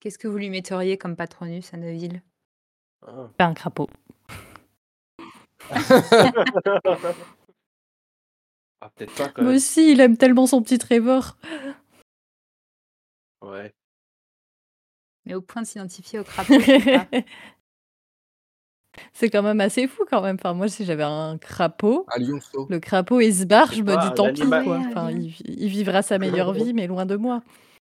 Qu'est-ce 0.00 0.18
que 0.18 0.28
vous 0.28 0.36
lui 0.38 0.50
metteriez 0.50 0.98
comme 0.98 1.16
Patronus 1.16 1.72
à 1.72 1.76
Neville? 1.76 2.22
Ah. 3.06 3.28
Pas 3.36 3.46
un 3.46 3.54
crapaud. 3.54 3.88
Ah, 8.80 8.90
peut-être 8.90 9.12
pas 9.16 9.28
quand 9.28 9.42
Moi 9.42 9.50
même. 9.50 9.56
aussi, 9.56 9.90
il 9.90 10.00
aime 10.00 10.16
tellement 10.16 10.46
son 10.46 10.62
petit 10.62 10.78
Trevor. 10.78 11.36
Ouais. 13.42 13.74
Mais 15.26 15.34
au 15.34 15.40
point 15.42 15.62
de 15.62 15.66
s'identifier 15.66 16.20
au 16.20 16.24
crapaud, 16.24 16.60
je 16.60 16.64
sais 16.64 16.80
pas. 16.80 17.06
C'est 19.12 19.30
quand 19.30 19.42
même 19.42 19.60
assez 19.60 19.86
fou 19.86 20.04
quand 20.10 20.22
même. 20.22 20.36
Enfin, 20.36 20.54
moi, 20.54 20.68
si 20.68 20.84
j'avais 20.84 21.02
un 21.04 21.38
crapaud, 21.38 22.06
Un 22.16 22.20
lionceau. 22.20 22.66
le 22.68 22.78
crapaud, 22.80 23.20
il 23.20 23.34
se 23.34 23.44
barre, 23.44 23.72
je 23.72 23.82
me 23.82 23.96
dis 23.96 24.14
tant 24.14 24.32
pis, 24.32 24.42
quoi. 24.42 24.82
Enfin, 24.88 25.10
il, 25.10 25.28
vi- 25.28 25.42
il 25.46 25.68
vivra 25.68 26.02
sa 26.02 26.18
meilleure 26.18 26.52
vie, 26.52 26.72
mais 26.74 26.86
loin 26.86 27.06
de 27.06 27.16
moi. 27.16 27.42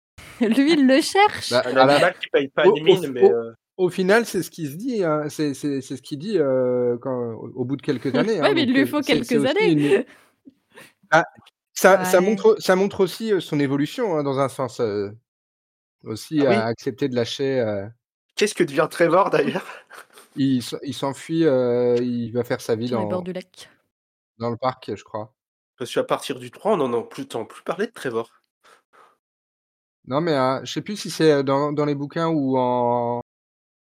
Lui, 0.40 0.72
il 0.72 0.86
le 0.86 1.00
cherche. 1.00 1.50
Bah, 1.50 1.62
Un 1.66 1.70
à 1.70 1.86
la 1.86 1.92
animal 1.94 2.14
qui 2.20 2.28
paye 2.30 2.48
pas 2.48 2.66
au 2.66 2.76
mais 2.76 3.90
final, 3.90 4.26
c'est 4.26 4.42
ce 4.42 4.50
qui 4.50 4.66
se 4.66 4.76
dit, 4.76 5.04
hein, 5.04 5.28
c'est 5.28 5.54
c'est 5.54 5.80
c'est 5.80 5.96
ce 5.96 6.02
qu'il 6.02 6.18
dit, 6.18 6.36
quand 7.00 7.34
au 7.54 7.64
bout 7.64 7.76
de 7.76 7.82
quelques 7.82 8.06
années, 8.16 8.40
Ouais, 8.40 8.48
hein, 8.48 8.52
mais 8.54 8.62
il 8.62 8.72
lui 8.72 8.80
heu, 8.82 8.86
faut 8.86 9.00
quelques 9.02 9.32
années. 9.44 9.72
une 9.72 10.04
ah, 11.10 11.24
ça 11.74 12.20
montre 12.20 12.56
ça 12.60 12.74
montre 12.76 13.00
aussi, 13.00 13.32
heu, 13.32 13.40
son 13.40 13.60
évolution, 13.60 14.16
hein, 14.16 14.22
dans 14.24 14.40
un 14.40 14.48
sens, 14.48 14.80
aussi 16.04 16.40
Ah 16.40 16.50
à 16.50 16.50
oui. 16.50 16.56
accepter 16.56 17.08
de 17.08 17.14
lâcher, 17.14 17.64
Qu'est-ce 18.36 18.54
que 18.54 18.62
devient 18.64 18.86
Trevor 18.90 19.30
d'ailleurs? 19.30 19.66
Il 20.38 20.62
il 20.82 20.94
s'enfuit, 20.94 21.44
heu, 21.44 22.02
il 22.02 22.32
va 22.32 22.44
faire 22.44 22.60
sa 22.60 22.76
vie 22.76 22.88
dans 22.88 23.22
du 23.22 23.32
lac. 23.32 23.68
dans 24.38 24.50
le 24.50 24.56
parc, 24.56 24.90
je 24.96 25.04
crois. 25.04 25.34
Parce 25.76 25.92
qu'à 25.94 26.04
partir 26.04 26.38
du 26.38 26.50
3, 26.50 26.74
on 26.76 26.80
en 26.82 26.92
a 26.92 27.02
plus 27.02 27.26
plus 27.26 27.62
parler 27.64 27.86
de 27.86 27.92
Trevor. 27.92 28.30
Non, 30.06 30.20
mais 30.20 30.32
heu, 30.32 30.60
je 30.64 30.72
sais 30.72 30.82
plus 30.82 30.96
si 30.96 31.10
c'est, 31.10 31.32
heu, 31.32 31.42
dans 31.44 31.72
dans 31.72 31.84
les 31.84 31.94
bouquins 31.94 32.28
ou 32.28 32.56
en 32.58 33.20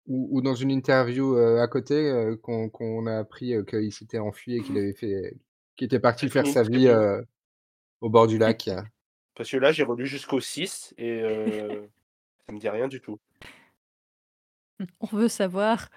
ou 0.07 0.29
ou 0.39 0.43
dans 0.43 0.55
une 0.55 0.71
interview, 0.73 1.37
heu, 1.37 1.61
à 1.61 1.69
côté, 1.69 2.13
qu'on 2.43 3.07
a 3.07 3.19
appris, 3.19 3.55
qu'il 3.69 3.93
s'était 3.93 4.19
enfui 4.21 4.57
et 4.57 4.63
qu'il 4.63 4.79
avait 4.79 4.95
fait 4.95 5.37
qu'il 5.77 5.87
était 5.87 6.01
parti 6.01 6.31
faire 6.31 6.47
sa 6.49 6.65
vie, 6.65 6.89
au 8.01 8.09
bord 8.09 8.27
du 8.27 8.39
lac. 8.39 8.71
Parce 9.35 9.51
que 9.51 9.57
là, 9.57 9.73
j'ai 9.73 9.83
relu 9.83 10.07
jusqu'au 10.07 10.41
6 10.41 10.95
et 10.97 11.21
ça 12.47 12.53
me 12.53 12.59
dit 12.59 12.69
rien 12.69 12.89
du 12.89 13.01
tout. 13.01 13.19
On 15.01 15.07
veut 15.07 15.29
savoir. 15.29 15.89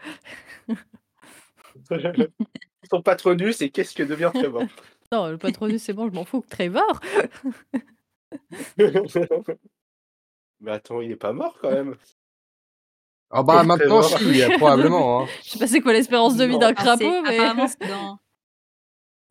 Son 2.91 3.01
Patronus 3.01 3.61
et 3.61 3.69
qu'est-ce 3.69 3.95
que 3.95 4.03
devient 4.03 4.31
Trevor? 4.33 4.63
Non, 5.13 5.27
le 5.29 5.37
Patronus, 5.37 5.81
c'est 5.81 5.93
bon, 5.93 6.09
je 6.09 6.13
m'en 6.13 6.25
fous. 6.25 6.43
Trevor 6.49 6.99
Mais 10.59 10.71
attends, 10.71 11.01
il 11.01 11.11
est 11.11 11.15
pas 11.15 11.33
mort 11.33 11.57
quand 11.61 11.71
même? 11.71 11.95
Ah 13.29 13.43
bah, 13.43 13.63
maintenant 13.63 14.01
Trevor. 14.01 14.19
si, 14.19 14.41
probablement, 14.57 15.21
hein. 15.21 15.27
Je 15.43 15.49
sais 15.51 15.59
pas 15.59 15.67
c'est 15.67 15.81
quoi 15.81 15.93
l'espérance 15.93 16.37
de 16.37 16.45
vie 16.45 16.57
d'un 16.57 16.73
crapaud, 16.73 17.21
mais 17.23 17.37
c'est 17.67 17.87
dans 17.87 18.19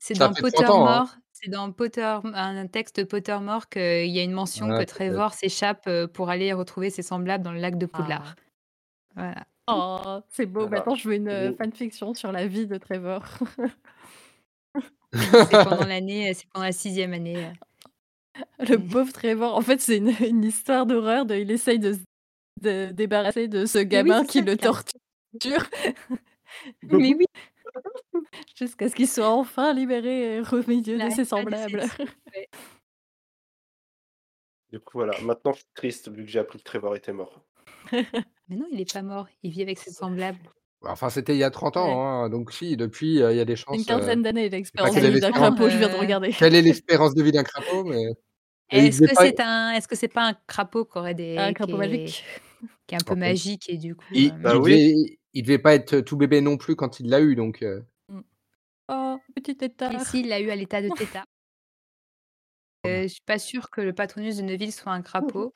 c'est 0.01 0.15
Ça 0.15 0.29
dans 0.29 0.35
fait 0.35 0.51
30 0.51 0.71
ans, 0.71 0.87
hein. 0.89 0.99
Pottermore, 0.99 1.17
c'est 1.33 1.51
dans 1.51 1.73
Potter 1.73 2.17
un 2.35 2.67
texte 2.67 3.01
de 3.01 3.05
Pottermore 3.05 3.69
qu'il 3.69 4.07
y 4.09 4.19
a 4.19 4.23
une 4.23 4.33
mention 4.33 4.69
que. 4.69 4.85
Trevor 4.85 5.33
s'échappe, 5.35 5.87
heu, 5.89 6.07
pour 6.09 6.31
aller 6.31 6.53
retrouver 6.53 6.91
ses 6.91 7.03
semblables 7.03 7.45
dans 7.45 7.53
le 7.53 7.61
lac 7.61 7.79
de 7.79 7.89
Ah. 7.93 7.99
Voilà. 9.16 9.46
Oh, 9.68 10.20
c'est 10.29 10.46
beau. 10.46 10.61
Voilà. 10.61 10.76
Maintenant, 10.76 10.94
je 10.94 11.09
veux 11.09 11.14
une, 11.16 11.48
Gros 11.48 11.57
fanfiction 11.57 12.14
sur 12.14 12.31
la 12.31 12.46
vie 12.46 12.66
de 12.66 12.76
Trevor. 12.76 13.24
C'est 15.14 15.64
pendant 15.64 15.87
l'année, 15.87 16.31
heu, 16.31 16.35
c'est 16.35 16.46
pendant 16.52 16.66
la 16.66 16.72
6e 16.72 17.14
année, 17.14 17.37
heu. 17.37 17.52
Le 18.68 18.76
pauvre 18.76 19.11
Trevor. 19.12 19.57
En 19.57 19.62
fait, 19.62 19.81
c'est 19.81 19.96
une 19.96 20.12
une 20.20 20.44
histoire 20.44 20.85
d'horreur 20.85 21.24
de 21.24 21.35
il 21.37 21.50
essaye 21.50 21.79
de 21.79 21.94
se 22.62 22.92
débarrasser 22.92 23.48
de 23.48 23.64
ce 23.64 23.79
oui, 23.79 23.87
gamin 23.87 24.24
qui 24.24 24.40
ça, 24.40 24.44
le 24.44 24.57
torture 24.59 24.90
mais 26.83 27.14
oui, 27.14 27.26
jusqu'à 28.59 28.88
ce 28.88 28.94
qu'il 28.94 29.09
soit 29.09 29.31
enfin 29.31 29.72
libéré 29.72 30.37
et 30.37 30.42
il 30.68 30.83
de 30.83 31.11
ses 31.11 31.24
semblables. 31.24 31.83
Du 34.70 34.81
coup, 34.81 34.98
voilà, 34.98 35.18
maintenant 35.22 35.52
je 35.52 35.59
suis 35.59 35.68
triste 35.74 36.11
vu 36.11 36.24
que 36.24 36.31
j'ai 36.31 36.40
appris 36.40 36.59
que 36.59 36.64
Trevor 36.64 36.96
était 36.96 37.12
mort. 37.12 37.42
Mais 38.49 38.57
non, 38.57 38.67
il 38.71 38.81
est 38.81 38.85
pas 38.85 39.03
mort, 39.03 39.29
il 39.43 39.51
vit 39.51 39.63
avec 39.63 39.79
ses 39.79 39.91
semblables. 39.91 40.53
Enfin, 40.83 41.09
c'était 41.11 41.35
il 41.35 41.39
y 41.39 41.45
a 41.45 41.51
30 41.51 41.77
Ouais. 41.83 42.01
ans, 42.01 42.03
hein, 42.07 42.29
donc 42.29 42.53
si, 42.53 42.77
depuis, 42.77 43.21
heu, 43.23 43.33
il 43.33 43.37
y 43.37 43.41
a 43.41 43.45
des 43.45 43.57
Une 43.73 43.85
chances, 43.85 43.89
heu, 43.91 43.95
quinzaine 43.95 44.23
d'années, 44.23 44.49
je 44.65 44.71
quelle 44.93 45.07
de 45.07 45.09
vie 45.09 45.21
d'un 45.21 45.33
l'espérance 45.33 45.33
crapaud, 45.33 45.69
je 45.69 45.77
viens 45.79 45.89
de 45.89 45.97
regarder. 45.97 46.33
quelle 46.37 46.55
est 46.55 46.63
l'espérance 46.63 47.15
de 47.15 47.23
vie 47.23 47.33
d'un 47.33 47.45
crapaud, 47.45 47.85
mais 47.85 48.05
Est-ce 48.71 49.01
que 49.01 49.15
pas 49.15 49.27
c'est 49.27 49.39
un 49.41 49.71
est-ce 49.73 49.87
que 49.87 49.95
c'est 49.95 50.09
pas 50.09 50.25
un 50.27 50.35
crapaud 50.49 50.85
qui 50.85 50.99
aurait 50.99 51.15
Un 51.39 51.53
des 51.53 51.55
qui 51.61 51.71
crapaud 51.71 51.77
est 51.77 51.77
magique. 51.77 52.25
qui 52.87 52.95
est 52.95 52.99
un 52.99 53.03
peu 53.03 53.17
magique 53.17 53.69
et 53.71 53.79
du 53.79 53.97
coup, 53.97 54.25
il 54.25 54.33
hem 54.33 54.43
Bah 54.43 54.57
il 54.57 54.61
oui. 54.61 54.79
devait 54.79 55.19
il 55.35 55.43
devait 55.43 55.59
pas 55.59 55.75
être 55.75 56.01
tout 56.01 56.17
bébé 56.17 56.41
non 56.41 56.57
plus 56.57 56.77
quand 56.77 57.01
il 57.01 57.09
l'a 57.11 57.21
eu, 57.21 57.37
donc 57.37 57.65
Mmh. 58.09 58.21
Oh, 58.89 59.19
petit 59.35 59.57
tétard. 59.57 59.95
si, 60.01 60.21
il 60.21 60.29
l'a 60.29 60.41
eu 60.41 60.51
à 60.51 60.57
l'état 60.57 60.83
de 60.83 60.91
tétard. 60.91 61.27
Heu, 62.85 63.03
je 63.05 63.09
suis 63.09 63.23
pas 63.23 63.39
sûre 63.39 63.71
que 63.71 63.81
le 63.81 63.93
Patronus 63.95 64.37
de 64.37 64.43
Neville 64.43 64.73
soit 64.73 64.93
un 64.93 65.03
crapaud. 65.03 65.53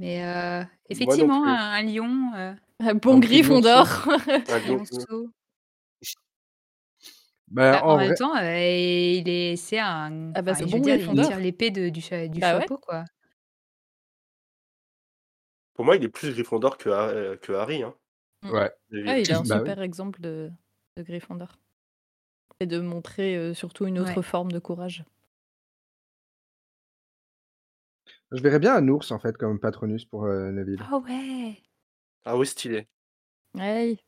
Mais 0.00 0.22
non 1.16 1.34
effectivement, 1.44 1.44
un 1.46 1.72
un 1.74 1.82
lion, 1.82 2.32
heu, 2.34 2.56
Un 2.80 2.94
bon 2.94 3.18
Un. 3.18 4.08
Un 4.48 4.58
lion 4.60 4.80
lionceau. 4.88 5.30
Bah, 7.48 7.82
Bah, 7.82 7.84
en 7.86 7.94
en 7.94 7.98
même 7.98 8.14
vrai 8.14 8.14
temps, 8.14 8.34
heu, 8.36 8.42
il 8.42 9.28
est 9.28 9.56
c'est 9.56 9.78
un 9.78 10.32
Ah 10.34 10.42
bah, 10.42 10.54
enfin, 10.54 10.54
c'est 10.54 10.66
je 10.66 10.72
bon 10.72 10.78
veux 10.78 10.80
dire, 10.80 10.96
il 10.96 11.08
Gryffondor. 11.08 11.20
tire 11.20 11.38
l'épée 11.40 11.70
de 11.70 11.88
du 11.88 12.00
cha 12.00 12.26
du 12.28 12.40
Bah 12.40 12.56
ouais. 12.56 12.68
chapeau, 12.68 12.78
quoi. 12.78 13.04
Pour 15.76 15.84
moi, 15.84 15.96
il 15.96 16.04
est 16.04 16.08
plus 16.08 16.32
Gryffondor 16.32 16.78
que 16.78 16.88
Ha 16.90 17.36
que 17.36 17.52
Harry, 17.52 17.82
hein, 17.82 17.94
Mmh. 18.42 18.50
ouais. 18.50 18.70
Ah, 19.04 19.18
il 19.18 19.30
est 19.30 19.34
un 19.34 19.44
Bah 19.44 19.62
oui. 19.62 19.74
super 19.74 19.80
exemple 19.82 20.20
de 20.20 20.50
de 20.96 21.02
Gryffondor 21.02 21.56
et 22.60 22.66
de 22.66 22.78
montrer, 22.80 23.54
surtout 23.54 23.86
une 23.86 23.98
autre 23.98 24.20
Ouais. 24.20 24.22
forme 24.22 24.52
de 24.52 24.58
courage. 24.58 25.04
Je 28.32 28.42
verrais 28.42 28.60
bien 28.60 28.74
un 28.76 28.86
ours, 28.88 29.10
en 29.10 29.18
fait, 29.18 29.36
comme 29.36 29.58
Patronus 29.58 30.04
pour, 30.04 30.24
heu, 30.26 30.52
Neville. 30.52 30.78
Ah 30.78 30.98
ouais! 30.98 31.60
Ah 32.24 32.36
oui, 32.36 32.46
stylé. 32.46 32.86
Ouais. 33.54 33.98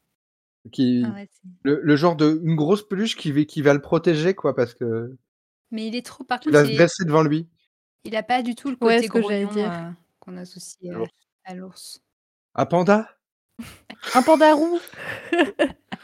Ah 0.65 0.69
Qui 0.71 1.05
ouais, 1.15 1.29
c'est 1.31 1.49
le 1.65 1.81
le 1.83 1.97
genre 1.97 2.17
de 2.17 2.41
une 2.45 2.55
grosse 2.57 2.87
peluche 2.87 3.17
qui 3.17 3.33
va 3.33 3.45
qui 3.45 3.63
va 3.63 3.75
le 3.75 3.81
protéger, 3.83 4.35
quoi, 4.35 4.55
parce 4.55 4.75
que 4.75 5.17
mais 5.71 5.87
il 5.89 5.97
est 5.97 6.05
trop 6.05 6.25
par 6.25 6.41
contre, 6.41 6.51
va 6.51 6.65
il 6.65 6.67
se 6.67 6.71
est 6.71 6.73
dresser 6.73 7.05
devant 7.05 7.23
lui. 7.23 7.49
il 8.05 8.17
a 8.17 8.23
pas 8.23 8.43
du 8.43 8.55
tout 8.55 8.69
le 8.71 8.77
Ouais, 8.81 8.87
côté 8.95 9.03
ce 9.03 9.09
que 9.11 9.23
j'allais 9.23 9.47
grognon, 9.47 9.47
dire. 9.47 9.89
heu, 9.91 9.95
qu'on 10.21 10.37
associe, 10.37 10.93
à 11.45 11.55
l'ours. 11.55 12.03
Un 12.55 12.67
panda? 12.67 13.09
Un 14.15 14.23
panda 14.23 14.55
roux 14.55 14.81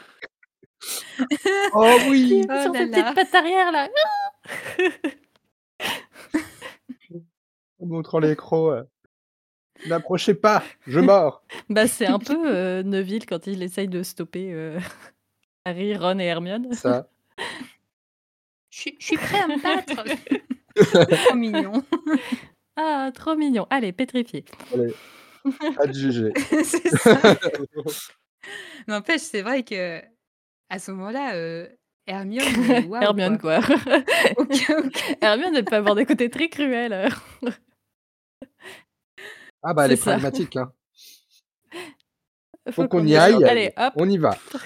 Oh 1.71 2.03
oui! 2.07 2.45
Oh 2.49 2.55
sur 2.55 2.73
là 2.73 2.75
ses 2.75 2.87
petites 2.87 2.87
là! 2.87 3.13
pattes 3.13 3.35
arrière 3.35 3.71
là. 3.71 3.89
En 7.79 7.85
montrant 7.85 8.19
les 8.19 8.35
crocs, 8.35 8.73
heu. 8.73 8.87
N'approchez 9.87 10.33
pas, 10.33 10.63
je 10.87 10.99
mords. 10.99 11.43
Bah, 11.69 11.87
c'est 11.87 12.05
un 12.07 12.19
peu, 12.19 12.35
heu, 12.47 12.83
Neville 12.83 13.25
quand 13.25 13.47
il 13.47 13.63
essaye 13.63 13.87
de 13.87 14.03
stopper, 14.03 14.51
heu, 14.51 14.77
Harry, 15.65 15.95
Ron 15.95 16.19
et 16.19 16.25
Hermione. 16.25 16.73
Ça. 16.73 17.09
Je 18.71 18.91
suis 18.99 19.17
prêt 19.17 19.39
à 19.39 19.47
me 19.47 19.61
battre! 19.61 20.03
Trop 21.25 21.35
mignon. 21.35 21.83
Ah, 22.75 23.11
trop 23.13 23.35
mignon. 23.35 23.65
Allez, 23.69 23.91
pétrifié. 23.91 24.45
Allez, 24.73 24.93
à 25.77 25.87
te 25.87 25.91
juger. 25.93 26.31
C'est 26.63 26.89
ça. 26.89 27.19
N'empêche, 28.87 29.21
c'est 29.21 29.41
vrai 29.41 29.63
que 29.63 30.01
à 30.69 30.79
ce 30.79 30.91
moment-là, 30.91 31.65
Hermione, 32.05 32.45
Hermione, 33.01 33.37
quoi. 33.39 33.59
Hermione, 35.19 35.55
elle 35.55 35.65
peut 35.65 35.75
avoir 35.75 35.95
des 35.95 36.05
côtés 36.05 36.29
très 36.29 36.47
cruels. 36.49 37.09
Ah 39.63 39.73
bah, 39.73 39.85
elle 39.85 39.93
est 39.93 39.97
pragmatique, 39.97 40.55
hein. 40.55 40.71
Faut 42.71 42.83
Faut 42.83 42.87
qu'on 42.87 43.05
y 43.05 43.15
aille, 43.15 43.43
Allez, 43.45 43.71
hop. 43.77 43.93
on 43.95 44.09
y 44.09 44.17
va. 44.17 44.37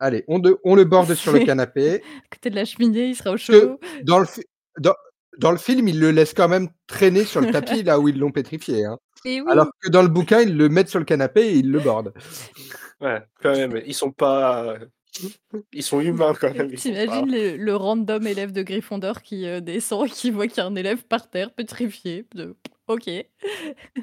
Allez, 0.00 0.24
on 0.28 0.38
de 0.38 0.56
on 0.64 0.74
le 0.76 0.84
borde 0.84 1.12
sur 1.14 1.32
le 1.32 1.40
canapé. 1.40 1.96
à 1.96 2.28
côté 2.30 2.50
de 2.50 2.54
la 2.54 2.64
cheminée, 2.64 3.08
il 3.08 3.16
sera 3.16 3.32
au 3.32 3.36
chaud. 3.36 3.80
dans 4.04 4.20
le 4.20 4.26
fi 4.26 4.42
dans 4.78 4.94
dans 5.38 5.50
le 5.52 5.56
film, 5.56 5.88
ils 5.88 5.98
le 5.98 6.10
laissent 6.10 6.34
quand 6.34 6.48
même 6.48 6.68
traîner 6.86 7.24
sur 7.24 7.40
le 7.40 7.50
tapis 7.52 7.82
là 7.84 7.98
où 8.00 8.08
ils 8.08 8.18
l'ont 8.18 8.32
pétrifié, 8.32 8.84
hein. 8.84 8.98
Oui! 9.24 9.40
Alors 9.48 9.68
que 9.80 9.88
dans 9.88 10.02
le 10.02 10.08
bouquin, 10.08 10.40
ils 10.40 10.56
le 10.56 10.68
mettent 10.68 10.88
sur 10.88 10.98
le 10.98 11.04
canapé 11.04 11.42
et 11.42 11.54
ils 11.54 11.70
le 11.70 11.80
bordent. 11.80 12.12
Ouais, 13.00 13.22
quand 13.42 13.52
même, 13.52 13.80
ils 13.86 13.94
sont 13.94 14.10
pas, 14.12 14.74
ils 15.72 15.82
sont 15.82 16.00
humains 16.00 16.34
quand 16.38 16.52
même, 16.54 16.72
T'imagines 16.72 17.30
le 17.30 17.56
le 17.56 17.76
random 17.76 18.26
élève 18.26 18.52
de 18.52 18.62
Gryffondor 18.62 19.22
qui, 19.22 19.46
heu, 19.46 19.60
descend 19.60 20.06
et 20.06 20.10
qui 20.10 20.30
voit 20.30 20.46
qu'il 20.46 20.58
y 20.58 20.60
a 20.60 20.66
un 20.66 20.74
élève 20.76 21.04
par 21.04 21.28
terre 21.30 21.52
pétrifié 21.52 22.26
de 22.34 22.56
OK. 22.86 23.06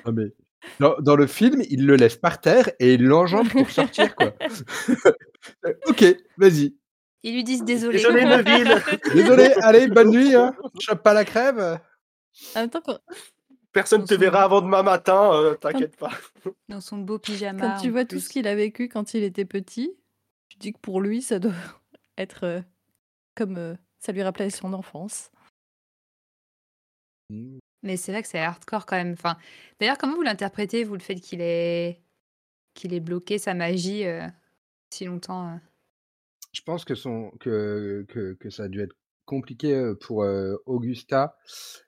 Non 0.05 0.11
mais 0.13 0.33
dans 0.79 0.95
dans 0.99 1.15
le 1.15 1.27
film, 1.27 1.61
ils 1.69 1.85
le 1.85 1.95
laissent 1.95 2.17
par 2.17 2.41
terre 2.41 2.69
et 2.79 2.95
ils 2.95 3.03
l'enjambent 3.03 3.49
pour 3.49 3.69
sortir, 3.69 4.15
quoi. 4.15 4.33
OK, 5.87 6.03
vas-y. 6.37 6.75
Ils 7.23 7.33
lui 7.33 7.43
disent: 7.43 7.63
«Désolé». 7.63 7.97
Désolé 7.97 8.23
Neville! 8.25 8.81
Désolé, 9.13 9.51
allez, 9.61 9.87
bonne 9.87 10.11
nuit, 10.11 10.35
hein. 10.35 10.53
Chope 10.79 11.01
pas 11.01 11.13
la 11.13 11.25
crève. 11.25 11.79
En 12.55 12.59
même 12.61 12.69
temps, 12.69 12.81
quand 12.81 12.99
Personne 13.73 14.01
Dans 14.01 14.07
te 14.07 14.13
son 14.13 14.19
verra 14.19 14.43
avant 14.43 14.61
demain 14.61 14.83
matin, 14.83 15.31
heu, 15.33 15.57
t'inquiète 15.59 15.97
pas. 15.97 16.11
Dans 16.69 16.81
son 16.81 16.97
beau 16.99 17.19
pyjama, 17.19 17.59
quand 17.59 17.81
tu 17.81 17.89
vois 17.89 18.03
tout 18.05 18.09
plus. 18.15 18.21
ce 18.21 18.29
qu'il 18.29 18.47
a 18.47 18.55
vécu 18.55 18.87
quand 18.89 19.13
il 19.13 19.23
était 19.23 19.45
petit, 19.45 19.91
tu 20.55 20.59
dis 20.59 20.73
que 20.73 20.79
pour 20.79 21.01
lui, 21.01 21.21
ça 21.21 21.39
doit 21.39 21.53
être, 22.17 22.45
heu, 22.45 22.63
comme, 23.35 23.57
heu, 23.57 23.77
ça 23.99 24.11
lui 24.11 24.23
rappelait 24.23 24.49
son 24.49 24.73
enfance. 24.73 25.31
Mmh. 27.29 27.57
Mais 27.83 27.97
c'est 27.97 28.11
vrai 28.11 28.21
que 28.23 28.27
c'est 28.27 28.39
hardcore 28.39 28.85
quand 28.85 28.95
même. 28.95 29.13
Enfin, 29.13 29.37
d'ailleurs, 29.79 29.97
comment 29.97 30.15
vous 30.15 30.21
l'interprétez, 30.23 30.83
vous, 30.83 30.95
le 30.95 30.99
fait 31.01 31.15
qu'il 31.15 31.41
ait 31.41 32.01
qu'il 32.73 32.93
ait 32.93 32.99
bloqué 32.99 33.37
sa 33.37 33.53
magie, 33.53 34.05
heu, 34.05 34.21
si 34.91 35.05
longtemps? 35.05 35.59
Je 36.53 36.61
pense 36.61 36.85
que 36.85 36.95
son 36.95 37.31
que 37.39 38.05
que 38.09 38.33
que 38.33 38.49
ça 38.49 38.63
a 38.63 38.67
dû 38.67 38.81
être 38.81 38.95
compliqué, 39.25 39.93
pour, 40.01 40.25
Augusta 40.65 41.37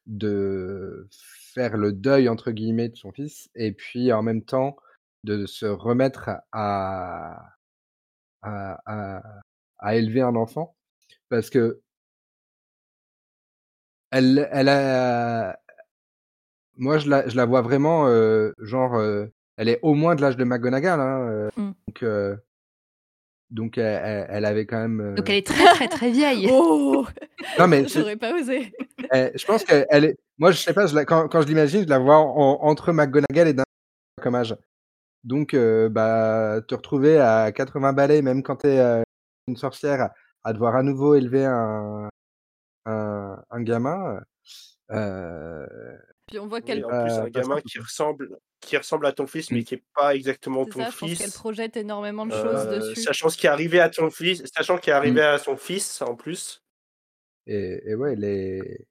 de 0.08 1.08
faire 1.12 1.78
«le 1.78 1.94
deuil» 1.94 2.30
entre 2.30 2.52
guillemets 2.52 2.90
de 2.90 2.96
son 2.96 3.12
fils 3.12 3.50
et 3.56 3.72
puis 3.72 4.12
en 4.12 4.24
même 4.24 4.44
temps 4.44 4.76
de 5.24 5.46
se 5.46 5.66
remettre 5.66 6.30
à 6.52 7.57
à 8.42 8.80
à 8.86 9.22
à 9.80 9.96
élever 9.96 10.22
un 10.22 10.36
enfant. 10.36 10.76
Parce 11.30 11.50
que 11.50 11.82
elle 14.12 14.48
elle 14.52 14.70
a 14.70 15.60
moi 16.76 16.98
je 17.00 17.10
la 17.10 17.28
je 17.28 17.36
la 17.36 17.46
vois 17.46 17.62
vraiment, 17.62 18.08
heu, 18.08 18.54
genre, 18.60 18.96
heu, 18.98 19.32
elle 19.58 19.70
est 19.70 19.80
au 19.82 19.94
moins 19.96 20.16
de 20.16 20.22
l'âge 20.22 20.38
de 20.38 20.44
McGonagall, 20.44 21.00
hein, 21.00 21.50
Mmh. 21.58 21.72
donc 21.88 22.04
heu 22.04 22.38
donc 23.50 23.78
elle 23.78 24.46
avait 24.46 24.66
quand 24.66 24.78
même, 24.80 25.16
Donc 25.16 25.30
elle 25.30 25.38
est 25.38 25.48
très, 25.48 25.66
très, 25.74 25.88
très 25.88 26.12
vieille. 26.12 26.48
Oh! 26.52 27.06
Non 27.60 27.68
mais 27.68 27.88
J'aurais 27.88 28.18
pas 28.18 28.34
osé. 28.34 28.74
Eh, 29.14 29.32
je 29.36 29.46
pense 29.46 29.64
qu'elle 29.64 29.86
elle 29.90 30.06
est 30.06 30.18
moi 30.38 30.52
je 30.52 30.58
sais 30.58 30.74
pas, 30.74 30.86
je 30.88 30.96
la 30.96 31.06
quand 31.06 31.28
quand 31.30 31.42
je 31.42 31.48
l'imagine, 31.48 31.84
je 31.84 31.88
la 31.90 32.00
vois 32.00 32.18
en 32.18 32.60
entre 32.62 32.92
McGonagall 32.92 33.48
et 33.48 33.54
Dun 33.54 33.64
comme 34.22 34.36
âge. 34.36 34.56
Donc 35.28 35.54
heu, 35.56 35.90
bah, 35.90 36.62
te 36.68 36.76
retrouver 36.76 37.20
à 37.20 37.52
80 37.54 37.94
balais, 37.94 38.22
même 38.24 38.44
quand 38.44 38.58
tu 38.58 38.68
es, 38.70 38.80
heu, 38.82 39.04
une 39.50 39.58
sorcière, 39.58 40.12
à 40.46 40.54
devoir 40.54 40.76
à 40.78 40.84
nouveau 40.84 41.16
élever 41.16 41.46
un 41.46 42.10
un 42.86 43.44
un 43.52 43.62
gamin, 43.64 44.22
heu 44.92 44.96
heu, 44.98 46.00
Puis 46.30 46.40
on 46.40 46.48
voit 46.48 46.62
Oui, 46.62 46.62
qu'elle 46.62 46.86
en 46.86 46.94
plus 46.94 47.20
un 47.20 47.30
gamin 47.30 47.62
qui 47.62 47.80
ressemble 47.80 48.38
qui 48.60 48.76
ressemble 48.76 49.06
à 49.06 49.14
ton 49.14 49.28
fils, 49.28 49.52
mais 49.52 49.62
Mmh. 49.62 49.64
qui 49.64 49.76
est 49.76 49.84
pas 49.96 50.14
exactement 50.16 50.66
ton 50.66 50.86
ça, 50.86 50.90
je 50.92 50.98
pense 50.98 51.16
qu'elle 51.16 51.32
fils. 51.32 51.34
projette 51.34 51.78
énormément 51.78 52.26
de 52.26 52.32
choses 52.32 52.68
dessus. 52.68 53.08
sachant 53.08 53.30
ce 53.30 53.38
qui 53.38 53.46
est 53.48 53.50
arrivé 53.50 53.80
à 53.80 53.90
ton 53.90 54.10
fils 54.10 54.44
sachant 54.56 54.78
ce 54.78 54.82
qui 54.82 54.90
est 54.90 54.94
Mmh. 55.04 55.20
arrivé 55.20 55.22
à 55.22 55.38
son 55.38 55.56
fils, 55.58 56.02
en 56.02 56.16
plus. 56.16 56.62
Et 57.46 57.82
et 57.92 57.96
ouais, 57.96 58.16
les 58.16 58.88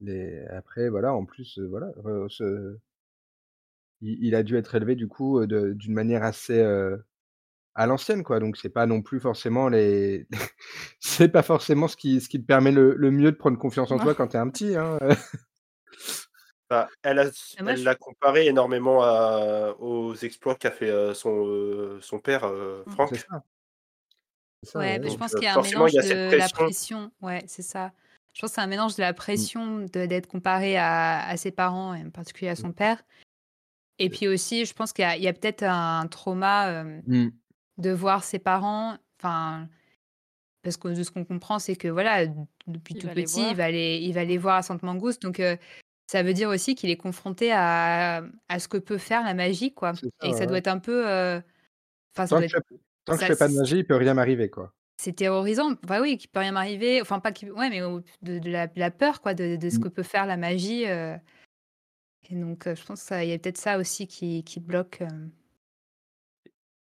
les 0.00 0.44
après 0.48 0.88
voilà, 0.90 1.14
en 1.14 1.24
plus, 1.26 1.58
voilà, 1.60 1.92
ce 2.28 2.78
il 4.00 4.18
il 4.24 4.34
a 4.34 4.42
dû 4.42 4.56
être 4.56 4.74
élevé 4.74 4.94
du 4.96 5.08
coup, 5.08 5.44
de 5.46 5.72
d'une 5.74 5.94
manière 5.94 6.22
assez, 6.24 6.60
heu, 6.60 7.04
à 7.74 7.86
l'ancienne 7.86 8.24
quoi, 8.24 8.40
donc 8.40 8.56
c'est 8.58 8.70
pas 8.70 8.86
non 8.86 9.02
plus 9.02 9.20
forcément 9.20 9.68
les 9.70 10.28
c'est 11.00 11.28
pas 11.30 11.42
forcément 11.44 11.88
ce 11.88 11.96
qui 11.96 12.20
ce 12.22 12.28
qui 12.30 12.40
te 12.40 12.46
permet 12.46 12.72
le 12.72 12.94
le 12.96 13.10
mieux 13.12 13.32
de 13.32 13.36
prendre 13.38 13.58
confiance 13.58 13.92
en 13.92 14.00
toi 14.00 14.14
quand 14.14 14.28
tu 14.28 14.36
es 14.36 14.40
un 14.40 14.48
petit, 14.50 14.76
hein. 14.76 14.98
Bah, 16.70 16.90
elle 17.04 17.20
a 17.20 17.26
s 17.26 17.56
Et 17.58 17.62
moi 17.62 17.74
elle 17.74 17.76
je 17.76 17.84
l'a 17.84 17.94
comparé 17.94 18.46
énormément 18.48 19.00
à 19.02 19.76
aux 19.78 20.14
exploits 20.16 20.56
qu'a 20.56 20.72
fait, 20.72 20.90
heu, 20.90 21.14
son, 21.14 22.00
son 22.02 22.18
père, 22.18 22.44
Mmh. 22.86 22.96
C'est 23.04 23.16
ça. 23.18 23.42
Ça, 24.62 24.80
Ouais, 24.80 24.98
ouais, 24.98 24.98
bah, 24.98 25.08
je 25.08 25.16
pense 25.16 25.34
qu'il 25.34 25.46
y 25.46 25.48
a 25.48 25.54
un 25.54 25.58
mélange 25.58 25.94
y 25.94 25.98
a 25.98 26.02
cette 26.02 26.22
de 26.32 26.34
la 26.36 26.50
pression. 26.50 26.50
pression 26.50 27.10
ouais, 27.22 27.42
c'est 27.46 27.62
ça. 27.62 27.92
Je 28.34 28.40
pense 28.42 28.50
que 28.50 28.54
c'est 28.56 28.60
un 28.60 28.66
mélange 28.66 28.94
de 28.96 29.00
la 29.00 29.14
Mmh. 29.32 29.46
pression 29.46 29.80
de 29.80 30.04
d'être 30.06 30.26
comparé 30.26 30.76
à 30.76 31.26
à 31.26 31.36
ses 31.38 31.50
parents 31.50 31.94
et 31.94 32.02
en 32.04 32.10
particulier 32.10 32.50
à 32.50 32.56
Mmh. 32.58 32.66
son 32.66 32.72
père 32.72 33.02
et 33.98 34.10
puis 34.10 34.28
aussi, 34.28 34.64
je 34.66 34.74
pense 34.74 34.92
qu'il 34.92 35.04
y 35.22 35.28
a 35.28 35.32
peut-être 35.32 35.62
un 35.64 36.06
trauma, 36.08 36.84
Mmh. 37.06 37.30
de 37.78 37.90
voir 37.90 38.24
ses 38.24 38.38
parents 38.38 38.98
enfin, 39.20 39.68
parce 40.62 40.76
que 40.78 40.88
de 40.88 41.02
ce 41.04 41.10
qu'on 41.12 41.24
comprend, 41.24 41.58
c'est 41.60 41.76
que 41.76 41.88
voilà, 41.88 42.26
depuis 42.68 42.94
Il 42.94 42.98
tout 42.98 43.08
petit, 43.10 43.50
il 43.50 43.56
va 43.56 43.70
les 43.70 43.98
il 43.98 44.12
va 44.14 44.24
les 44.24 44.38
voir 44.38 44.56
à 44.56 44.62
Sainte-Mangouste 44.62 45.22
donc 45.22 45.40
heu, 45.40 45.58
ça 46.08 46.22
veut 46.24 46.34
dire 46.34 46.48
aussi 46.50 46.74
qu'il 46.76 46.90
est 46.90 46.96
confronté 46.98 47.52
à 47.52 48.24
à 48.48 48.58
ce 48.60 48.68
que 48.68 48.78
peut 48.78 48.98
faire 48.98 49.24
la 49.24 49.34
magie, 49.34 49.74
quoi 49.74 49.94
ça, 49.94 50.06
et 50.22 50.32
que 50.32 50.36
ça 50.38 50.46
ouais, 50.46 50.48
doit 50.48 50.58
ouais. 50.58 50.60
être 50.60 50.68
un 50.68 50.78
peu, 50.80 51.04
enfin 52.16 52.26
ça 52.26 52.28
Tant 52.30 52.36
doit 52.36 52.44
que 52.44 52.48
je 52.48 52.56
être 52.56 52.62
tant 53.04 53.16
que 53.16 53.22
je 53.22 53.26
fais 53.26 53.36
pas 53.36 53.48
de 53.48 53.54
magie, 53.54 53.78
il 53.78 53.86
peut 53.86 53.96
rien 53.96 54.14
m'arriver, 54.14 54.50
quoi. 54.50 54.72
c'est 54.98 55.12
terrorisant. 55.14 55.72
Bah, 55.86 56.00
oui, 56.00 56.16
qu'il 56.18 56.30
peut 56.30 56.40
rien 56.40 56.52
m'arriver, 56.52 57.00
enfin 57.02 57.20
pas 57.20 57.32
qu'il 57.32 57.52
ouais, 57.52 57.68
mais 57.70 57.80
de 58.22 58.38
de 58.38 58.50
la 58.50 58.66
de 58.66 58.78
la 58.80 58.90
peur 58.90 59.20
quoi, 59.20 59.34
de 59.34 59.56
de 59.56 59.70
ce 59.70 59.78
Mmh. 59.78 59.84
que 59.84 59.88
peut 59.88 60.02
faire 60.02 60.26
la 60.26 60.36
magie, 60.36 60.84
et 62.30 62.34
donc 62.34 62.64
je 62.66 62.84
pense 62.84 63.00
ça 63.00 63.24
il 63.24 63.30
y 63.30 63.32
a 63.32 63.38
peut-être 63.38 63.58
ça 63.58 63.78
aussi 63.78 64.06
qui 64.06 64.42
qui 64.44 64.60
bloque, 64.60 65.02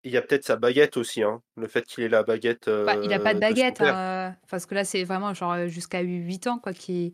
Il 0.04 0.12
y 0.12 0.18
a 0.18 0.22
peut-être 0.22 0.46
sa 0.46 0.56
baguette 0.56 0.96
aussi, 0.96 1.22
hein, 1.24 1.42
le 1.58 1.68
fait 1.68 1.84
qu'il 1.86 2.04
ait 2.04 2.10
la 2.10 2.24
baguette, 2.24 2.70
Bah, 2.86 2.96
il 3.04 3.12
a 3.14 3.20
pas 3.20 3.34
de 3.34 3.40
son 3.40 3.48
baguette, 3.48 3.78
père. 3.80 3.96
hein, 3.96 4.36
parce 4.50 4.66
que 4.66 4.74
là, 4.76 4.86
c'est 4.86 5.04
vraiment 5.04 5.34
genre, 5.34 5.68
jusqu'à 5.68 6.00
8 6.02 6.48
ans 6.48 6.60
quoi, 6.60 6.74
qu'il 6.74 7.12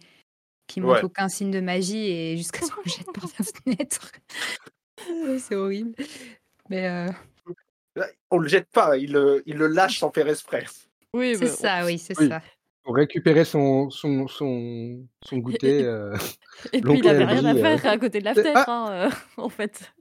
qu'il 0.67 0.83
montre 0.83 0.95
Ouais. 0.95 1.03
aucun 1.05 1.27
signe 1.29 1.51
de 1.51 1.59
magie 1.59 2.07
et 2.11 2.37
jusqu'à 2.37 2.61
ce 2.65 2.71
qu'on 2.71 2.81
le 2.85 2.89
jette 2.89 3.11
par 3.13 3.25
la 3.39 3.45
fenêtre. 3.77 4.11
C'est 5.39 5.55
horrible, 5.55 5.93
mais 6.69 7.09
Ouais, 7.95 8.11
on 8.31 8.39
le 8.39 8.47
jette 8.47 8.69
pas, 8.71 8.97
il 8.97 9.11
le 9.11 9.43
il 9.45 9.57
le 9.57 9.67
lâche 9.67 9.99
sans 9.99 10.11
faire 10.11 10.27
exprès. 10.27 10.65
Oui, 11.13 11.35
C'est 11.37 11.45
on 11.45 11.47
ça, 11.47 11.85
oui, 11.85 11.99
c'est 11.99 12.17
Oui, 12.19 12.27
ça. 12.29 12.41
Pour 12.83 12.95
récupérer 12.95 13.45
son 13.45 13.89
son 13.89 14.27
son 14.27 15.05
son 15.25 15.37
goûter, 15.37 15.81
et 15.81 15.83
et 16.73 16.81
puis 16.81 16.81
il 16.81 16.83
l'oncle 16.83 17.07
avait 17.07 17.25
rien 17.25 17.45
à 17.45 17.53
heu, 17.53 17.77
faire 17.77 17.85
à 17.91 17.97
côté 17.97 18.19
de 18.19 18.25
la 18.25 18.33
fenêtre, 18.33 18.63
ah! 18.67 19.05
hein, 19.05 19.09
heu, 19.09 19.11
en 19.41 19.49
fait. 19.49 19.91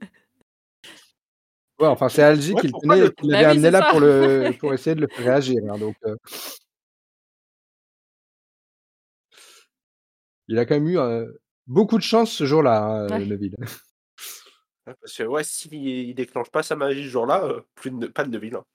Ouais, 1.79 1.87
enfin, 1.87 2.07
c'est 2.07 2.23
Algy 2.23 2.53
Ouais, 2.53 2.61
qui 2.61 2.67
le 2.67 2.73
Bah 2.73 2.95
l'avait 2.95 3.45
oui, 3.45 3.51
amené 3.51 3.71
là 3.71 3.79
ça. 3.79 3.89
pour 3.89 3.99
le 3.99 4.51
pour 4.59 4.73
essayer 4.73 4.95
de 4.95 5.01
le 5.01 5.07
faire 5.07 5.25
réagir, 5.25 5.61
hein, 5.69 5.77
donc 5.77 5.95
il 10.47 10.59
a 10.59 10.65
quand 10.65 10.79
même 10.79 10.87
eu, 10.87 10.97
beaucoup 11.67 11.97
de 11.97 12.03
chance 12.03 12.31
ce 12.31 12.45
jour-là, 12.45 12.83
hein, 12.83 13.07
Ouais. 13.07 13.25
Neville. 13.25 13.55
Ouais, 14.85 14.93
parce 14.99 15.15
que 15.15 15.23
ouais, 15.23 15.43
s'il 15.43 15.73
il 15.73 16.13
déclenche 16.13 16.51
pas 16.51 16.61
sa 16.61 16.75
magie 16.75 17.03
ce 17.05 17.09
jour-là, 17.09 17.49
plus 17.75 17.91
de 17.91 18.07
pas 18.07 18.25
de 18.25 18.29
Neville, 18.29 18.55
hein. 18.55 18.65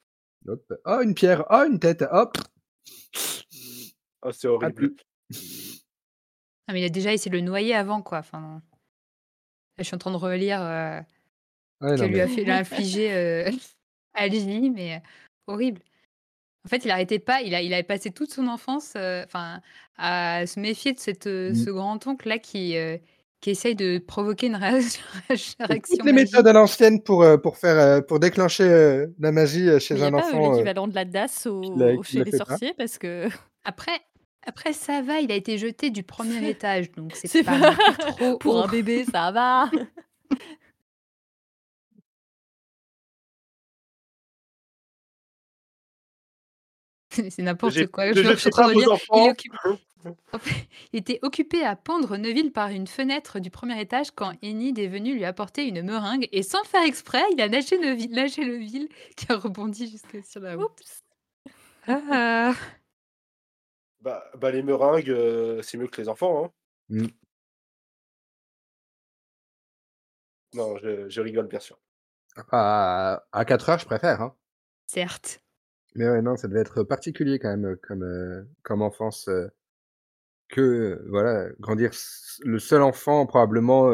Hop, 0.47 0.73
oh 0.87 1.01
une 1.03 1.15
pierre, 1.15 1.45
oh 1.51 1.65
une 1.69 1.79
tête, 1.79 2.05
hop! 2.11 2.39
Oh, 4.23 4.33
c'est 4.33 4.49
A 4.61 4.71
horrible. 4.71 4.95
Ah 6.66 6.73
mais 6.73 6.81
il 6.83 6.85
a 6.85 6.89
déjà 6.91 7.12
essayé 7.12 7.31
de 7.31 7.37
le 7.37 7.43
noyer 7.43 7.75
avant 7.75 8.01
quoi, 8.03 8.19
enfin 8.19 8.62
là, 9.79 9.83
je 9.83 9.85
suis 9.85 9.95
en 9.95 9.99
train 9.99 10.11
de 10.11 10.16
relire, 10.16 10.61
heu, 10.62 11.01
Ouais, 11.81 11.97
que 11.97 12.05
non 12.05 12.09
lui 12.09 12.21
a 12.21 12.29
fait 12.29 12.45
lui 12.45 12.53
a 12.53 12.59
infligé, 12.59 13.12
heu, 13.14 13.51
Algy, 14.14 14.71
mais 14.71 14.97
heu, 14.99 15.01
horrible. 15.49 15.83
En 16.66 16.69
fait, 16.71 16.85
il 16.85 16.91
arrêtait 16.93 17.19
pas, 17.21 17.43
il 17.43 17.55
a 17.55 17.62
il 17.62 17.75
avait 17.75 17.83
passé 17.85 18.11
toute 18.12 18.33
son 18.33 18.49
enfance, 18.49 18.95
enfin, 18.97 19.62
à 19.99 20.47
se 20.47 20.61
méfier 20.61 20.93
de 20.95 21.01
cette, 21.01 21.27
Mmh. 21.49 21.55
ce 21.55 21.71
grand-oncle-là 21.71 22.39
qui, 22.41 22.77
qui 23.41 23.51
essaye 23.51 23.77
de 23.77 23.99
provoquer 23.99 24.49
une 24.49 24.57
réaction 24.57 25.03
C'est 25.69 25.83
toutes 25.87 26.05
les 26.05 26.12
méthodes 26.12 26.47
à 26.49 26.53
l'ancienne 26.53 27.03
pour, 27.03 27.25
pour 27.43 27.57
faire, 27.59 28.05
pour 28.07 28.21
déclencher, 28.21 29.07
la 29.19 29.33
magie, 29.33 29.69
Mais 29.93 29.99
chez 29.99 30.01
il 30.01 30.03
y 30.03 30.07
a 30.07 30.11
un 30.11 30.12
pas, 30.12 30.33
enfant, 30.33 30.39
heu, 30.39 30.39
l'équivalent 30.39 30.89
de 30.89 30.95
la 30.95 31.05
DAS 31.05 31.47
la 31.75 31.95
au 31.95 32.03
chez 32.03 32.23
les 32.23 32.33
pas. 32.47 32.59
sorciers 32.59 32.75
parce 32.75 32.99
que 32.99 33.29
Après 33.64 34.01
Après, 34.49 34.72
ça 34.72 35.03
va, 35.03 35.20
il 35.20 35.30
a 35.30 35.34
été 35.36 35.59
jeté 35.59 35.90
du 35.90 36.03
premier 36.03 36.49
étage, 36.49 36.90
donc 36.92 37.14
c'est 37.14 37.28
C'est 37.28 37.44
pas 37.44 37.59
pas 37.59 37.59
non 37.59 37.76
plus 37.76 37.96
trop 38.07 38.38
pour 38.38 38.57
haut. 38.57 38.62
un 38.62 38.66
bébé, 38.66 39.05
ça 39.12 39.30
va. 39.30 39.70
C'est 47.11 47.38
J'ai 47.38 47.42
n'importe 47.42 47.86
quoi. 47.88 48.12
je 48.12 48.20
à 48.62 48.68
vos. 48.68 48.80
Il 48.80 48.88
enfants. 48.88 49.32
était 50.92 51.18
occupé 51.22 51.64
à 51.64 51.76
pendre 51.76 52.16
Neville 52.16 52.53
par 52.53 52.68
une 52.70 52.86
fenêtre 52.86 53.40
du 53.40 53.51
premier 53.51 53.80
étage 53.80 54.11
quand 54.12 54.32
Enid 54.44 54.78
est 54.78 54.86
venu 54.88 55.14
lui 55.14 55.24
apporter 55.24 55.66
une 55.66 55.82
meringue 55.82 56.28
et 56.32 56.42
sans 56.42 56.62
le 56.62 56.68
faire 56.68 56.82
exprès, 56.84 57.22
il 57.32 57.40
a 57.40 57.49
nagé 57.49 57.78
Neville 57.78 58.14
lâché 58.14 58.44
Neville 58.44 58.88
qui 59.16 59.26
a 59.32 59.36
rebondi 59.36 59.90
jusque 59.90 60.24
sur 60.24 60.40
la 60.40 60.57
route. 60.57 60.70
Oups. 60.80 61.03
Ah! 61.88 62.55
Bah 64.01 64.30
bah, 64.36 64.53
les 64.53 64.62
meringues, 64.62 65.09
heu, 65.11 65.61
c'est 65.62 65.76
mieux 65.76 65.88
que 65.88 66.01
les 66.01 66.09
enfants, 66.09 66.44
hein. 66.44 66.53
Mmh. 66.90 67.12
Non, 70.55 70.78
je 70.78 71.09
je 71.11 71.20
rigole 71.20 71.46
bien 71.49 71.61
sûr. 71.61 71.78
À 72.53 73.24
à 73.32 73.44
4 73.46 73.68
heures, 73.70 73.78
je 73.78 73.86
préfère, 73.86 74.20
hein. 74.22 74.34
Certes. 74.88 75.40
Mais 75.94 76.09
ouais, 76.09 76.22
non, 76.22 76.36
ça 76.36 76.49
devait 76.49 76.61
être 76.61 76.82
particulier 76.82 77.38
quand 77.38 77.49
même, 77.57 77.76
comme, 77.82 78.03
heu, 78.05 78.49
comme 78.62 78.82
enfance, 78.82 79.28
heu, 79.28 79.51
que, 80.49 81.05
voilà, 81.11 81.51
grandir 81.61 81.92
le 82.44 82.59
seul 82.61 82.82
enfant 82.82 83.26
probablement, 83.26 83.90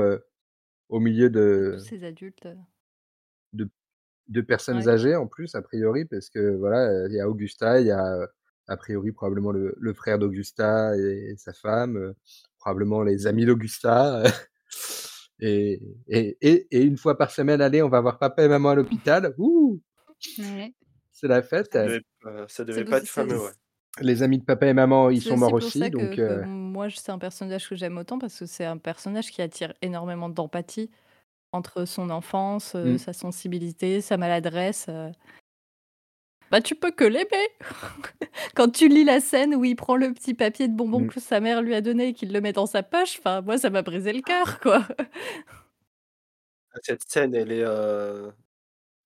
au 0.91 1.01
milieu 1.01 1.31
De 1.31 1.63
tous 1.69 1.79
ces 1.79 2.05
adultes, 2.05 2.47
de 3.53 3.69
de 4.29 4.41
personnes 4.43 4.87
Ouais. 4.87 4.89
âgées 4.89 5.17
en 5.17 5.27
plus 5.29 5.55
a 5.57 5.63
priori 5.63 6.05
parce 6.07 6.31
que 6.31 6.57
voilà, 6.57 7.07
il 7.09 7.15
y 7.15 7.21
a 7.21 7.29
Augusta, 7.29 7.81
il 7.81 7.89
y 7.89 7.93
a, 7.93 8.29
a 8.69 8.77
priori 8.77 9.13
probablement 9.13 9.53
le 9.53 9.75
le 9.79 9.95
frère 9.95 10.19
d'Augusta 10.19 10.97
et 10.99 11.31
et 11.33 11.37
sa 11.37 11.53
femme, 11.53 11.97
heu, 11.99 12.15
probablement 12.59 13.03
les 13.03 13.27
amis 13.27 13.47
d'Augusta, 13.47 14.23
et 15.41 15.81
et 16.09 16.39
et 16.43 16.67
et 16.71 16.83
une 16.85 16.97
fois 16.99 17.19
par 17.19 17.31
semaine, 17.33 17.61
allez, 17.61 17.83
on 17.83 17.89
va 17.91 18.01
voir 18.01 18.19
papa 18.19 18.45
et 18.45 18.49
maman 18.49 18.71
à 18.71 18.75
l'hôpital. 18.77 19.35
Ouh! 19.39 19.81
Ouais. 20.39 20.75
C'est 21.13 21.29
la 21.29 21.43
fête. 21.43 21.73
Ça 21.73 21.83
devait 21.83 22.03
ça 22.49 22.65
C'est 22.71 22.85
devait 22.85 22.85
pas 22.87 22.99
être 22.99 23.09
fameux, 23.09 23.41
ouais. 23.41 23.53
Les 24.01 24.23
amis 24.23 24.39
de 24.39 24.45
papa 24.45 24.67
et 24.69 24.75
maman, 24.75 25.11
ils 25.11 25.21
sont 25.23 25.37
morts 25.37 25.37
aussi 25.37 25.55
pour 25.55 25.73
aussi 25.73 25.73
ça 25.73 25.91
que 25.91 25.91
donc 25.91 26.19
que 26.27 26.33
heu 26.33 26.45
moi, 26.45 26.91
c'est 26.91 27.13
un 27.13 27.19
personnage 27.19 27.69
que 27.69 27.77
j'aime 27.77 27.97
autant 27.99 28.19
parce 28.19 28.39
que 28.41 28.47
c'est 28.47 28.65
un 28.65 28.79
personnage 28.79 29.31
qui 29.31 29.43
attire 29.43 29.75
énormément 29.83 30.29
d'empathie 30.29 30.91
entre 31.53 31.85
son 31.87 32.11
enfance, 32.11 32.77
Mmh. 32.83 32.99
sa 32.99 33.13
sensibilité, 33.15 34.01
sa 34.03 34.17
maladresse, 34.19 34.89
bah, 36.51 36.61
tu 36.61 36.75
peux 36.75 36.91
que 36.93 37.05
l'aimer! 37.05 37.49
Quand 38.55 38.71
tu 38.71 38.89
lis 38.89 39.05
la 39.05 39.21
scène 39.21 39.55
où 39.55 39.65
il 39.65 39.75
prend 39.77 39.97
le 39.97 40.13
petit 40.13 40.35
papier 40.35 40.69
de 40.69 40.75
bonbons 40.77 41.05
Mmh. 41.05 41.09
que 41.09 41.19
sa 41.21 41.41
mère 41.41 41.61
lui 41.63 41.75
a 41.75 41.81
donné 41.81 42.09
et 42.09 42.13
qu'il 42.15 42.33
le 42.33 42.41
met 42.41 42.53
dans 42.53 42.67
sa 42.67 42.83
poche, 42.83 43.19
enfin, 43.19 43.41
moi, 43.43 43.59
ça 43.59 43.71
m'a 43.71 43.83
brisé 43.83 44.13
le 44.13 44.23
cœur, 44.23 44.61
quoi. 44.61 44.87
Ah 46.73 46.79
cette 46.83 47.09
scène, 47.09 47.35
elle 47.35 47.53
est, 47.53 47.63
heu, 47.65 48.33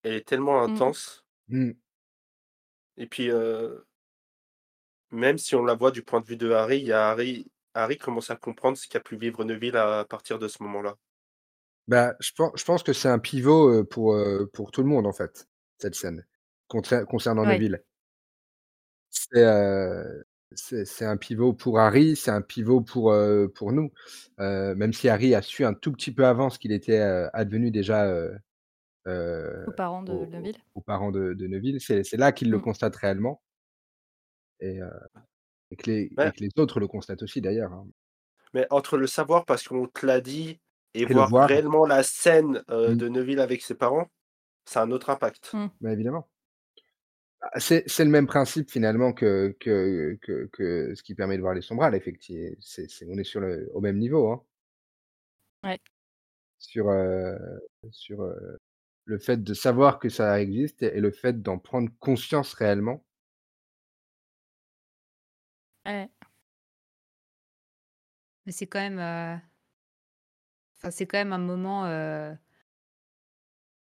elle 0.04 0.14
est 0.14 0.28
tellement 0.28 0.62
Mmh. 0.66 0.84
intense. 0.84 1.24
Mmh. 1.48 1.72
Et 2.98 3.06
puis, 3.06 3.30
heu 3.30 3.84
même 5.10 5.38
si 5.38 5.54
on 5.54 5.64
la 5.64 5.74
voit 5.74 5.90
du 5.90 6.02
point 6.02 6.20
de 6.20 6.26
vue 6.26 6.36
de 6.36 6.50
Harry, 6.50 6.78
il 6.80 6.86
y 6.86 6.92
a 6.92 7.08
Harry 7.10 7.50
Harry 7.74 7.96
commence 7.98 8.30
à 8.30 8.36
comprendre 8.36 8.76
ce 8.78 8.88
qu'a 8.88 9.00
pu 9.00 9.16
vivre 9.16 9.44
Neville 9.44 9.76
à 9.76 10.04
partir 10.04 10.38
de 10.38 10.48
ce 10.48 10.62
moment-là. 10.62 10.96
Bah, 11.88 12.14
je 12.20 12.32
pen 12.36 12.50
je 12.54 12.64
pense 12.64 12.82
que 12.82 12.92
c'est 12.92 13.08
un 13.08 13.18
pivot, 13.18 13.70
heu, 13.72 13.84
pour, 13.84 14.14
pour 14.52 14.70
tout 14.70 14.82
le 14.82 14.88
monde 14.88 15.06
en 15.06 15.12
fait, 15.12 15.48
cette 15.78 15.94
scène, 15.94 16.26
concer 16.68 17.02
concernant 17.08 17.44
Ouais. 17.44 17.62
Neville. 17.62 17.82
C'est, 19.18 19.42
heu, 19.44 20.24
c'est 20.54 20.84
c'est 20.84 21.04
un 21.04 21.16
pivot 21.16 21.52
pour 21.52 21.78
Harry, 21.80 22.16
c'est 22.16 22.30
un 22.30 22.42
pivot 22.42 22.80
pour, 22.80 23.14
pour 23.54 23.72
nous. 23.72 23.90
Même 24.38 24.92
si 24.92 25.08
Harry 25.08 25.34
a 25.34 25.42
su 25.42 25.64
un 25.64 25.74
tout 25.74 25.92
petit 25.92 26.12
peu 26.12 26.26
avant 26.26 26.50
ce 26.50 26.58
qu'il 26.58 26.72
était, 26.72 26.98
advenu 27.32 27.70
déjà, 27.70 28.06
Aux 29.66 29.72
parents 29.72 30.02
de 30.02 30.26
aux 30.26 30.26
Neville. 30.26 30.58
aux 30.74 30.80
parents 30.82 31.10
de 31.12 31.34
de 31.34 31.46
Neville, 31.46 31.80
c'est 31.80 32.04
c'est 32.04 32.16
là 32.16 32.32
qu'il 32.32 32.50
le 32.50 32.58
Mmh. 32.58 32.60
constate 32.60 32.96
réellement. 32.96 33.42
Et 34.60 34.78
et 35.72 35.76
que 35.76 35.90
les 35.90 36.18
et 36.18 36.18
Ouais. 36.18 36.32
que 36.32 36.40
les 36.40 36.50
autres 36.58 36.80
le 36.80 36.88
constatent 36.88 37.22
aussi 37.24 37.40
d'ailleurs, 37.42 37.72
hein. 37.72 37.88
Mais 38.54 38.66
entre 38.70 38.96
le 38.98 39.06
savoir 39.06 39.44
parce 39.44 39.66
qu'on 39.68 39.86
te 39.86 40.04
l'a 40.06 40.20
dit 40.20 40.60
et 40.94 41.04
Et 41.08 41.14
le 41.14 41.22
voir 41.22 41.32
voir. 41.32 41.48
réellement 41.48 41.86
la 41.86 42.02
scène, 42.02 42.62
Mmh. 42.86 42.98
de 42.98 43.08
Neville 43.08 43.40
avec 43.40 43.62
ses 43.62 43.74
parents, 43.74 44.06
ça 44.66 44.82
a 44.82 44.84
un 44.84 44.92
autre 44.92 45.10
impact. 45.10 45.54
Mmh. 45.54 45.68
Bah, 45.80 45.92
évidemment. 45.92 46.28
Bah, 47.40 47.50
c'est 47.58 47.84
c'est 47.88 48.04
le 48.04 48.10
même 48.10 48.26
principe 48.26 48.68
finalement 48.70 49.12
que 49.12 49.56
que 49.60 50.18
que 50.22 50.48
que 50.52 50.94
ce 50.94 51.02
qui 51.04 51.14
permet 51.14 51.36
de 51.36 51.42
voir 51.42 51.54
les 51.54 51.60
Sombrales 51.62 51.94
effecti 51.94 52.36
c'est 52.60 52.90
c'est 52.90 53.06
on 53.08 53.16
est 53.16 53.22
sur 53.24 53.40
le 53.40 53.70
au 53.74 53.80
même 53.80 53.98
niveau, 53.98 54.32
hein. 54.32 54.42
Ouais. 55.62 55.80
Sur, 56.60 56.88
heu, 56.90 57.36
sur, 57.90 58.22
heu, 58.22 58.58
le 59.06 59.18
fait 59.18 59.42
de 59.42 59.54
savoir 59.54 59.98
que 59.98 60.08
ça 60.08 60.40
existe 60.40 60.82
et 60.84 61.00
le 61.00 61.10
fait 61.10 61.42
d'en 61.42 61.58
prendre 61.58 61.90
conscience 62.00 62.54
réellement. 62.54 63.04
Ouais. 65.86 66.08
Mais 68.46 68.52
c'est 68.52 68.66
quand 68.66 68.80
même, 68.80 68.98
heu 68.98 69.40
enfin, 70.76 70.90
c'est 70.90 71.06
quand 71.06 71.18
même 71.18 71.32
un 71.32 71.38
moment, 71.38 71.84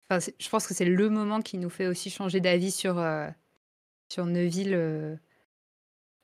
enfin, 0.10 0.20
je 0.40 0.50
pense 0.50 0.68
que 0.68 0.74
c'est 0.74 0.86
le 0.86 1.10
moment 1.10 1.42
qui 1.42 1.58
nous 1.58 1.70
fait 1.70 1.88
aussi 1.88 2.10
changer 2.10 2.40
d'avis 2.42 2.72
sur, 2.72 2.98
sur 4.14 4.26
Neville, 4.28 4.74
heu 4.76 5.20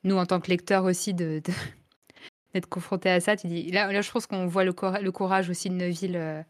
nous, 0.04 0.16
en 0.18 0.26
tant 0.26 0.40
que 0.40 0.50
lecteurs 0.50 0.86
aussi 0.86 1.14
de 1.14 1.42
de 1.44 1.52
d'être 2.54 2.68
confrontés 2.70 3.10
à 3.12 3.20
ça. 3.22 3.36
Tu 3.38 3.48
dis 3.48 3.72
là 3.72 3.92
là, 3.92 4.02
je 4.02 4.12
pense 4.12 4.28
qu'on 4.28 4.48
voit 4.48 4.64
le 4.64 4.74
cora 4.74 5.02
le 5.02 5.12
courage 5.12 5.50
aussi 5.50 5.70
de 5.70 5.76
Neville, 5.76 6.16
heu, 6.18 6.44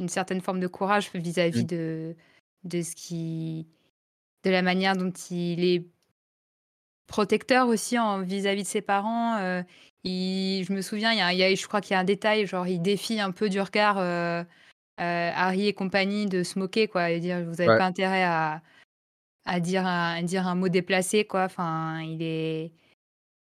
une 0.00 0.08
certaine 0.10 0.40
forme 0.42 0.60
de 0.60 0.68
courage 0.68 1.10
vis-à-vis 1.14 1.64
Mmh. 1.64 1.66
de 1.66 2.16
de 2.64 2.82
ce 2.82 2.96
qui 2.96 3.68
de 4.44 4.50
la 4.50 4.62
manière 4.62 4.96
dont 4.96 5.12
il 5.30 5.64
est 5.64 5.86
protecteur 7.06 7.68
aussi 7.68 7.98
en 7.98 8.22
vis-à-vis 8.22 8.62
de 8.62 8.68
ses 8.68 8.80
parents, 8.82 9.38
heu, 9.40 9.64
il 10.04 10.64
je 10.64 10.72
me 10.72 10.80
souviens, 10.82 11.12
il 11.12 11.18
y 11.18 11.20
a 11.20 11.32
il 11.32 11.38
y 11.38 11.44
a 11.44 11.54
je 11.54 11.66
crois 11.66 11.80
qu'il 11.80 11.92
y 11.94 11.96
a 11.96 12.00
un 12.00 12.04
détail, 12.04 12.46
genre, 12.46 12.66
il 12.66 12.80
défie 12.82 13.20
un 13.20 13.30
peu 13.32 13.48
du 13.48 13.60
regard, 13.60 13.98
Harry 14.98 15.66
et 15.68 15.74
compagnie 15.74 16.26
de 16.26 16.42
se 16.42 16.58
moquer, 16.58 16.88
quoi 16.88 17.10
et 17.10 17.20
dire: 17.20 17.44
«Vous 17.44 17.60
avez 17.60 17.70
Ouais. 17.70 17.72
pas 17.72 17.86
intérêt 17.86 18.22
à 18.24 18.62
à 19.46 19.60
dire 19.60 19.86
un 19.86 20.14
à 20.16 20.22
dire 20.22 20.46
un 20.48 20.54
mot 20.56 20.68
déplacé», 20.68 21.26
quoi. 21.26 21.44
Enfin, 21.44 22.00
il 22.02 22.22
est 22.22 22.72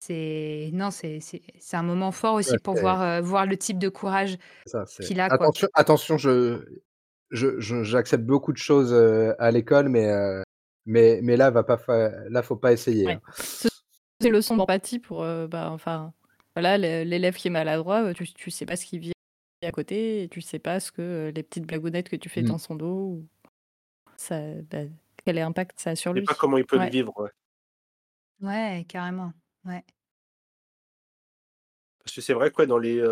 c'est 0.01 0.71
non, 0.75 0.91
c'est 0.93 1.21
c'est 1.21 1.43
c'est 1.61 1.77
un 1.79 1.83
moment 1.85 2.13
fort 2.13 2.35
Ouais, 2.47 2.57
aussi 2.57 2.59
pour 2.59 2.75
voir, 2.77 3.03
heu, 3.03 3.23
voir 3.23 3.47
le 3.47 3.57
type 3.59 3.79
de 3.79 3.89
courage 3.91 4.39
qu'il 5.01 5.21
a, 5.21 5.31
quoi. 5.31 5.49
attention 5.51 5.69
attention, 5.75 6.19
je 6.19 6.65
j'accepte 7.85 8.25
beaucoup 8.25 8.53
de 8.53 8.59
choses, 8.59 8.93
heu, 8.93 9.35
à 9.39 9.51
l'école, 9.51 9.89
mais 9.89 10.07
heu, 10.11 10.43
mais 10.87 11.21
mais 11.23 11.37
là, 11.37 11.51
va 11.51 11.65
pas 11.65 11.79
fa 11.79 12.11
là, 12.31 12.43
faut 12.43 12.57
pas 12.57 12.73
essayer, 12.73 13.11
hein. 13.11 13.21
Ouais. 13.23 13.23
Ce 13.35 13.69
ces 14.23 14.29
leçons 14.31 14.57
d'empathie 14.57 14.99
pour, 14.99 15.25
bah, 15.49 15.71
enfin, 15.73 16.13
voilà, 16.55 16.77
l'é 16.77 17.05
l'élève 17.07 17.37
qui 17.37 17.49
est 17.49 17.51
maladroit, 17.51 18.13
tu 18.15 18.27
tu 18.35 18.51
sais 18.51 18.67
pas 18.67 18.77
ce 18.77 18.85
qui 18.87 18.99
vit 18.99 19.13
à 19.63 19.73
côté 19.73 20.23
et 20.25 20.29
tu 20.29 20.41
sais 20.43 20.59
pas 20.59 20.79
ce 20.81 20.93
que, 20.93 21.33
les 21.35 21.43
petites 21.43 21.67
blagounettes 21.67 22.09
que 22.11 22.17
tu 22.17 22.29
fais 22.29 22.43
Mmh. 22.43 22.45
dans 22.45 22.59
son 22.59 22.75
dos 22.77 22.87
ou 23.09 23.29
ça 24.17 24.41
bah, 24.71 24.85
quel 25.25 25.39
impact 25.39 25.81
ça 25.81 25.91
a 25.91 25.97
sur 25.97 26.13
Je 26.15 26.19
sais 26.19 26.21
lui. 26.21 26.27
pas 26.27 26.35
comment 26.35 26.57
il 26.59 26.65
peut 26.67 26.77
le 26.77 26.83
Ouais. 26.83 26.91
vivre, 26.91 27.13
ouais. 27.21 27.31
Ouais, 28.41 28.85
carrément, 28.89 29.33
ouais. 29.67 29.85
Parce 32.05 32.15
que 32.15 32.21
c'est 32.23 32.33
vrai 32.33 32.51
que, 32.51 32.57
ouais, 32.63 32.67
dans 32.67 32.79
les, 32.79 33.03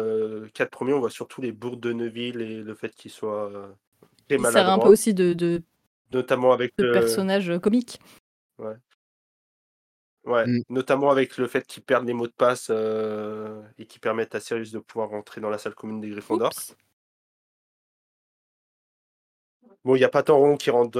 4 0.54 0.70
premiers, 0.70 0.92
on 0.94 1.00
voit 1.00 1.10
surtout 1.10 1.40
les 1.42 1.52
bourdes 1.52 1.80
de 1.80 1.92
Neville 1.92 2.40
et 2.40 2.62
le 2.62 2.74
fait 2.74 2.94
qu'il 2.94 3.10
soit, 3.10 3.50
heu, 3.50 3.74
très 4.28 4.38
Il 4.38 4.46
sert 4.46 4.68
un 4.68 4.78
peu 4.78 4.88
maladroit. 4.88 4.88
aussi 4.88 5.14
de 5.14 5.32
de 5.34 5.62
Notamment 6.12 6.52
avec 6.52 6.72
de 6.78 6.84
le 6.84 6.92
personnage, 6.92 7.58
comique. 7.60 8.00
Ouais. 8.58 8.78
Ouais, 10.24 10.46
Mmh. 10.46 10.60
notamment 10.68 11.10
avec 11.10 11.38
le 11.38 11.46
fait 11.46 11.66
qu'il 11.66 11.82
perde 11.82 12.06
les 12.06 12.12
mots 12.12 12.26
de 12.26 12.32
passe, 12.32 12.70
et 13.78 13.86
qui 13.86 13.98
permettent 13.98 14.34
à 14.34 14.40
Sirius 14.40 14.72
de 14.72 14.78
pouvoir 14.78 15.10
rentrer 15.10 15.40
dans 15.40 15.50
la 15.50 15.58
salle 15.58 15.74
commune 15.74 16.00
des 16.00 16.10
Gryffondors. 16.10 16.50
Oups! 16.50 16.76
Bon, 19.84 19.94
il 19.96 20.00
y 20.00 20.04
a 20.04 20.08
Patenron 20.08 20.56
qui 20.56 20.70
rentre, 20.70 20.98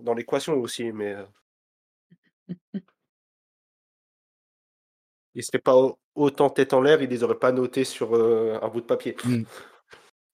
dans 0.00 0.14
l'équation 0.14 0.54
aussi, 0.54 0.92
mais 0.92 1.14
heu 1.14 1.26
il 5.34 5.42
serait 5.42 5.58
pas 5.58 5.76
au 5.76 5.98
autant 6.14 6.48
tête 6.48 6.72
en 6.72 6.80
l'air, 6.80 7.02
il 7.02 7.10
les 7.10 7.24
aurait 7.24 7.38
pas 7.38 7.50
notés 7.50 7.82
sur, 7.84 8.14
heu, 8.14 8.52
un 8.62 8.68
bout 8.68 8.80
de 8.80 8.86
papier. 8.86 9.16
Mmh. 9.24 9.42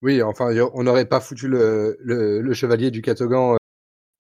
Oui, 0.03 0.23
enfin, 0.23 0.55
a 0.55 0.71
on 0.75 0.83
n'aurait 0.83 1.07
pas 1.07 1.21
foutu 1.21 1.49
le 1.49 1.97
le 2.01 2.41
le 2.41 2.55
chevalier 2.55 2.91
du 2.91 3.03
Catogan, 3.03 3.57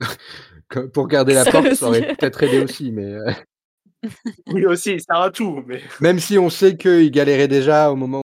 que 0.68 0.80
pour 0.80 1.06
garder 1.08 1.34
la 1.34 1.44
Ça 1.44 1.52
porte, 1.52 1.74
ça 1.74 1.88
aurait 1.88 2.14
peut-être 2.16 2.42
aidé 2.42 2.60
aussi, 2.60 2.92
mais 2.92 3.14
Oui, 4.46 4.64
aussi, 4.64 4.98
sert 5.00 5.20
à 5.20 5.30
tout, 5.30 5.62
mais 5.66 5.80
même 6.00 6.18
si 6.18 6.38
on 6.38 6.48
sait 6.48 6.76
qu'il 6.76 7.10
galérait 7.10 7.48
déjà 7.48 7.90
au 7.90 7.96
moment 7.96 8.22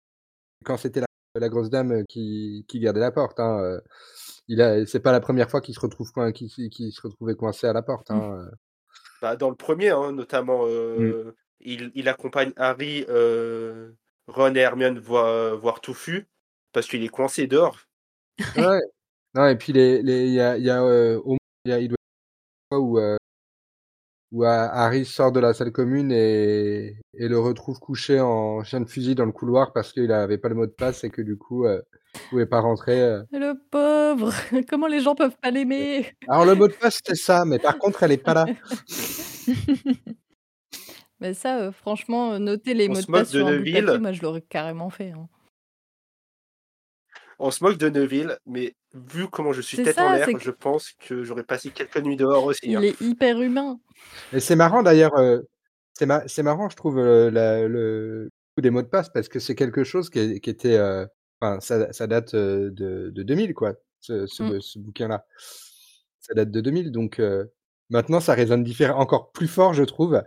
quand 0.64 0.76
c'était 0.76 1.00
la 1.00 1.06
la 1.36 1.48
grosse 1.48 1.70
dame 1.70 2.04
qui 2.08 2.64
qui 2.68 2.78
gardait 2.78 3.00
la 3.00 3.10
porte, 3.10 3.40
hein, 3.40 3.80
il 4.48 4.60
a 4.62 4.84
c'est 4.86 5.00
pas 5.00 5.12
la 5.12 5.20
1re 5.20 5.50
fois 5.50 5.60
qu'il 5.60 5.74
se 5.74 5.80
retrouve 5.80 6.10
coin 6.12 6.32
qu'il 6.32 6.48
qu'il 6.50 6.70
qu'il 6.70 6.92
se 6.92 7.00
retrouvait 7.02 7.34
coincé 7.36 7.66
à 7.66 7.72
la 7.72 7.82
porte, 7.82 8.10
Mmh. 8.10 8.14
hein, 8.16 8.46
heu 8.50 8.56
Bah, 9.22 9.36
dans 9.36 9.50
le 9.50 9.56
1er, 9.56 9.90
hein, 9.90 10.12
notamment, 10.12 10.66
Mmh. 10.96 11.12
heu, 11.12 11.36
il, 11.60 11.90
il 11.94 12.08
accompagne 12.08 12.52
Harry, 12.56 13.04
euh, 13.08 13.92
Ron 14.28 14.54
et 14.54 14.58
Hermione 14.60 14.98
voir, 14.98 15.56
voir 15.58 15.80
Touffu 15.80 16.28
parce 16.72 16.86
qu'il 16.88 17.02
est 17.04 17.08
coincé 17.08 17.46
dehors. 17.46 17.78
Ouais. 18.56 18.80
Non, 19.34 19.46
et 19.48 19.56
puis 19.56 19.72
les, 19.72 20.00
y 20.30 20.40
a, 20.40 20.58
y 20.58 20.70
a, 20.70 20.82
euh, 20.82 21.18
au 21.24 21.30
moins, 21.30 21.38
il 21.66 21.70
y 21.70 21.72
a, 21.74 21.80
il 21.80 21.88
doit 21.88 21.96
y 22.72 22.76
où, 22.76 22.98
euh, 22.98 23.16
où 24.32 24.44
euh, 24.44 24.48
Harry 24.72 25.04
sort 25.04 25.32
de 25.32 25.40
la 25.40 25.54
salle 25.54 25.72
commune 25.72 26.10
et, 26.12 26.96
et 27.14 27.28
le 27.28 27.38
retrouve 27.38 27.78
couché 27.78 28.20
en 28.20 28.62
chien 28.64 28.80
de 28.80 28.88
fusil 28.88 29.14
dans 29.14 29.26
le 29.26 29.32
couloir 29.32 29.72
parce 29.72 29.92
qu'il 29.92 30.10
avait 30.12 30.38
pas 30.38 30.48
le 30.48 30.54
mot 30.56 30.66
de 30.66 30.72
passe 30.72 31.04
et 31.04 31.10
que 31.10 31.22
du 31.22 31.36
coup, 31.36 31.66
euh, 31.66 31.80
pouvait 32.30 32.46
pas 32.46 32.60
rentrer. 32.60 33.00
euh. 33.00 33.22
Le 33.32 33.54
pauvre 33.70 34.32
Comment 34.68 34.86
les 34.86 35.00
gens 35.00 35.14
peuvent 35.14 35.36
pas 35.40 35.50
l'aimer? 35.50 36.12
Alors 36.28 36.44
le 36.44 36.54
mot 36.54 36.68
de 36.68 36.72
passe 36.74 36.96
c'était 36.96 37.14
ça, 37.14 37.44
mais 37.44 37.58
par 37.58 37.78
contre 37.78 38.02
elle 38.02 38.12
est 38.12 38.18
pas 38.18 38.34
là. 38.34 38.46
Mais 41.20 41.32
ça, 41.32 41.58
euh, 41.58 41.72
franchement, 41.72 42.32
euh, 42.32 42.38
noter 42.38 42.74
les 42.74 42.88
On 42.88 42.92
mots 42.94 43.00
se 43.00 43.06
de 43.06 43.12
moque 43.12 43.20
passe 43.22 43.30
de 43.30 43.38
sur 43.38 43.46
un 43.46 43.50
bout 43.52 43.56
de 43.58 43.64
Neville. 43.70 43.84
papier, 43.86 43.98
moi 44.00 44.12
je 44.12 44.22
l'aurais 44.22 44.42
carrément 44.42 44.90
fait. 44.90 45.12
hein. 45.12 45.28
On 47.38 47.50
se 47.50 47.62
moque 47.64 47.78
de 47.78 47.88
Neville, 47.88 48.36
mais 48.46 48.74
vu 48.94 49.28
comment 49.28 49.52
je 49.52 49.60
suis 49.60 49.76
C'est 49.76 49.84
tête 49.84 49.98
en 49.98 50.08
ça, 50.10 50.16
l'air, 50.16 50.26
c'est 50.26 50.34
que- 50.34 50.40
je 50.42 50.50
pense 50.50 50.92
que 50.92 51.22
j'aurais 51.24 51.44
passé 51.44 51.70
quelques 51.70 51.98
nuits 51.98 52.16
dehors 52.16 52.44
aussi. 52.44 52.74
hein. 52.74 52.80
Il 52.82 52.84
est 52.86 53.00
hyper 53.00 53.40
humain. 53.40 53.78
Et 54.32 54.40
c'est 54.40 54.56
marrant 54.56 54.82
d'ailleurs, 54.82 55.14
euh, 55.16 55.40
c'est 55.94 56.06
ma- 56.06 56.26
c'est 56.28 56.42
marrant 56.42 56.68
je 56.68 56.76
trouve 56.76 56.98
euh, 56.98 57.30
la- 57.30 57.66
le 57.66 58.28
coup 58.56 58.60
des 58.60 58.70
mots 58.70 58.82
de 58.82 58.88
passe 58.88 59.08
parce 59.08 59.28
que 59.28 59.38
c'est 59.38 59.54
quelque 59.54 59.84
chose 59.84 60.10
qui, 60.10 60.18
est- 60.18 60.40
qui 60.40 60.50
était, 60.50 60.76
euh, 60.76 61.06
enfin 61.40 61.60
ça, 61.60 61.92
ça 61.92 62.06
date 62.06 62.34
euh, 62.34 62.70
de, 62.70 63.10
de 63.10 63.22
2000 63.22 63.54
quoi, 63.54 63.74
ce, 64.00 64.26
ce, 64.26 64.42
Mm. 64.42 64.60
ce 64.60 64.78
bouquin-là. 64.78 65.26
Ça 66.20 66.34
date 66.34 66.50
de 66.50 66.60
2000 66.60 66.90
donc 66.92 67.20
euh, 67.20 67.44
maintenant 67.90 68.20
ça 68.20 68.34
résonne 68.34 68.64
encore 68.98 69.32
plus 69.32 69.48
fort 69.48 69.74
je 69.74 69.82
trouve. 69.84 70.22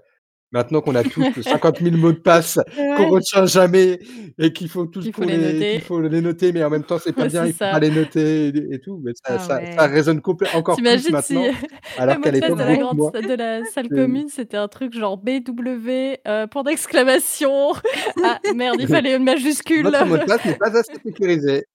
Maintenant 0.53 0.79
qu'on 0.79 0.95
a 0.95 1.03
tous 1.03 1.41
50 1.41 1.79
000 1.81 1.97
mots 1.97 2.13
de 2.13 2.19
passe 2.19 2.57
qu'on 2.75 3.09
retient 3.09 3.45
jamais 3.45 3.99
et 4.39 4.53
qu'il 4.53 4.69
faut 4.69 4.85
tous 4.85 5.11
faut 5.11 5.23
les 5.23 5.35
les, 5.35 5.53
noter. 5.53 5.71
qu'il 5.73 5.81
faut 5.81 5.99
les 5.99 6.21
noter, 6.21 6.53
mais 6.53 6.63
en 6.63 6.69
même 6.69 6.83
temps 6.83 6.97
c'est 6.99 7.11
pas 7.11 7.23
Ouais, 7.23 7.27
bien, 7.29 7.45
il 7.45 7.51
faut 7.51 7.57
ça. 7.65 7.71
pas 7.71 7.79
les 7.79 7.89
noter 7.91 8.47
et, 8.47 8.75
et 8.75 8.79
tout. 8.79 9.01
Mais 9.03 9.11
ça, 9.15 9.23
Ah 9.35 9.39
ça, 9.39 9.55
ouais. 9.57 9.75
ça 9.75 9.87
résonne 9.87 10.19
complè- 10.19 10.55
encore 10.55 10.77
plus 10.77 10.99
si 10.99 11.11
maintenant, 11.11 11.43
alors 11.97 12.21
qu'à 12.21 12.31
l'époque 12.31 12.57
de 12.57 12.63
la 12.63 12.77
grande 12.77 12.97
de 13.11 13.33
la 13.35 13.65
salle 13.65 13.89
commune, 13.89 14.29
c'était 14.29 14.55
un 14.57 14.69
truc 14.69 14.93
genre 14.97 15.17
BW, 15.17 15.89
euh, 16.27 16.47
point 16.47 16.63
d'exclamation. 16.63 17.73
Ah 18.23 18.39
merde, 18.55 18.77
il 18.79 18.87
fallait 18.87 19.15
une 19.17 19.23
majuscule. 19.25 19.83
Votre 19.83 20.05
mot 20.05 20.17
de 20.17 20.23
passe 20.23 20.45
n'est 20.45 20.55
pas 20.55 20.69
assez 20.77 20.93
sécurisé. 21.05 21.65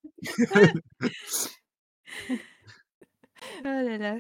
Oh 3.65 3.69
là 3.69 3.99
là. 3.99 4.17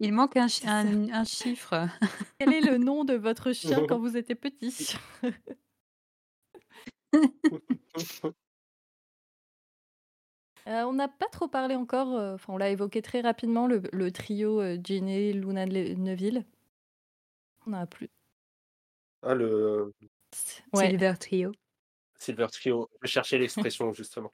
Il 0.00 0.12
manque 0.12 0.36
un, 0.36 0.48
chi- 0.48 0.66
un- 0.66 1.08
un 1.10 1.24
chiffre. 1.24 1.88
Quel 2.38 2.52
est 2.52 2.60
le 2.60 2.78
nom 2.78 3.04
de 3.04 3.14
votre 3.14 3.52
chien 3.52 3.84
quand 3.88 3.98
vous 3.98 4.16
étiez 4.16 4.34
petit? 4.34 4.94
Euh, 10.66 10.82
on 10.84 10.92
n'a 10.92 11.08
pas 11.08 11.28
trop 11.32 11.48
parlé 11.48 11.74
encore, 11.74 12.14
euh, 12.14 12.34
enfin 12.34 12.52
on 12.52 12.58
l'a 12.58 12.68
évoqué 12.68 13.00
très 13.00 13.22
rapidement, 13.22 13.66
le, 13.66 13.82
le 13.92 14.12
trio 14.12 14.60
euh, 14.60 14.76
Ginny, 14.82 15.32
Luna, 15.32 15.64
Le- 15.64 15.94
Neville. 15.94 16.44
On 17.66 17.72
a 17.72 17.86
plus. 17.86 18.10
Ah, 19.22 19.34
le 19.34 19.94
Ouais, 20.74 20.90
Silver 20.90 21.14
Trio. 21.18 21.52
Silver 22.18 22.46
Trio. 22.52 22.88
Je 23.02 23.08
cherchais 23.08 23.38
l'expression 23.38 23.92
justement. 23.94 24.32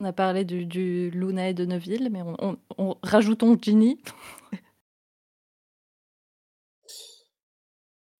On 0.00 0.04
a 0.04 0.12
parlé 0.12 0.44
du, 0.44 0.64
du 0.64 1.10
Luna 1.10 1.48
et 1.48 1.54
de 1.54 1.64
Neville, 1.64 2.08
mais 2.10 2.22
on, 2.22 2.36
on- 2.40 2.58
on- 2.78 2.96
rajoutons 3.02 3.56
Ginny. 3.60 4.00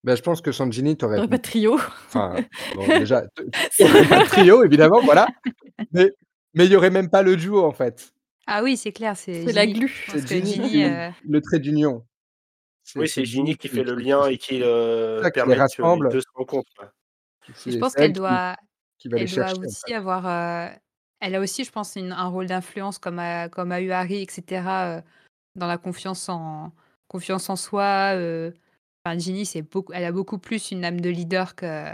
Ben, 0.04 0.16
je 0.16 0.22
pense 0.22 0.40
que 0.40 0.52
sans 0.52 0.70
Ginny, 0.70 0.96
t'aurais 0.96 1.16
T'aurais 1.16 1.28
pas 1.28 1.36
de 1.38 1.42
trio. 1.42 1.74
Enfin, 1.74 2.36
bon, 2.74 2.86
déjà, 2.98 3.22
pas 3.36 3.42
de 3.42 4.24
trio, 4.26 4.64
évidemment, 4.64 5.00
voilà. 5.02 5.26
Mais 5.92 6.12
mais 6.54 6.66
il 6.66 6.72
y 6.72 6.76
aurait 6.76 6.90
même 6.90 7.10
pas 7.10 7.22
le 7.22 7.36
duo, 7.36 7.64
en 7.64 7.72
fait. 7.72 8.12
Ah 8.46 8.62
oui, 8.62 8.76
c'est 8.76 8.92
clair, 8.92 9.16
c'est 9.16 9.52
la 9.52 9.66
glu. 9.66 10.06
C'est 10.08 10.44
Ginny, 10.44 10.84
euh, 10.84 11.10
le 11.24 11.40
trait 11.40 11.58
d'union. 11.58 12.04
Oui, 12.96 13.08
c'est 13.08 13.24
Ginny 13.24 13.56
qui 13.56 13.68
fait 13.68 13.84
le 13.84 13.94
lien 13.94 14.26
et 14.26 14.38
qui 14.38 14.62
euh, 14.62 15.22
ça, 15.22 15.30
permet 15.30 15.56
deux 15.56 15.66
se 15.68 15.82
c'est- 17.54 17.70
je 17.72 17.78
pense 17.78 17.94
qu'elle 17.94 18.12
doit, 18.14 18.56
qui 18.98 19.08
va 19.08 19.18
les 19.18 19.24
elle 19.24 19.28
doit 19.28 19.46
chercher. 19.46 19.58
en 19.58 19.64
aussi 19.64 19.80
fait. 19.86 19.94
avoir. 19.94 20.26
euh, 20.26 20.68
elle 21.20 21.34
a 21.34 21.40
aussi, 21.40 21.64
je 21.64 21.70
pense, 21.70 21.96
une- 21.96 22.12
un 22.12 22.28
rôle 22.28 22.46
d'influence 22.46 22.98
comme 22.98 23.18
a, 23.18 23.48
comme 23.48 23.72
a 23.72 23.80
eu 23.80 23.90
Harry, 23.90 24.22
etc. 24.22 24.62
euh, 24.98 25.00
dans 25.56 25.66
la 25.66 25.78
confiance 25.78 26.28
en, 26.28 26.72
confiance 27.08 27.48
en 27.50 27.56
soi. 27.56 28.12
euh. 28.14 28.52
Enfin, 29.04 29.18
Ginny, 29.18 29.46
c'est 29.46 29.62
beaucoup, 29.62 29.92
elle 29.92 30.04
a 30.04 30.12
beaucoup 30.12 30.38
plus 30.38 30.70
une 30.70 30.84
âme 30.84 31.00
de 31.00 31.08
leader 31.10 31.54
que, 31.54 31.90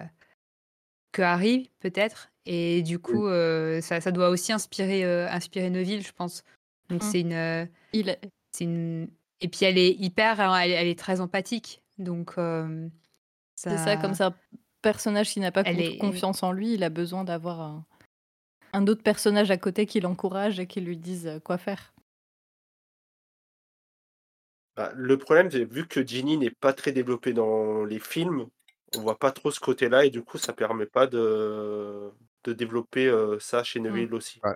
que 1.12 1.22
Harry, 1.22 1.70
peut-être. 1.80 2.30
Et 2.46 2.82
du 2.82 2.98
coup, 2.98 3.26
euh, 3.26 3.80
ça, 3.80 4.00
ça 4.00 4.10
doit 4.10 4.28
aussi 4.28 4.52
inspirer, 4.52 5.04
euh, 5.04 5.28
inspirer 5.30 5.70
Neville, 5.70 6.02
je 6.06 6.12
pense. 6.12 6.44
Donc, 6.90 7.02
Mm. 7.02 7.06
c'est 7.10 7.20
une. 7.20 7.32
euh, 7.32 7.66
Il 7.92 8.08
est- 8.08 8.20
c'est 8.52 8.64
une... 8.64 9.08
Et 9.40 9.48
puis 9.48 9.64
elle 9.66 9.78
est 9.78 9.90
hyper, 9.92 10.40
hein, 10.40 10.58
elle, 10.60 10.72
elle 10.72 10.86
est 10.88 10.98
très 10.98 11.20
empathique. 11.20 11.82
Donc 11.98 12.34
euh, 12.38 12.88
C'est 13.56 13.78
ça, 13.78 13.96
comme 13.96 14.14
c'est 14.14 14.24
un 14.24 14.34
personnage 14.82 15.30
qui 15.32 15.40
n'a 15.40 15.52
pas 15.52 15.62
Elle 15.64 15.76
con- 15.76 15.82
est- 15.82 15.98
confiance 15.98 16.42
en 16.42 16.52
lui, 16.52 16.74
il 16.74 16.82
a 16.84 16.88
besoin 16.90 17.24
d'avoir 17.24 17.60
un, 17.60 17.86
un 18.74 18.86
autre 18.88 19.02
personnage 19.02 19.50
à 19.50 19.56
côté 19.56 19.86
qui 19.86 20.00
l'encourage 20.00 20.60
et 20.60 20.66
qui 20.66 20.80
lui 20.80 20.96
dise 20.96 21.26
euh, 21.26 21.38
quoi 21.40 21.56
faire. 21.58 21.94
Bah, 24.76 24.92
le 24.96 25.16
problème, 25.16 25.50
c'est 25.50 25.64
vu 25.64 25.86
que 25.86 26.04
Ginny 26.04 26.36
n'est 26.36 26.50
pas 26.50 26.72
très 26.72 26.90
développée 26.92 27.32
dans 27.32 27.84
les 27.84 28.00
films, 28.00 28.46
on 28.96 29.00
voit 29.00 29.18
pas 29.18 29.30
trop 29.30 29.52
ce 29.52 29.60
côté-là 29.60 30.04
et 30.04 30.10
du 30.10 30.22
coup, 30.22 30.36
ça 30.36 30.52
permet 30.52 30.86
pas 30.86 31.06
de, 31.06 32.10
de 32.42 32.52
développer 32.52 33.06
euh, 33.06 33.38
ça 33.38 33.62
chez 33.62 33.78
Neville 33.78 34.12
aussi. 34.12 34.40
Ouais. 34.42 34.54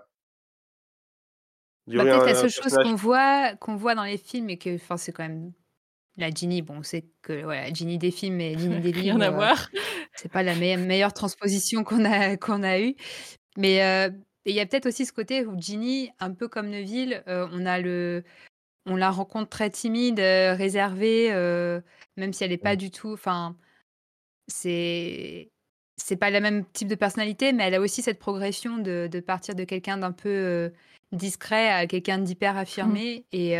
Il 1.87 1.95
y 1.95 1.97
Bah, 1.97 2.05
peut-être 2.05 2.27
la 2.27 2.35
seule 2.35 2.51
chose 2.51 2.75
qu'on 2.75 2.97
voit, 2.97 3.55
qu'on 3.57 3.77
voit 3.77 3.95
dans 3.95 4.05
les 4.05 4.19
films 4.19 4.51
et 4.51 4.59
que, 4.59 4.75
enfin, 4.75 4.97
c'est 4.97 5.13
quand 5.13 5.23
même 5.23 5.53
la 6.17 6.31
Ginny. 6.31 6.63
Bon, 6.63 6.79
on 6.79 6.83
sait 6.83 7.07
que 7.23 7.45
voilà, 7.45 7.73
Ginny 7.73 7.97
des 7.97 8.11
films 8.11 8.41
et 8.41 8.59
Ginny 8.59 8.81
des 8.81 8.93
livres. 8.93 9.17
Rien 9.19 9.21
à 9.21 9.29
euh, 9.29 9.31
voir. 9.31 9.71
c'est 10.15 10.31
pas 10.31 10.43
la 10.43 10.55
me- 10.55 10.77
meilleure 10.85 11.15
transposition 11.15 11.85
qu'on 11.85 12.05
a 12.05 12.37
qu'on 12.37 12.63
a 12.65 12.81
eue. 12.81 12.97
Mais 13.57 13.77
il 14.45 14.55
y 14.55 14.61
a 14.61 14.67
peut-être 14.67 14.87
aussi 14.87 15.07
ce 15.07 15.13
côté 15.13 15.45
où 15.45 15.61
Ginny, 15.61 16.11
un 16.21 16.33
peu 16.33 16.49
comme 16.49 16.69
Neville, 16.69 17.23
on 17.27 17.67
a 17.67 17.81
le, 17.81 18.23
on 18.87 18.97
la 18.97 19.11
rencontre 19.11 19.49
très 19.49 19.71
timide, 19.71 20.21
réservée, 20.21 21.31
même 22.17 22.33
si 22.33 22.45
elle 22.45 22.51
n'est 22.51 22.59
pas 22.59 22.77
du 22.77 22.91
tout. 22.91 23.13
Enfin, 23.13 23.57
c'est 24.47 25.51
c'est 25.97 26.17
pas 26.17 26.31
le 26.31 26.41
même 26.41 26.65
type 26.67 26.87
de 26.87 26.95
personnalité, 26.95 27.53
mais 27.53 27.65
elle 27.65 27.75
a 27.75 27.81
aussi 27.81 28.03
cette 28.03 28.21
progression 28.21 28.79
de, 28.79 29.09
de 29.11 29.21
partir 29.21 29.57
de 29.57 29.65
quelqu'un 29.65 29.99
d'un 29.99 30.13
peu 30.13 30.73
discret 31.11 31.71
à 31.71 31.87
quelqu'un 31.89 32.19
d'hyper 32.19 32.57
affirmé. 32.57 33.25
Et, 33.33 33.59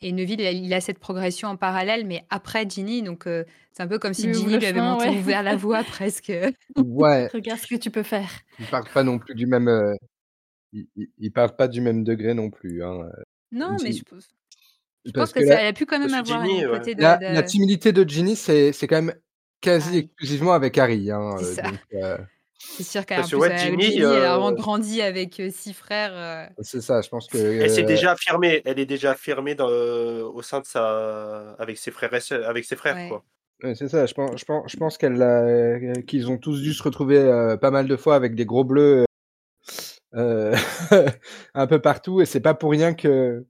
et 0.00 0.12
Neville, 0.12 0.40
il, 0.40 0.72
a 0.74 0.80
cette 0.80 0.98
progression 0.98 1.48
en 1.48 1.56
parallèle, 1.56 2.06
mais 2.06 2.24
après 2.30 2.68
Ginny. 2.68 3.02
Donc, 3.02 3.26
euh, 3.26 3.44
c'est 3.72 3.82
un 3.82 3.86
peu 3.88 3.98
comme 3.98 4.12
si 4.14 4.32
Ginny 4.32 4.46
lui 4.46 4.66
avait 4.66 4.68
chemin, 4.68 4.94
monté- 4.96 5.08
ouais. 5.08 5.18
ouvert 5.18 5.42
la 5.42 5.56
voie 5.56 5.82
presque. 5.84 6.32
Ouais, 6.76 7.26
Regarde 7.34 7.60
ce 7.60 7.66
que 7.66 7.76
tu 7.76 7.90
peux 7.90 8.02
faire. 8.02 8.28
ils 8.58 8.66
partent 8.66 8.92
pas 8.92 9.02
non 9.02 9.18
plus 9.18 9.34
du 9.34 9.46
même. 9.46 9.68
euh, 9.68 9.94
Ils, 10.72 10.86
ils- 11.18 11.30
partent 11.32 11.56
pas 11.56 11.68
du 11.68 11.80
même 11.80 12.04
degré 12.04 12.34
non 12.34 12.50
plus. 12.50 12.82
Hein. 12.84 13.08
Non, 13.52 13.76
mais 13.82 13.90
Ginny- 13.92 13.98
je, 13.98 14.04
pense- 14.14 14.28
je 15.06 15.10
pense 15.12 15.32
que, 15.32 15.40
que 15.40 15.46
ça, 15.46 15.60
elle 15.60 15.66
a 15.68 15.72
pu 15.72 15.86
quand 15.86 15.98
même 15.98 16.12
avoir 16.12 16.44
Ginny, 16.44 16.64
un 16.64 16.70
ouais. 16.70 16.78
côté 16.78 16.94
de. 16.94 17.02
La, 17.02 17.16
de- 17.16 17.24
la 17.26 17.42
timidité 17.42 17.92
de 17.92 18.08
Ginny, 18.08 18.36
c'est 18.36 18.72
c'est 18.72 18.86
quand 18.86 19.00
même 19.02 19.14
quasi 19.60 19.88
Harry. 19.88 19.98
exclusivement 19.98 20.52
avec 20.52 20.76
Harry. 20.76 21.10
Hein, 21.10 21.36
C'est 21.38 21.44
euh, 21.44 21.54
ça. 21.54 21.62
donc, 21.62 21.78
euh, 21.94 22.18
C'est 22.76 22.82
sûr 22.82 23.06
qu'en 23.06 23.16
Parce 23.16 23.30
que 23.30 23.36
plus, 23.36 23.42
ouais, 23.42 23.52
euh, 23.52 23.58
Ginny, 23.58 23.82
Ginny, 23.84 23.96
elle 23.96 24.04
a 24.04 24.08
euh, 24.34 24.38
vraiment 24.38 24.52
grandi 24.52 25.00
avec 25.00 25.38
euh, 25.38 25.50
six 25.52 25.72
frères. 25.72 26.12
euh, 26.12 26.46
c'est 26.60 26.80
ça, 26.80 27.00
je 27.02 27.08
pense 27.08 27.28
que. 27.28 27.38
Elle 27.38 27.70
s'est 27.70 27.84
euh, 27.84 27.86
déjà 27.86 28.12
affirmée, 28.12 28.62
elle 28.64 28.78
est 28.78 28.86
déjà 28.86 29.12
affirmée 29.12 29.54
dans, 29.54 29.68
au 29.68 30.42
sein 30.42 30.60
de 30.60 30.66
sa, 30.66 31.52
avec 31.58 31.78
ses 31.78 31.90
frères 31.90 32.10
avec 32.12 32.64
ses 32.64 32.76
frères 32.76 32.96
Ouais. 32.96 33.08
quoi. 33.08 33.24
Ouais, 33.62 33.74
c'est 33.76 33.88
ça, 33.88 34.04
je 34.06 34.14
pense, 34.14 34.38
je 34.40 34.44
pense, 34.44 34.70
je 34.70 34.76
pense 34.76 34.98
qu'elle, 34.98 35.22
euh, 35.22 35.92
qu'ils 36.06 36.28
ont 36.30 36.38
tous 36.38 36.60
dû 36.60 36.74
se 36.74 36.82
retrouver 36.82 37.18
euh, 37.18 37.56
pas 37.56 37.70
mal 37.70 37.86
de 37.86 37.96
fois 37.96 38.16
avec 38.16 38.34
des 38.34 38.44
gros 38.44 38.64
bleus 38.64 39.04
euh, 40.14 40.54
un 41.54 41.66
peu 41.66 41.80
partout, 41.80 42.20
et 42.20 42.26
c'est 42.26 42.40
pas 42.40 42.54
pour 42.54 42.70
rien 42.72 42.94
que 42.94 43.44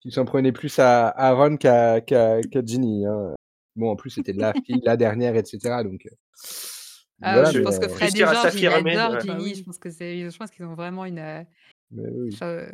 qu'ils 0.00 0.12
s'en 0.12 0.24
prenaient 0.24 0.52
plus 0.52 0.78
à, 0.78 1.08
à 1.08 1.32
Ron 1.32 1.56
qu'à 1.56 2.00
qu'à 2.00 2.40
qu'à 2.42 2.60
Ginny. 2.64 3.04
Hein. 3.06 3.34
Bon, 3.74 3.90
en 3.90 3.96
plus 3.96 4.10
c'était 4.10 4.32
la 4.32 4.52
fille, 4.64 4.80
la 4.84 4.96
dernière, 4.96 5.36
etc. 5.36 5.58
Donc 5.82 6.06
euh, 6.06 6.14
Ah, 7.22 7.32
voilà, 7.34 7.50
je 7.50 7.60
pense 7.60 7.78
que 7.78 7.86
euh, 7.86 7.88
Fred 7.88 8.14
et 8.14 8.18
George, 8.18 8.36
ils 8.54 8.66
adorent. 8.66 9.20
Ginny. 9.20 9.52
Bah. 9.52 9.58
Je 9.58 9.62
pense 9.64 9.78
que 9.78 9.90
c'est, 9.90 10.30
je 10.30 10.36
pense 10.36 10.50
qu'ils 10.50 10.64
ont 10.66 10.74
vraiment 10.74 11.04
une. 11.06 11.18
euh, 11.18 11.42
mais 11.90 12.08
oui. 12.10 12.30
Enfin, 12.34 12.46
euh, 12.46 12.68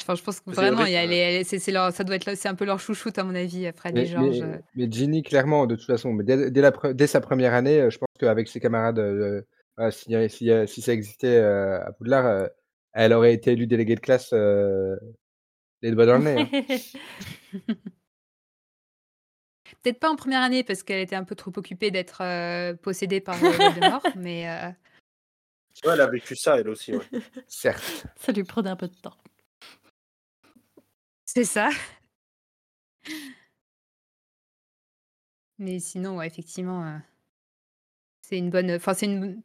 enfin, 0.00 0.14
je 0.14 0.22
pense 0.22 0.40
que 0.40 0.50
vraiment, 0.50 0.84
il 0.84 0.92
y 0.92 0.96
a 0.96 1.00
rythme, 1.00 1.10
les- 1.12 1.38
les- 1.38 1.44
c'est, 1.44 1.58
c'est 1.58 1.72
leur, 1.72 1.92
ça 1.92 2.04
doit 2.04 2.16
être, 2.16 2.36
c'est 2.36 2.48
un 2.48 2.54
peu 2.54 2.64
leur 2.64 2.78
chouchoute 2.78 3.18
à 3.18 3.24
mon 3.24 3.34
avis, 3.34 3.70
Fred 3.74 3.96
et 3.96 4.00
Mais, 4.02 4.06
George. 4.06 4.38
mais, 4.40 4.42
euh. 4.42 4.58
mais 4.76 4.88
Ginny, 4.90 5.22
clairement, 5.22 5.66
de 5.66 5.74
toute 5.74 5.86
façon, 5.86 6.12
mais 6.12 6.22
dès, 6.22 6.50
dès 6.50 6.60
la 6.60 6.70
pre- 6.70 6.92
dès 6.92 7.06
sa 7.08 7.20
première 7.20 7.54
année, 7.54 7.80
euh, 7.80 7.90
je 7.90 7.98
pense 7.98 8.08
qu'avec 8.20 8.46
ses 8.48 8.60
camarades, 8.60 8.98
euh, 9.00 9.42
si, 9.90 10.14
si, 10.28 10.50
euh, 10.50 10.66
si 10.66 10.80
ça 10.82 10.92
existait 10.92 11.36
euh, 11.38 11.80
à 11.84 11.92
Poudlard, 11.92 12.26
euh, 12.26 12.46
elle 12.92 13.12
aurait 13.12 13.34
été 13.34 13.52
élue 13.52 13.66
déléguée 13.66 13.94
de 13.96 14.00
classe 14.00 14.30
euh, 14.32 14.96
les 15.82 15.90
doigts 15.90 16.06
dans 16.06 16.18
le 16.18 16.24
nez. 16.24 16.40
hein. 16.40 16.76
Peut-être 19.88 20.00
pas 20.00 20.10
en 20.10 20.16
première 20.16 20.42
année 20.42 20.64
parce 20.64 20.82
qu'elle 20.82 21.00
était 21.00 21.16
un 21.16 21.24
peu 21.24 21.34
trop 21.34 21.50
occupée 21.56 21.90
d'être, 21.90 22.22
heu, 22.22 22.76
possédée 22.76 23.22
par, 23.22 23.42
heu, 23.42 23.56
Voldemort, 23.56 24.02
mais 24.16 24.46
heu 24.46 24.74
Ouais, 25.86 25.94
elle 25.94 26.00
a 26.02 26.06
vécu 26.08 26.36
ça 26.36 26.58
elle 26.58 26.68
aussi, 26.68 26.92
ouais. 26.94 27.04
Certes. 27.46 28.06
Ça 28.16 28.32
lui 28.32 28.44
prenait 28.44 28.68
un 28.68 28.76
peu 28.76 28.86
de 28.88 28.94
temps. 28.96 29.16
C'est 31.24 31.44
ça. 31.44 31.70
Mais 35.58 35.78
sinon, 35.80 36.18
ouais, 36.18 36.26
effectivement, 36.26 37.00
c'est 38.20 38.36
une 38.36 38.50
bonne, 38.50 38.70
enfin, 38.72 38.92
c'est 38.92 39.06
une 39.06 39.40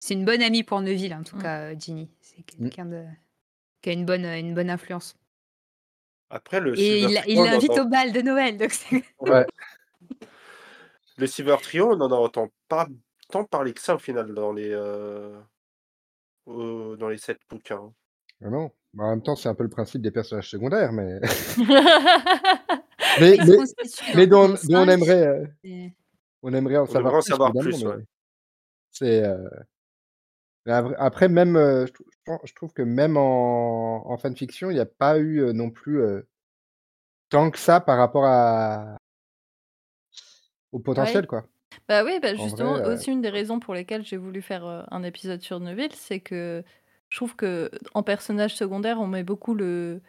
c'est 0.00 0.14
une 0.14 0.24
bonne 0.24 0.42
amie 0.42 0.64
pour 0.64 0.80
Neville, 0.80 1.14
en 1.14 1.22
tout 1.22 1.36
Mmh. 1.36 1.42
cas, 1.42 1.78
Ginny. 1.78 2.10
C'est 2.20 2.38
Mmh. 2.38 2.44
quelqu'un 2.44 2.86
de 2.86 3.04
qui 3.82 3.90
a 3.90 3.92
une 3.92 4.04
bonne, 4.04 4.24
une 4.24 4.54
bonne 4.54 4.70
influence. 4.70 5.16
Après 6.30 6.60
le 6.60 6.78
Et 6.78 7.00
il 7.00 7.36
l'invite 7.36 7.70
entend 7.70 7.82
au 7.82 7.88
bal 7.88 8.12
de 8.12 8.20
Noël, 8.20 8.56
donc 8.58 8.70
Ouais. 9.20 9.46
le 11.16 11.26
Silver 11.26 11.56
Trio, 11.62 11.88
on 11.90 12.00
en 12.00 12.10
entend 12.12 12.48
pas 12.68 12.86
tant 13.30 13.44
parler 13.44 13.72
que 13.72 13.80
ça 13.80 13.94
au 13.94 13.98
final 13.98 14.32
dans 14.34 14.52
les, 14.52 14.70
heu, 14.70 15.32
dans 16.46 17.08
les 17.08 17.18
7 17.18 17.38
bouquins. 17.50 17.92
Ah 18.44 18.50
non, 18.50 18.70
bah, 18.94 19.04
en 19.04 19.10
même 19.10 19.22
temps, 19.22 19.36
c'est 19.36 19.48
un 19.48 19.54
peu 19.54 19.64
le 19.64 19.68
principe 19.70 20.00
des 20.02 20.10
personnages 20.10 20.48
secondaires, 20.50 20.92
mais 20.92 21.18
Mais 23.20 23.36
mais 24.14 24.26
dont 24.26 24.48
dont 24.48 24.54
on 24.54 24.56
5 24.56 24.88
aimerait, 24.88 25.44
et 25.64 25.92
on 26.42 26.52
aimerait 26.54 26.78
en 26.78 26.86
On 26.86 26.86
savoir 26.86 27.00
aimerait 27.00 27.16
en 27.16 27.22
plus 27.22 27.30
savoir 27.30 27.52
évidemment, 27.54 27.60
plus, 27.60 27.84
mais 27.84 27.86
ouais. 27.86 28.04
c'est, 28.92 29.24
avr 29.24 29.64
après 30.68 31.28
même, 31.28 31.56
heu, 31.56 31.86
je 31.86 31.92
trou 31.92 32.04
trouve 32.54 32.72
que 32.72 32.82
même 32.82 33.16
en 33.16 34.10
en 34.10 34.16
fanfiction, 34.18 34.70
il 34.70 34.76
y 34.76 34.80
a 34.80 34.86
pas 34.86 35.18
eu, 35.18 35.40
heu, 35.40 35.52
non 35.52 35.70
plus, 35.70 35.98
heu 36.00 36.26
tant 37.30 37.50
que 37.50 37.58
ça 37.58 37.80
par 37.80 37.96
rapport 37.98 38.24
à 38.26 38.98
au 40.72 40.78
Ouais. 40.78 40.84
potentiel, 40.84 41.26
quoi. 41.26 41.46
Bah, 41.88 42.04
oui, 42.04 42.18
bah, 42.22 42.34
En 42.36 42.48
vrai, 42.48 42.48
justement, 42.48 42.74
aussi 42.86 43.10
une 43.12 43.22
des 43.22 43.30
raisons 43.30 43.60
pour 43.60 43.74
lesquelles 43.74 44.04
j'ai 44.04 44.16
voulu 44.16 44.42
faire, 44.42 44.86
un 44.90 45.02
épisode 45.04 45.42
sur 45.42 45.60
Neville, 45.60 45.92
c'est 45.94 46.20
que 46.20 46.64
je 47.10 47.16
trouve 47.18 47.36
qu'en 47.36 48.02
personnage 48.02 48.56
secondaire, 48.56 49.00
on 49.00 49.06
met 49.06 49.24
beaucoup 49.24 49.54
le 49.54 50.02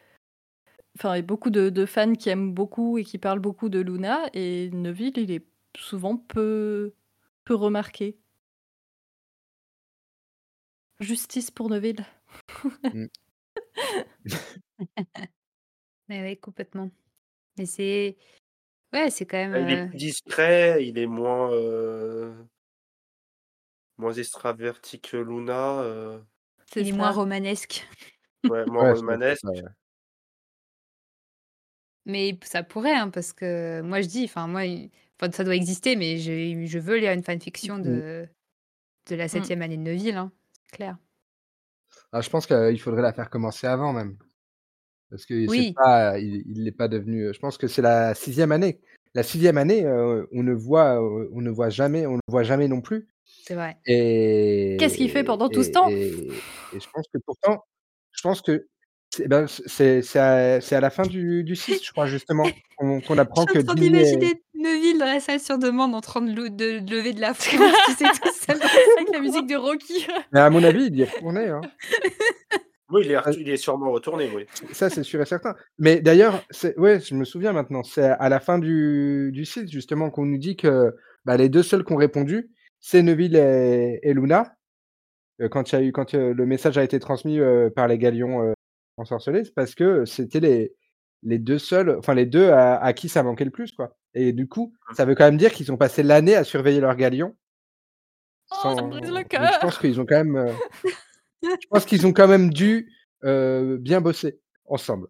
enfin, 0.97 1.13
il 1.15 1.17
y 1.17 1.19
a 1.19 1.21
beaucoup 1.23 1.49
de 1.49 1.69
de 1.69 1.85
fans 1.85 2.13
qui 2.13 2.29
aiment 2.29 2.53
beaucoup 2.53 2.97
et 2.97 3.03
qui 3.03 3.17
parlent 3.17 3.39
beaucoup 3.39 3.69
de 3.69 3.79
Luna 3.79 4.29
et 4.33 4.69
Neville, 4.73 5.17
il 5.17 5.31
est 5.31 5.45
souvent 5.77 6.17
peu 6.17 6.93
peu 7.45 7.55
remarqué. 7.55 8.17
Justice 10.99 11.49
pour 11.51 11.69
Neville. 11.69 12.05
Mmh. 12.91 13.09
Mais 16.09 16.23
oui, 16.23 16.39
complètement. 16.39 16.91
Mais 17.57 17.65
c'est 17.65 18.17
ouais, 18.93 19.09
c'est 19.11 19.25
quand 19.27 19.37
même, 19.37 19.53
Bah, 19.53 19.59
il 19.61 19.71
est 19.71 19.77
heu 19.87 19.89
plus 19.89 19.97
discret, 19.97 20.85
il 20.87 20.97
est 20.99 21.07
moins, 21.07 21.51
heu 21.51 22.49
moins 23.97 24.13
extraverti 24.13 24.99
que 25.01 25.17
Luna, 25.17 25.83
C'est 26.67 26.83
il 26.83 26.87
est 26.87 26.91
moins 26.91 27.11
ça. 27.11 27.11
romanesque. 27.11 27.85
ouais, 28.47 28.65
moins 28.67 28.83
Ouais, 28.83 28.93
romanesque. 28.93 29.43
ça, 29.43 29.49
ouais. 29.51 29.63
Mais 32.05 32.37
ça 32.43 32.63
pourrait, 32.63 32.93
hein, 32.95 33.09
parce 33.09 33.33
que 33.33 33.81
moi 33.81 34.01
je 34.01 34.07
dis, 34.07 34.23
enfin 34.25 34.47
moi, 34.47 34.61
ça 35.33 35.43
doit 35.43 35.55
exister, 35.55 35.95
mais 35.95 36.17
je 36.17 36.79
veux 36.79 36.97
lire 36.97 37.11
une 37.11 37.23
fanfiction 37.23 37.79
Mmh. 37.83 38.01
de 38.01 38.27
de 39.09 39.15
la 39.15 39.27
Mmh. 39.31 39.49
7e 39.49 39.61
année 39.63 39.77
de 39.77 39.83
Neville, 39.83 40.17
hein, 40.17 40.31
c'est 40.69 40.75
clair. 40.77 40.99
Ah, 42.13 42.21
je 42.21 42.29
pense 42.29 42.47
qu'il 42.47 42.79
faudrait 42.81 43.03
la 43.03 43.13
faire 43.13 43.29
commencer 43.29 43.67
avant 43.67 43.93
même. 43.93 44.17
Parce 45.09 45.25
que 45.25 45.47
c'est 45.47 45.63
Oui. 45.63 45.75
pas 45.75 46.19
il 46.19 46.63
l'est 46.63 46.71
pas 46.73 46.87
devenu, 46.89 47.25
heu 47.27 47.33
je 47.33 47.39
pense 47.39 47.57
que 47.57 47.67
c'est 47.67 47.81
la 47.83 48.15
6e 48.15 48.51
année. 48.51 48.81
La 49.15 49.23
6e 49.23 49.57
année, 49.57 49.85
heu, 49.85 50.27
on 50.33 50.43
ne 50.43 50.53
voit, 50.53 50.95
heu, 51.01 51.29
on 51.33 51.41
ne 51.41 51.51
voit 51.51 51.69
jamais 51.69 52.07
on 52.07 52.15
le 52.15 52.21
voit 52.29 52.43
jamais 52.43 52.67
non 52.69 52.81
plus 52.81 53.09
C'est 53.45 53.55
vrai. 53.55 53.77
Qu'est-ce 54.77 54.97
qu'il 54.97 55.09
fait 55.11 55.23
et 55.23 55.25
pendant 55.25 55.49
tout 55.49 55.63
ce 55.63 55.71
temps? 55.71 55.91
et 55.91 56.37
et 56.37 56.77
et 56.77 56.79
je 56.81 56.87
pense 56.93 57.07
que 57.13 57.19
pourtant 57.25 57.65
je 58.13 58.21
pense 58.23 58.41
que 58.41 58.67
c'est 59.11 59.27
ben, 59.27 59.45
c'est 59.47 60.01
c'est 60.01 60.19
à 60.19 60.61
c'est 60.61 60.75
à 60.75 60.81
la 60.81 60.89
fin 60.89 61.03
du 61.03 61.43
du 61.43 61.55
6, 61.55 61.81
je 61.83 61.91
crois, 61.91 62.05
justement, 62.05 62.43
qu'on 62.77 62.99
Je 63.01 63.19
apprend 63.19 63.41
suis 63.41 63.51
en 63.57 63.61
que 63.61 63.65
train 63.65 63.75
Ginny 63.75 63.97
est 63.99 64.17
d'imaginer 64.17 64.41
Neville 64.55 64.97
dans 64.99 65.05
la 65.05 65.19
salle 65.19 65.39
sur 65.39 65.57
demande 65.57 65.95
en 65.95 66.01
train 66.01 66.21
de 66.21 66.31
de 66.47 66.79
de 66.79 66.91
lever 66.95 67.13
de 67.13 67.21
la 67.21 67.33
fonte, 67.33 67.73
tu 67.87 67.93
sais, 67.93 68.05
tout 68.05 68.29
seul 68.33 68.59
dans 68.59 68.65
Avec 68.97 69.09
la 69.13 69.19
musique 69.19 69.47
de 69.47 69.55
Rocky. 69.55 70.05
mais 70.31 70.39
à 70.39 70.49
mon 70.49 70.63
avis, 70.63 70.85
il 70.87 70.95
y 70.95 71.01
est 71.01 71.11
retourné, 71.11 71.47
hein. 71.47 71.61
Oui, 72.91 73.03
il 73.05 73.11
est 73.11 73.17
Heu 73.17 73.33
il 73.39 73.47
est 73.49 73.57
sûrement 73.57 73.91
retourné, 73.91 74.29
oui. 74.35 74.45
Ça, 74.71 74.89
c'est 74.89 75.03
sûr 75.03 75.21
et 75.21 75.25
certain. 75.25 75.55
Mais 75.77 76.01
d'ailleurs, 76.01 76.43
c'est 76.49 76.75
ouais, 76.79 76.99
je 76.99 77.13
me 77.13 77.23
souviens 77.23 77.53
maintenant, 77.53 77.83
c'est 77.83 78.01
à 78.03 78.29
la 78.29 78.39
fin 78.39 78.57
du 78.57 79.29
du 79.31 79.45
6 79.45 79.67
justement 79.71 80.09
qu'on 80.09 80.25
nous 80.25 80.39
dit 80.39 80.55
que, 80.55 80.95
bah, 81.25 81.37
les 81.37 81.49
2 81.49 81.61
seuls 81.61 81.83
qui 81.85 81.93
ont 81.93 81.97
répondu, 81.97 82.49
c'est 82.79 83.03
Neville 83.03 83.35
et 83.35 83.99
et 84.01 84.13
Luna. 84.13 84.55
Heu, 85.41 85.49
quand 85.49 85.71
il 85.71 85.75
y 85.75 85.77
a 85.79 85.81
eu 85.83 85.91
quand, 85.91 86.15
heu, 86.15 86.33
le 86.33 86.45
message 86.47 86.77
a 86.79 86.83
été 86.83 86.99
transmis, 86.99 87.39
par 87.75 87.87
les 87.87 87.99
galions, 87.99 88.53
ensorcelés, 88.99 89.45
c'est 89.45 89.53
parce 89.55 89.75
que 89.75 90.05
c'était 90.05 90.39
les 90.41 90.73
les 91.23 91.39
2 91.39 91.59
seuls, 91.59 91.95
enfin 91.99 92.13
les 92.15 92.25
2 92.25 92.49
à 92.51 92.77
à 92.77 92.93
qui 92.93 93.09
ça 93.09 93.23
manquait 93.23 93.45
le 93.45 93.51
plus, 93.51 93.71
quoi 93.73 93.95
et 94.15 94.33
du 94.33 94.47
coup, 94.47 94.73
Mmh. 94.89 94.95
ça 94.95 95.05
veut 95.05 95.15
quand 95.15 95.25
même 95.25 95.37
dire 95.37 95.51
qu'ils 95.53 95.71
ont 95.71 95.77
passé 95.77 96.03
l'année 96.03 96.35
à 96.35 96.43
surveiller 96.43 96.79
leur 96.81 96.95
galion 96.95 97.35
Oh, 98.51 98.73
ça 98.75 98.81
me 98.81 98.89
brise 98.89 99.09
le 99.11 99.23
sans 99.31 99.37
donc 99.37 99.51
je 99.53 99.57
pense 99.59 99.77
cœur! 99.77 99.79
qu'ils 99.79 99.99
ont 100.01 100.05
quand 100.05 100.23
même, 100.23 100.59
je 101.61 101.67
pense 101.69 101.85
qu'ils 101.85 102.07
ont 102.07 102.13
quand 102.13 102.27
même 102.27 102.51
dû, 102.51 102.91
heu, 103.25 103.77
bien 103.79 104.01
bosser 104.01 104.39
ensemble. 104.65 105.07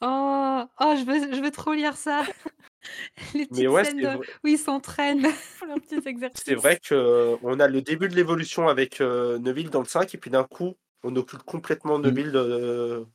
Oh! 0.00 0.62
Oh, 0.80 0.94
je 0.96 1.04
veux 1.04 1.34
je 1.34 1.40
veux 1.42 1.50
trop 1.50 1.72
lire 1.72 1.96
ça. 1.96 2.22
Les 3.34 3.46
Mais 3.50 3.66
petites 3.66 3.68
ouais, 3.68 3.84
scènes 3.84 3.98
c'est 4.00 4.02
de 4.02 4.16
vrai 4.16 4.26
où 4.44 4.48
ils 4.48 4.58
s'entraînent. 4.58 5.26
Pour 5.58 5.66
leurs 5.68 5.80
petits 5.80 5.96
c'est 6.44 6.54
vrai 6.54 6.78
qu'on 6.88 7.60
a 7.60 7.68
le 7.68 7.82
début 7.82 8.08
de 8.08 8.14
l'évolution 8.14 8.68
avec, 8.68 9.00
Neville 9.00 9.70
dans 9.70 9.80
le 9.80 9.86
5 9.86 10.14
et 10.14 10.18
puis 10.18 10.30
d'un 10.30 10.44
coup, 10.44 10.74
on 11.02 11.14
occulte 11.16 11.42
complètement 11.42 11.98
Mmh. 11.98 12.02
Neville, 12.02 13.06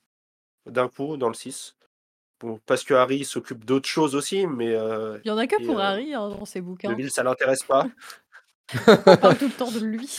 d'un 0.66 0.88
coup 0.88 1.18
dans 1.18 1.28
le 1.28 1.34
6. 1.34 1.76
Bon, 2.40 2.60
parce 2.66 2.84
que 2.84 2.94
Harry 2.94 3.24
s'occupe 3.24 3.64
d'autres 3.64 3.88
choses 3.88 4.16
aussi, 4.16 4.46
mais 4.48 4.74
heu 4.76 5.22
Il 5.24 5.28
y 5.30 5.32
en 5.32 5.38
a 5.38 5.48
que 5.48 5.62
et 5.62 5.66
pour 5.66 5.78
heu, 5.78 5.82
Harry, 5.82 6.14
hein, 6.14 6.30
dans 6.30 6.46
ces 6.46 6.62
bouquins. 6.62 6.92
Neville, 6.92 7.12
ça 7.12 7.24
l'intéresse 7.24 7.64
pas. 7.64 7.88
On 9.08 9.16
parle 9.18 9.38
tout 9.38 9.48
le 9.48 9.52
temps 9.52 9.72
de 9.72 9.80
lui. 9.80 10.10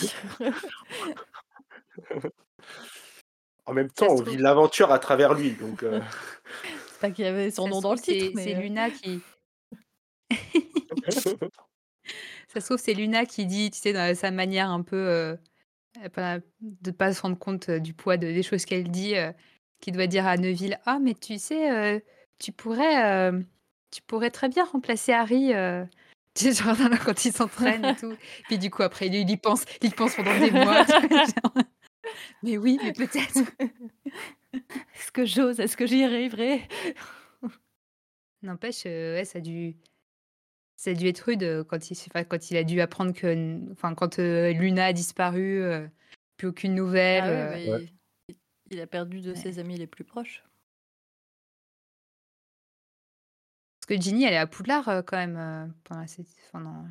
En 3.67 3.73
même 3.73 3.89
temps, 3.89 4.09
on 4.11 4.23
vit 4.23 4.37
l'aventure 4.37 4.93
à 4.93 4.99
travers 4.99 5.33
lui, 5.33 5.53
donc 5.53 5.83
heu 5.83 6.03
C'est 6.93 7.01
pas 7.01 7.11
qu'il 7.11 7.25
y 7.25 7.29
avait 7.29 7.51
son 7.51 7.65
ça 7.65 7.71
nom 7.71 7.81
dans 7.81 7.95
le 7.95 8.01
titre, 8.01 8.27
c'est 8.35 8.43
c'est 8.43 8.55
mais 8.55 8.55
heu 8.55 8.61
Luna 8.61 8.91
qui 8.91 9.21
ça 12.49 12.61
se 12.61 12.67
trouve, 12.67 12.79
c'est 12.79 12.95
Luna 12.95 13.25
qui 13.27 13.47
dit, 13.47 13.71
tu 13.71 13.79
sais, 13.79 13.93
dans 13.93 14.15
sa 14.15 14.31
manière 14.31 14.71
un 14.71 14.83
peu, 14.83 15.37
pas 16.13 16.39
de 16.61 16.91
pas 16.91 17.13
se 17.13 17.23
rendre 17.23 17.39
compte, 17.39 17.71
du 17.71 17.95
poids 17.95 18.17
de 18.17 18.27
des 18.27 18.43
choses 18.43 18.65
qu'elle 18.65 18.91
dit, 18.91 19.15
qui 19.85 19.93
doit 19.93 20.07
dire 20.07 20.27
à 20.27 20.39
Neville: 20.39 20.79
«Ah 20.87 20.99
mais 20.99 21.13
tu 21.13 21.39
sais, 21.39 21.71
heu, 21.71 22.03
tu 22.39 22.53
pourrais, 22.53 22.95
hem, 22.95 23.45
tu 23.91 24.01
pourrais 24.01 24.31
très 24.31 24.49
bien 24.49 24.65
remplacer 24.65 25.13
Harry, 25.13 25.53
heu», 25.53 25.87
tu 26.35 26.53
sais, 26.55 26.65
genre 26.65 26.75
quand 27.05 27.25
ils 27.27 27.33
s'entraînent 27.33 27.85
et 27.85 27.95
tout. 27.95 28.17
Puis 28.49 28.57
du 28.57 28.71
coup 28.71 28.83
après 28.83 29.09
il 29.09 29.15
il 29.15 29.31
y 29.31 29.37
pense 29.37 29.65
il 29.83 29.91
y 29.91 29.93
pense 29.93 30.15
pendant 30.15 30.39
des 30.41 30.51
mois? 30.53 30.87
Genre 30.87 31.55
mais 32.43 32.57
oui, 32.57 32.79
mais 32.83 32.93
peut-être. 32.93 33.43
Est-ce 34.97 35.13
que 35.13 35.27
j'ose? 35.27 35.61
Est-ce 35.61 35.77
que 35.77 35.87
j'y 35.87 36.03
arriverai? 36.03 36.63
N'empêche, 38.43 38.85
ouais, 38.87 39.25
ça 39.27 39.39
a 39.39 39.43
dû 39.43 39.77
ça 40.77 40.91
a 40.91 40.95
dû 40.95 41.07
être 41.09 41.21
rude, 41.21 41.65
quand 41.69 41.91
il 41.91 41.95
s'est 41.95 42.11
enfin, 42.11 42.25
quand 42.25 42.51
il 42.51 42.57
a 42.57 42.65
dû 42.65 42.81
apprendre 42.81 43.13
que 43.13 43.71
enfin, 43.73 43.95
quand, 43.95 44.17
Luna 44.19 44.87
a 44.87 44.93
disparu, 44.95 45.63
plus 46.39 46.49
aucune 46.49 46.75
nouvelle, 46.75 47.25
Ah 47.25 47.71
Ouais. 47.71 47.94
Beh, 48.75 48.79
il 48.79 48.79
il 48.79 48.83
a 48.83 48.87
perdu 48.87 49.21
2 49.21 49.31
de 49.31 49.35
Ouais. 49.35 49.45
ses 49.45 49.59
amis 49.59 49.77
les 49.79 49.87
plus 49.87 50.05
proches. 50.05 50.45
Parce 53.81 53.87
que 53.99 54.03
Ginny, 54.03 54.25
elle 54.25 54.35
est 54.35 54.37
à 54.39 54.47
Poudlard, 54.47 54.89
heu, 54.89 55.03
quand 55.03 55.17
même, 55.17 55.37
heu, 55.37 55.73
pendant 55.85 56.01
la 56.01 56.07
sét 56.07 56.27
pendant 56.53 56.83
le 56.85 56.91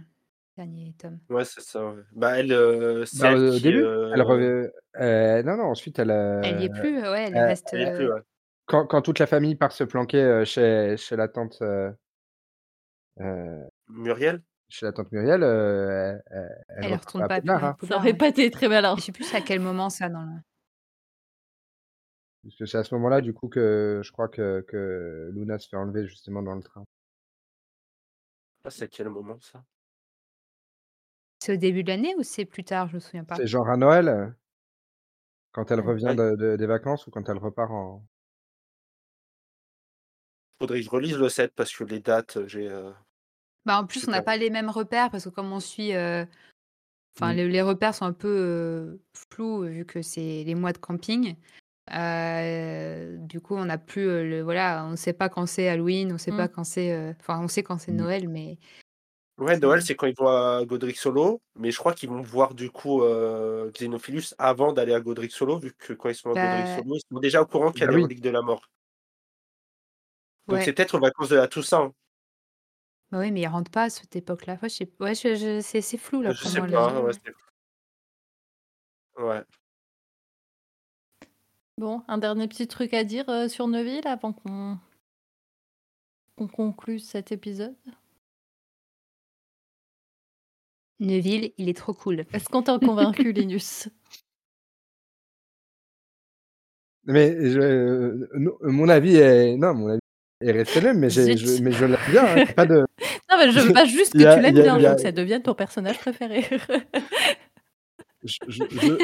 dernier 0.58 0.94
tome. 0.98 1.20
Ouais, 1.30 1.46
c'est 1.46 1.62
ça, 1.62 1.86
ouais. 1.94 2.04
Bah, 2.12 2.38
elle, 2.40 3.08
c'est 3.08 3.28
Bah, 3.28 3.32
elle 3.34 3.40
au 3.56 3.60
qui, 3.60 3.60
début, 3.60 3.86
elle 4.12 4.22
rev 4.22 4.42
heu, 5.00 5.42
non, 5.44 5.56
non, 5.58 5.64
ensuite 5.66 5.98
elle, 6.00 6.12
Elle 6.42 6.60
y 6.60 6.66
est 6.66 6.70
plus, 6.70 7.00
ouais, 7.02 7.24
elle 7.24 7.40
reste, 7.40 7.74
elle 7.74 7.80
y 7.82 7.84
est 7.84 7.88
plus, 7.88 8.06
heu 8.06 8.12
ouais. 8.12 8.22
quand 8.66 8.88
quand 8.88 9.02
toute 9.02 9.20
la 9.20 9.28
famille 9.28 9.56
part 9.56 9.72
se 9.72 9.84
planquer, 9.84 10.44
chez 10.46 10.96
chez 10.98 11.16
la 11.16 11.28
tante, 11.30 11.62
Muriel? 13.88 14.44
chez 14.70 14.86
la 14.86 14.92
tante 14.94 15.12
Muriel, 15.12 15.44
elle 15.44 16.24
elle 16.32 16.50
elle 16.82 16.96
elle 16.96 16.98
retourne 16.98 17.26
pas 17.26 17.36
à 17.36 17.42
Pu 17.42 17.50
Poudlard, 17.50 17.64
hein. 17.66 17.78
Ça 17.82 17.96
aurait 17.98 18.14
pas 18.14 18.28
été 18.28 18.52
très 18.52 18.68
malin. 18.68 18.96
Je 18.98 19.02
sais 19.02 19.12
plus 19.12 19.34
à 19.34 19.42
quel 19.42 19.60
moment 19.60 19.90
ça 19.90 20.10
dans 20.10 20.22
le 20.24 20.40
Puisque 22.44 22.68
c'est 22.68 22.78
à 22.78 22.84
ce 22.84 22.94
moment-là, 22.96 23.22
du 23.22 23.34
coup, 23.34 23.48
que 23.48 24.02
je 24.04 24.12
crois 24.12 24.28
que 24.28 24.62
que 24.68 25.30
Luna 25.34 25.60
se 25.60 25.70
fait 25.70 25.78
enlever 25.78 26.06
justement 26.06 26.42
dans 26.44 26.56
le 26.56 26.62
train. 26.62 26.84
Ah, 28.66 28.70
c'est 28.70 28.84
à 28.86 28.88
quel 28.88 29.10
moment 29.10 29.40
ça? 29.42 29.66
C'est 31.42 31.54
au 31.54 31.58
début 31.58 31.84
de 31.84 31.90
l'année 31.90 32.16
ou 32.18 32.24
c'est 32.24 32.46
plus 32.46 32.64
tard? 32.64 32.88
Je 32.90 32.96
me 32.96 33.00
souviens 33.00 33.24
pas. 33.24 33.42
C'est 33.42 33.48
genre 33.48 33.68
à 33.70 33.78
Noël, 33.78 34.36
quand 35.54 35.70
elle 35.72 35.80
Mmh. 35.80 35.82
revient 35.82 36.14
Ouais. 36.14 36.18
de 36.18 36.36
de 36.36 36.56
des 36.58 36.66
vacances 36.66 37.06
ou 37.08 37.12
quand 37.12 37.30
elle 37.30 37.38
repart 37.38 37.72
en 37.72 38.04
Faudrait 40.60 40.80
que 40.80 40.86
je 40.86 40.90
relise 40.90 41.18
le 41.18 41.30
7 41.30 41.54
parce 41.56 41.76
que 41.76 41.84
les 41.84 42.00
dates, 42.00 42.38
heu, 42.38 42.48
j'ai, 42.48 42.68
heu 42.68 42.94
Bah, 43.66 43.80
en 43.80 43.86
plus, 43.88 44.08
on 44.08 44.12
n'a 44.12 44.22
pas. 44.22 44.36
les 44.36 44.50
mêmes 44.50 44.70
repères 44.70 45.10
parce 45.10 45.24
que 45.24 45.30
comme 45.30 45.52
on 45.54 45.62
suit, 45.62 45.94
heu, 45.94 46.28
enfin 47.18 47.34
Mmh. 47.34 47.36
le 47.36 47.48
les 47.48 47.62
repères 47.64 47.96
sont 47.96 48.06
un 48.06 48.14
peu, 48.14 49.02
flous, 49.32 49.64
vu 49.64 49.86
que 49.86 50.02
c'est 50.02 50.44
les 50.46 50.56
mois 50.56 50.74
de 50.74 50.80
camping. 50.80 51.36
Heu, 51.92 53.18
du 53.28 53.42
coup, 53.42 53.56
on 53.56 53.66
n'a 53.66 53.78
plus, 53.78 54.04
heu, 54.08 54.24
le 54.28 54.42
voilà, 54.42 54.86
on 54.86 54.92
ne 54.92 54.96
sait 54.96 55.12
pas 55.14 55.28
quand 55.30 55.46
c'est 55.46 55.68
Halloween, 55.68 56.10
on 56.12 56.14
ne 56.14 56.18
sait 56.18 56.32
Mmh. 56.32 56.48
pas 56.48 56.48
quand 56.48 56.64
c'est, 56.64 56.92
heu 56.94 57.14
enfin, 57.20 57.40
on 57.44 57.48
sait 57.50 57.62
quand 57.64 57.78
c'est 57.78 57.92
Mmh. 57.92 58.06
Noël, 58.06 58.30
mais 58.30 58.58
Ouais, 59.40 59.58
Noël, 59.58 59.82
c'est 59.82 59.96
quand 59.96 60.06
ils 60.06 60.14
vont 60.16 60.28
à 60.28 60.64
Godric 60.64 60.96
Solo, 60.96 61.42
mais 61.56 61.72
je 61.72 61.78
crois 61.80 61.96
qu'ils 61.96 62.08
vont 62.10 62.22
voir 62.22 62.54
du 62.54 62.70
coup, 62.70 63.02
Xenophilus 63.74 64.36
avant 64.38 64.74
d'aller 64.74 64.94
à 64.94 65.00
Godric 65.02 65.32
Solo, 65.32 65.58
vu 65.58 65.74
que 65.74 65.94
quand 65.94 66.10
ils 66.10 66.14
sont 66.16 66.30
à 66.32 66.36
Godric 66.38 66.68
bah, 66.68 66.68
Solo, 66.68 66.96
ils 66.96 67.02
sont 67.12 67.20
déjà 67.20 67.42
au 67.42 67.48
courant 67.48 67.72
qu'il 67.72 67.82
y 67.82 67.84
a 67.86 67.88
Bah 67.88 67.92
les 67.92 67.96
oui. 67.96 68.08
reliques 68.08 68.22
de 68.22 68.30
la 68.30 68.44
mort. 68.44 68.68
Donc 70.48 70.62
c'est 70.64 70.72
peut-être 70.74 70.96
aux 70.96 71.00
vacances 71.02 71.30
de 71.30 71.36
la 71.36 71.48
Toussaint. 71.48 71.94
Bah, 73.12 73.20
oui, 73.20 73.32
mais 73.32 73.42
ils 73.42 73.48
rentrent 73.48 73.72
pas 73.72 73.84
à 73.84 73.90
cette 73.90 74.16
époque-là. 74.16 74.58
Ouais, 74.62 74.70
je 74.70 74.76
sais 74.76 74.92
ouais, 75.00 75.16
je 75.16 75.36
je 75.36 75.62
c'est 75.62 75.82
c'est 75.82 75.98
flou 75.98 76.22
là 76.22 76.34
Je 76.38 76.44
pour 76.44 76.52
sais 76.52 76.52
moi 76.52 76.68
pas, 76.68 77.02
le 77.02 77.04
ouais, 77.04 77.14
ouais. 79.18 79.44
Bon, 81.80 82.04
un 82.08 82.20
dernier 82.20 82.48
petit 82.48 82.68
truc 82.68 82.94
à 82.94 83.04
dire, 83.04 83.26
heu, 83.30 83.48
sur 83.48 83.68
Neuville 83.68 84.06
avant 84.08 84.32
qu'on 84.32 84.78
qu'on 86.38 86.48
conclue 86.48 86.98
cet 87.00 87.32
épisode? 87.32 87.76
Neville, 91.00 91.52
il 91.58 91.70
est 91.70 91.78
trop 91.78 91.94
cool. 91.94 92.26
Est-ce 92.34 92.50
qu'on 92.50 92.64
t'a 92.64 92.78
convaincu, 92.80 93.32
Linus? 93.34 93.90
Mais 97.06 97.36
je 97.52 98.28
non, 98.38 98.52
mon 98.62 98.88
avis 98.88 99.18
est 99.18 99.58
non, 99.58 99.74
mon 99.74 99.90
avis 99.90 100.00
est 100.42 100.52
resté 100.52 100.80
le 100.80 100.88
même, 100.88 101.00
mais 101.00 101.10
j'ai 101.10 101.36
je 101.36 101.62
mais 101.62 101.72
je 101.72 101.86
l'aime 101.86 101.98
bien, 102.10 102.24
hein, 102.26 102.46
pas 102.56 102.66
de 102.66 102.86
Non, 103.30 103.38
mais 103.38 103.52
je 103.52 103.60
veux 103.60 103.74
pas 103.74 103.86
juste 103.86 104.14
il 104.16 104.24
que 104.26 104.34
tu 104.34 104.40
il 104.40 104.42
l'aimes 104.42 104.56
y 104.56 104.62
a 104.62 104.64
bien, 104.64 104.78
il 104.78 104.84
y 104.84 104.86
a 104.86 104.98
ça 104.98 105.12
devienne 105.12 105.42
ton 105.42 105.54
personnage 105.54 106.00
préféré. 106.00 106.46
Je 108.24 108.38
je 108.48 108.64
je 108.72 108.98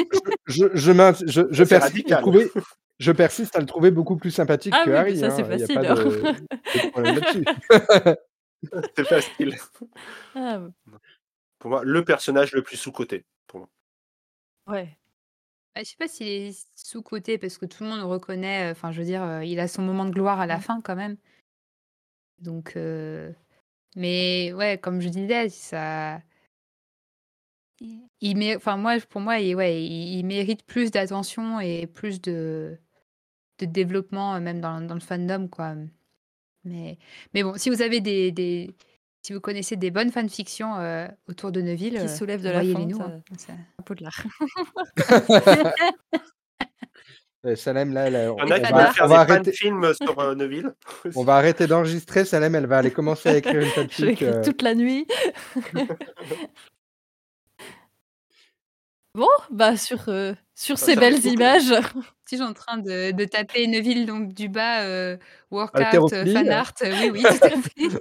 je 0.46 0.66
je 0.74 0.92
m'int 0.92 1.12
je 1.26 1.42
je 1.50 1.64
Ça, 1.64 1.64
c'est 1.64 1.78
persiste 1.78 2.12
à 2.12 2.16
trouver 2.16 2.50
je 2.98 3.12
persiste 3.12 3.56
à 3.56 3.60
le 3.60 3.66
trouver 3.66 3.90
beaucoup 3.90 4.16
plus 4.16 4.30
sympathique 4.30 4.74
Ah 4.76 4.82
que 4.84 4.90
oui, 4.90 4.96
Harry, 4.96 5.16
ça, 5.16 5.30
c'est 5.30 5.42
hein, 5.42 5.48
facile, 5.48 5.78
hein. 5.78 5.94
de. 7.04 8.16
C'est 8.94 9.04
facile. 9.04 9.56
Ah, 10.34 10.60
Pour 11.58 11.70
moi, 11.70 11.82
le 11.82 12.04
personnage 12.04 12.52
le 12.52 12.62
plus 12.62 12.76
sous-coté, 12.76 13.24
pour 13.46 13.60
moi. 13.60 13.68
ouais. 14.66 14.96
Bah, 15.74 15.82
je 15.84 15.90
sais 15.90 15.96
pas 15.98 16.08
s'il 16.08 16.26
est 16.28 16.68
sous-coté 16.76 17.38
parce 17.38 17.56
que 17.58 17.66
tout 17.66 17.84
le 17.84 17.90
monde 17.90 18.00
le 18.00 18.06
reconnaît, 18.06 18.68
heu, 18.68 18.72
enfin, 18.72 18.92
je 18.92 18.98
veux 19.00 19.06
dire, 19.06 19.22
heu, 19.24 19.44
il 19.44 19.60
a 19.60 19.68
son 19.68 19.82
moment 19.82 20.04
de 20.04 20.10
gloire 20.10 20.40
à 20.40 20.46
la 20.46 20.60
fin 20.60 20.80
quand 20.82 20.96
même. 20.96 21.16
Donc 22.38 22.76
heu, 22.76 23.34
mais 23.96 24.52
ouais, 24.54 24.78
comme 24.78 25.00
je 25.00 25.08
disais, 25.08 25.48
ça 25.50 26.22
il 28.20 28.36
mé 28.36 28.56
enfin 28.56 28.76
moi, 28.76 28.96
pour 29.08 29.20
moi, 29.20 29.38
il 29.38 29.54
ouais, 29.56 29.82
il 29.82 30.18
il 30.18 30.24
mérite 30.26 30.64
plus 30.64 30.90
d'attention 30.90 31.60
et 31.60 31.86
plus 31.86 32.20
de 32.20 32.78
de 33.60 33.66
développement, 33.66 34.36
heu, 34.36 34.40
même 34.40 34.60
dans 34.60 34.80
dans 34.80 34.94
le 34.94 35.00
fandom, 35.00 35.48
quoi, 35.48 35.74
mais 36.64 36.98
mais 37.34 37.42
bon, 37.44 37.54
si 37.58 37.70
vous 37.70 37.82
avez 37.82 38.00
des 38.00 38.32
des 38.32 38.76
si 39.22 39.32
vous 39.34 39.40
connaissez 39.40 39.76
des 39.76 39.90
bonnes 39.90 40.12
fanfictions, 40.12 40.78
heu, 40.80 41.08
autour 41.28 41.52
de 41.52 41.60
Neville, 41.62 41.96
Qui 41.96 42.06
heu, 42.06 42.08
soulève 42.08 42.42
de 42.42 42.50
la 42.50 42.58
envoyez-les 42.58 42.86
fente, 42.86 42.92
nous, 42.92 43.02
hein. 43.02 43.22
Ça. 43.38 43.54
Heu, 47.44 47.56
Salem 47.56 47.92
là, 47.94 48.32
en 48.32 48.36
on 48.36 48.42
on 48.42 48.46
va 48.46 48.92
on 49.00 49.06
va 49.08 49.20
arrêter 49.20 49.52
fan-films 49.52 49.94
sur, 49.94 50.20
heu, 50.20 50.34
Neville. 50.34 50.74
on 51.14 51.24
va 51.24 51.36
arrêter 51.36 51.66
d'enregistrer, 51.66 52.24
Salem, 52.24 52.54
elle 52.54 52.66
va 52.66 52.78
aller 52.78 52.90
commencer 52.90 53.28
à 53.30 53.36
écrire 53.36 53.62
une 53.62 53.72
Je 53.90 54.06
l'ai 54.06 54.16
fanfic, 54.16 54.40
toute 54.42 54.62
la 54.62 54.74
nuit. 54.74 55.06
Bon, 59.14 59.26
bah, 59.50 59.76
sur, 59.76 60.08
heu, 60.08 60.36
sur 60.54 60.78
Bah, 60.78 60.86
ces 60.86 60.94
belles 60.96 61.24
images. 61.26 61.72
Si, 62.30 62.36
je 62.36 62.42
suis 62.42 62.48
en 62.48 62.52
train 62.54 62.78
de 62.78 63.10
de 63.10 63.24
taper 63.24 63.66
Neville 63.66 64.06
donc 64.06 64.32
du 64.34 64.48
bas, 64.48 64.86
heu, 64.86 65.18
workout, 65.50 65.74
Haltérophilie, 65.74 66.32
fan 66.32 66.48
art, 66.52 66.72
heu, 66.84 66.94
oui, 66.94 67.10
oui, 67.10 67.26
tout 67.28 67.40
à 67.42 67.50
fait. 67.56 67.98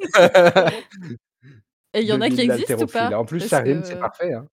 Et 1.94 2.02
il 2.02 2.08
y 2.08 2.14
en 2.14 2.22
a 2.22 2.30
qui 2.30 2.42
existent 2.42 2.84
ou 2.86 2.88
pas? 2.88 3.14
En 3.14 3.26
plus, 3.26 3.40
Parce 3.40 3.50
ça 3.50 3.60
que, 3.60 3.70
rime, 3.70 3.84
c'est 3.84 3.98
parfait, 3.98 4.34
hein. 4.34 4.48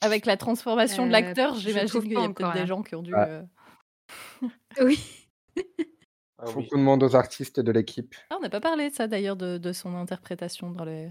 avec 0.00 0.26
la 0.26 0.36
transformation 0.36 1.06
de 1.06 1.12
l'acteur, 1.12 1.54
je 1.66 1.78
j'imagine 1.78 1.86
trouve 1.86 2.08
qu'il 2.08 2.12
pas 2.12 2.20
y 2.20 2.24
a 2.24 2.30
peut-être 2.30 2.50
encore 2.50 2.52
des 2.52 2.66
là. 2.66 2.66
gens 2.66 2.82
qui 2.82 2.94
ont 2.96 3.02
dû, 3.02 3.16
Ouais. 3.16 3.28
Oui. 4.80 4.98
Ah 6.38 6.50
Faut 6.52 6.62
oui. 6.62 6.64
qu'on 6.64 6.78
demande 6.78 7.02
aux 7.04 7.14
artistes 7.14 7.60
de 7.60 7.70
l'équipe. 7.70 8.14
Ah, 8.30 8.36
on 8.38 8.40
n'a 8.40 8.48
pas 8.50 8.60
parlé 8.60 8.88
de 8.90 8.94
ça 8.94 9.06
d'ailleurs, 9.06 9.36
de 9.36 9.58
de 9.58 9.72
son 9.72 9.94
interprétation 9.96 10.70
dans 10.70 10.84
les 10.84 11.10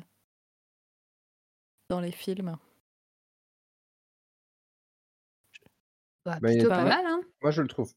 dans 1.90 2.00
les 2.00 2.12
films. 2.12 2.58
Bah, 6.40 6.52
il 6.52 6.60
plutôt 6.60 6.72
est 6.72 6.72
pas 6.72 6.86
ouais. 6.86 6.94
mal, 6.94 7.06
hein. 7.06 7.22
moi, 7.42 7.52
je 7.52 7.62
le 7.62 7.68
trouve. 7.68 7.94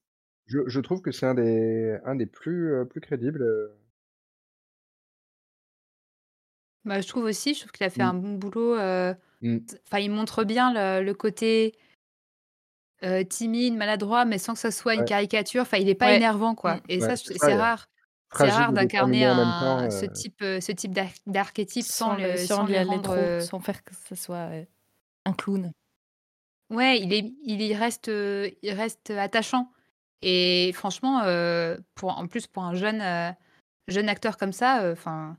Je 0.46 0.60
je 0.66 0.80
trouve 0.80 1.00
que 1.02 1.10
c'est 1.12 1.26
un 1.26 1.34
des 1.34 1.98
un 2.04 2.14
des 2.16 2.26
plus, 2.26 2.72
heu, 2.74 2.86
plus 2.86 3.00
crédibles, 3.00 3.42
heu 3.42 3.76
Bah, 6.84 7.00
je 7.00 7.08
trouve 7.08 7.24
aussi, 7.24 7.54
je 7.54 7.60
trouve 7.60 7.72
qu'il 7.72 7.84
a 7.86 7.90
fait 7.90 8.02
Mmh. 8.02 8.12
un 8.12 8.14
bon 8.14 8.34
boulot, 8.34 8.76
Mmh. 9.40 9.66
t 9.66 9.76
enfin, 9.86 9.98
il 9.98 10.10
montre 10.10 10.44
bien 10.44 10.72
le 10.72 11.04
le 11.04 11.14
côté, 11.14 11.74
heu, 13.02 13.24
timide, 13.24 13.74
maladroit, 13.76 14.24
mais 14.24 14.38
sans 14.38 14.54
que 14.54 14.58
ça 14.60 14.70
soit 14.70 14.94
une 14.94 15.04
Ouais. 15.04 15.06
caricature. 15.06 15.62
Enfin, 15.62 15.78
il 15.78 15.88
est 15.88 15.94
pas 15.94 16.10
Ouais. 16.10 16.12
énervant, 16.12 16.54
Mmh. 16.64 16.78
quoi 16.78 16.80
et 16.88 17.00
Ouais, 17.00 17.12
ça, 17.12 17.16
c'est 17.16 17.38
c'est 17.38 17.54
ça, 17.54 17.56
rare. 17.56 17.86
C'est 18.32 18.50
fragile 18.50 18.50
rare 18.50 18.72
et 18.72 18.74
d'incarner 18.74 18.78
déterminé 18.78 19.30
en 19.30 19.34
même 19.34 19.54
temps, 19.54 19.78
un 19.80 19.88
ce 19.90 20.06
heu 20.06 20.06
type, 20.06 20.40
heu, 20.42 20.60
ce 20.60 20.72
type 20.72 20.92
d'arch 20.92 21.16
d'archétype 21.26 21.88
sans 21.88 22.10
Sans 22.10 22.16
le 22.16 22.36
le 22.36 22.46
sans 22.48 22.64
sans 22.64 22.66
y 22.68 22.78
les 22.84 22.84
rendre, 22.84 23.10
trop, 23.10 23.34
heu 23.44 23.48
sans 23.48 23.60
faire 23.60 23.82
que 23.84 23.94
ce 23.94 24.14
soit, 24.14 24.50
heu, 24.54 24.66
un 25.26 25.34
clown. 25.34 25.72
Ouais, 26.70 27.00
il 27.00 27.12
est 27.12 27.32
il 27.44 27.62
y 27.62 27.74
reste, 27.74 28.08
il 28.08 28.72
reste 28.72 29.10
attachant 29.10 29.70
et 30.22 30.72
franchement, 30.74 31.20
pour 31.94 32.10
en 32.18 32.26
plus 32.26 32.46
pour 32.48 32.64
un 32.64 32.74
jeune, 32.74 33.02
jeune 33.88 34.08
acteur 34.08 34.36
comme 34.36 34.52
ça, 34.52 34.90
enfin 34.92 35.38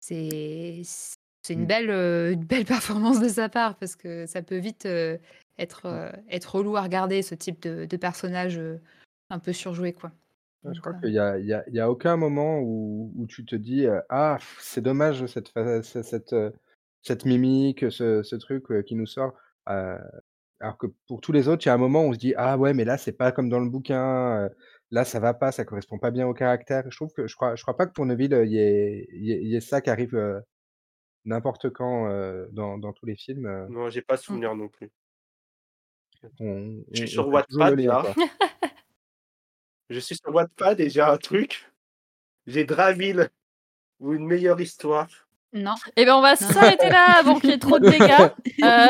c'est 0.00 0.82
c'est 1.44 1.54
une 1.54 1.64
Mmh. 1.64 1.66
belle, 1.66 1.90
une 1.90 2.44
belle 2.44 2.64
performance 2.66 3.20
de 3.20 3.28
sa 3.28 3.48
part 3.48 3.76
parce 3.78 3.96
que 3.96 4.26
ça 4.26 4.42
peut 4.42 4.58
vite, 4.58 4.86
être, 5.58 5.86
heu, 5.88 6.12
être 6.30 6.56
relou 6.56 6.76
à 6.76 6.82
regarder 6.82 7.22
ce 7.22 7.34
type 7.34 7.60
de 7.62 7.84
de 7.86 7.96
personnage, 7.96 8.60
un 9.30 9.38
peu 9.38 9.52
surjoué, 9.52 9.92
quoi. 9.92 10.12
Je 10.64 10.78
crois 10.80 10.94
qu'il 10.94 11.10
y 11.12 11.18
a 11.18 11.38
y 11.38 11.52
a 11.52 11.64
y 11.68 11.80
a 11.80 11.90
aucun 11.90 12.16
moment 12.16 12.60
où 12.60 13.12
où 13.16 13.26
tu 13.26 13.44
te 13.44 13.56
dis, 13.56 13.86
«Ah, 14.08 14.38
c'est 14.60 14.80
dommage 14.80 15.26
cette 15.26 15.50
cette, 15.82 16.32
heu, 16.32 16.52
cette 17.02 17.24
mimique, 17.26 17.90
ce 17.90 18.22
ce 18.22 18.36
truc, 18.36 18.64
qui 18.86 18.94
nous 18.94 19.06
sort». 19.06 19.34
Heu, 19.68 19.98
alors 20.60 20.78
que 20.78 20.86
pour 21.08 21.20
tous 21.20 21.32
les 21.32 21.48
autres, 21.48 21.64
il 21.66 21.68
y 21.68 21.70
a 21.70 21.74
un 21.74 21.78
moment 21.78 22.04
où 22.04 22.10
on 22.10 22.12
se 22.14 22.18
dit: 22.18 22.34
«Ah 22.36 22.56
ouais, 22.58 22.74
mais 22.74 22.84
là, 22.84 22.98
c'est 22.98 23.12
pas 23.12 23.32
comme 23.32 23.48
dans 23.48 23.60
le 23.60 23.68
bouquin, 23.70 24.46
heu, 24.46 24.50
là, 24.90 25.04
ça 25.04 25.20
va 25.20 25.34
pas, 25.34 25.52
ça 25.52 25.64
correspond 25.64 25.98
pas 25.98 26.10
bien 26.12 26.26
au 26.28 26.34
caractère». 26.34 26.84
Je 26.90 26.96
trouve 26.96 27.12
que 27.12 27.26
je 27.28 27.34
crois 27.36 27.56
je 27.56 27.62
crois 27.62 27.76
pas 27.76 27.86
que 27.86 27.92
pour 27.92 28.06
Neville, 28.06 28.34
heu, 28.34 28.46
il 28.46 28.52
y 28.52 28.58
ait 28.58 29.06
il 29.12 29.24
y 29.26 29.32
ait 29.32 29.40
il 29.42 29.48
y 29.48 29.56
ait 29.56 29.60
ça 29.60 29.80
qui 29.80 29.90
arrive, 29.90 30.14
heu, 30.16 30.42
n'importe 31.26 31.70
quand, 31.70 32.08
heu, 32.10 32.48
dans 32.52 32.78
dans 32.78 32.92
tous 32.94 33.06
les 33.06 33.16
films, 33.16 33.46
heu, 33.48 33.68
Non, 33.68 33.90
j'ai 33.90 34.02
pas 34.02 34.16
Mmh. 34.28 34.40
souvenir 34.40 34.54
non 34.54 34.68
plus. 34.68 34.92
on 36.40 36.84
Je 36.92 37.00
suis 37.00 37.08
on 37.14 37.20
on 37.20 37.24
sur 37.24 37.28
fait 37.32 37.42
toujours 37.48 37.64
le 37.66 37.74
Wattpad 37.74 37.74
lien, 37.74 37.94
là. 37.94 37.96
quoi. 37.96 38.14
Je 39.90 40.00
suis 40.00 40.16
sur 40.16 40.34
Wattpad 40.34 40.80
et 40.80 40.90
j'ai 40.90 41.00
un 41.02 41.16
truc. 41.18 41.70
J'ai 42.46 42.64
Draville 42.64 43.30
ou 44.00 44.14
une 44.14 44.26
meilleure 44.26 44.60
histoire. 44.60 45.28
Non. 45.52 45.74
Et 45.96 46.04
ben, 46.04 46.14
on 46.14 46.22
va 46.22 46.36
s'arrêter 46.36 46.88
là 46.88 47.18
avant 47.18 47.38
qu'il 47.38 47.50
y 47.50 47.52
ait 47.52 47.58
trop 47.58 47.78
de 47.78 47.88
dégâts. 47.88 48.30
Heu 48.62 48.88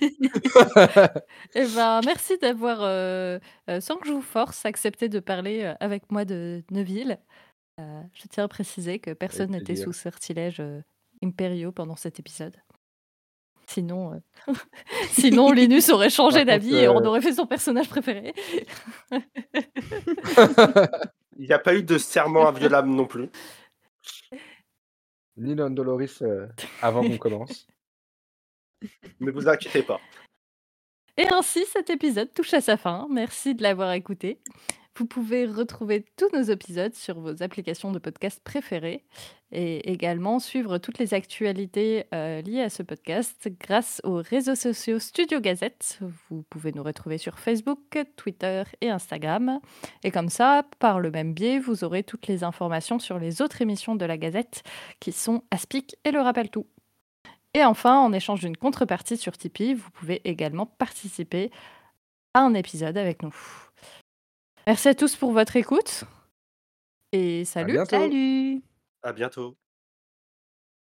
et 1.54 1.64
ben, 1.74 2.00
merci 2.04 2.36
d'avoir, 2.38 2.82
heu 2.82 3.40
heu, 3.70 3.80
sans 3.80 3.96
que 3.96 4.06
je 4.06 4.12
vous 4.12 4.22
force, 4.22 4.66
accepté 4.66 5.08
de 5.08 5.20
parler, 5.20 5.74
avec 5.80 6.10
moi 6.10 6.24
de 6.24 6.62
Neville. 6.70 7.18
Heu, 7.80 7.84
je 8.14 8.28
tiens 8.28 8.44
à 8.44 8.48
préciser 8.48 8.98
que 8.98 9.12
personne 9.12 9.50
n'était 9.50 9.76
sous 9.76 9.92
sortilège, 9.92 10.62
Imperio 11.22 11.72
pendant 11.72 11.96
cet 11.96 12.20
épisode. 12.20 12.56
Sinon, 13.68 14.22
sinon 15.10 15.50
Linus 15.50 15.88
aurait 15.88 16.10
changé 16.10 16.44
d'avis 16.44 16.76
et 16.76 16.88
on 16.88 17.04
aurait 17.04 17.20
fait 17.20 17.32
son 17.32 17.46
personnage 17.46 17.88
préféré. 17.88 18.32
Il 21.38 21.46
y 21.46 21.52
a 21.52 21.58
pas 21.58 21.74
eu 21.74 21.82
de 21.82 21.98
serment 21.98 22.48
inviolable 22.48 22.88
non 22.88 23.06
plus. 23.06 23.28
Ni 25.36 25.54
Doloris, 25.54 26.22
heu, 26.22 26.48
avant 26.82 27.02
qu'on 27.02 27.18
commence. 27.18 27.66
Ne 29.20 29.30
vous 29.30 29.48
inquiétez 29.48 29.82
pas. 29.82 29.98
Et 31.16 31.26
ainsi, 31.28 31.64
cet 31.64 31.88
épisode 31.88 32.32
touche 32.34 32.52
à 32.52 32.60
sa 32.60 32.76
fin. 32.76 33.06
Merci 33.10 33.54
de 33.54 33.62
l'avoir 33.62 33.92
écouté. 33.92 34.38
Vous 34.98 35.04
pouvez 35.04 35.44
retrouver 35.44 36.06
tous 36.16 36.34
nos 36.34 36.44
épisodes 36.44 36.94
sur 36.94 37.20
vos 37.20 37.42
applications 37.42 37.92
de 37.92 37.98
podcast 37.98 38.40
préférées 38.42 39.04
et 39.52 39.92
également 39.92 40.38
suivre 40.38 40.78
toutes 40.78 40.98
les 40.98 41.12
actualités 41.12 42.06
euh, 42.14 42.40
liées 42.40 42.62
à 42.62 42.70
ce 42.70 42.82
podcast 42.82 43.46
grâce 43.60 44.00
aux 44.04 44.22
réseaux 44.22 44.54
sociaux 44.54 44.98
Studio 44.98 45.38
Gazette. 45.38 45.98
Vous 46.30 46.44
pouvez 46.48 46.72
nous 46.72 46.82
retrouver 46.82 47.18
sur 47.18 47.38
Facebook, 47.38 47.98
Twitter 48.16 48.62
et 48.80 48.88
Instagram. 48.88 49.60
Et 50.02 50.10
comme 50.10 50.30
ça, 50.30 50.64
par 50.78 50.98
le 50.98 51.10
même 51.10 51.34
biais, 51.34 51.58
vous 51.58 51.84
aurez 51.84 52.02
toutes 52.02 52.26
les 52.26 52.42
informations 52.42 52.98
sur 52.98 53.18
les 53.18 53.42
autres 53.42 53.60
émissions 53.60 53.96
de 53.96 54.06
la 54.06 54.16
Gazette 54.16 54.62
qui 54.98 55.12
sont 55.12 55.42
Aspic 55.50 55.96
et 56.06 56.10
Le 56.10 56.20
Rappel 56.20 56.48
Tout. 56.48 56.66
Et 57.52 57.64
enfin, 57.64 57.98
en 58.00 58.14
échange 58.14 58.40
d'une 58.40 58.56
contrepartie 58.56 59.18
sur 59.18 59.36
Tipeee, 59.36 59.74
vous 59.74 59.90
pouvez 59.90 60.22
également 60.24 60.64
participer 60.64 61.50
à 62.32 62.40
un 62.40 62.54
épisode 62.54 62.96
avec 62.96 63.22
nous. 63.22 63.65
Merci 64.66 64.88
à 64.88 64.94
tous 64.94 65.14
pour 65.14 65.32
votre 65.32 65.54
écoute. 65.56 66.04
Et 67.12 67.44
salut. 67.44 67.72
bientôt. 67.74 67.90
Salut 67.90 68.62
À 69.02 69.12
bientôt. 69.12 69.56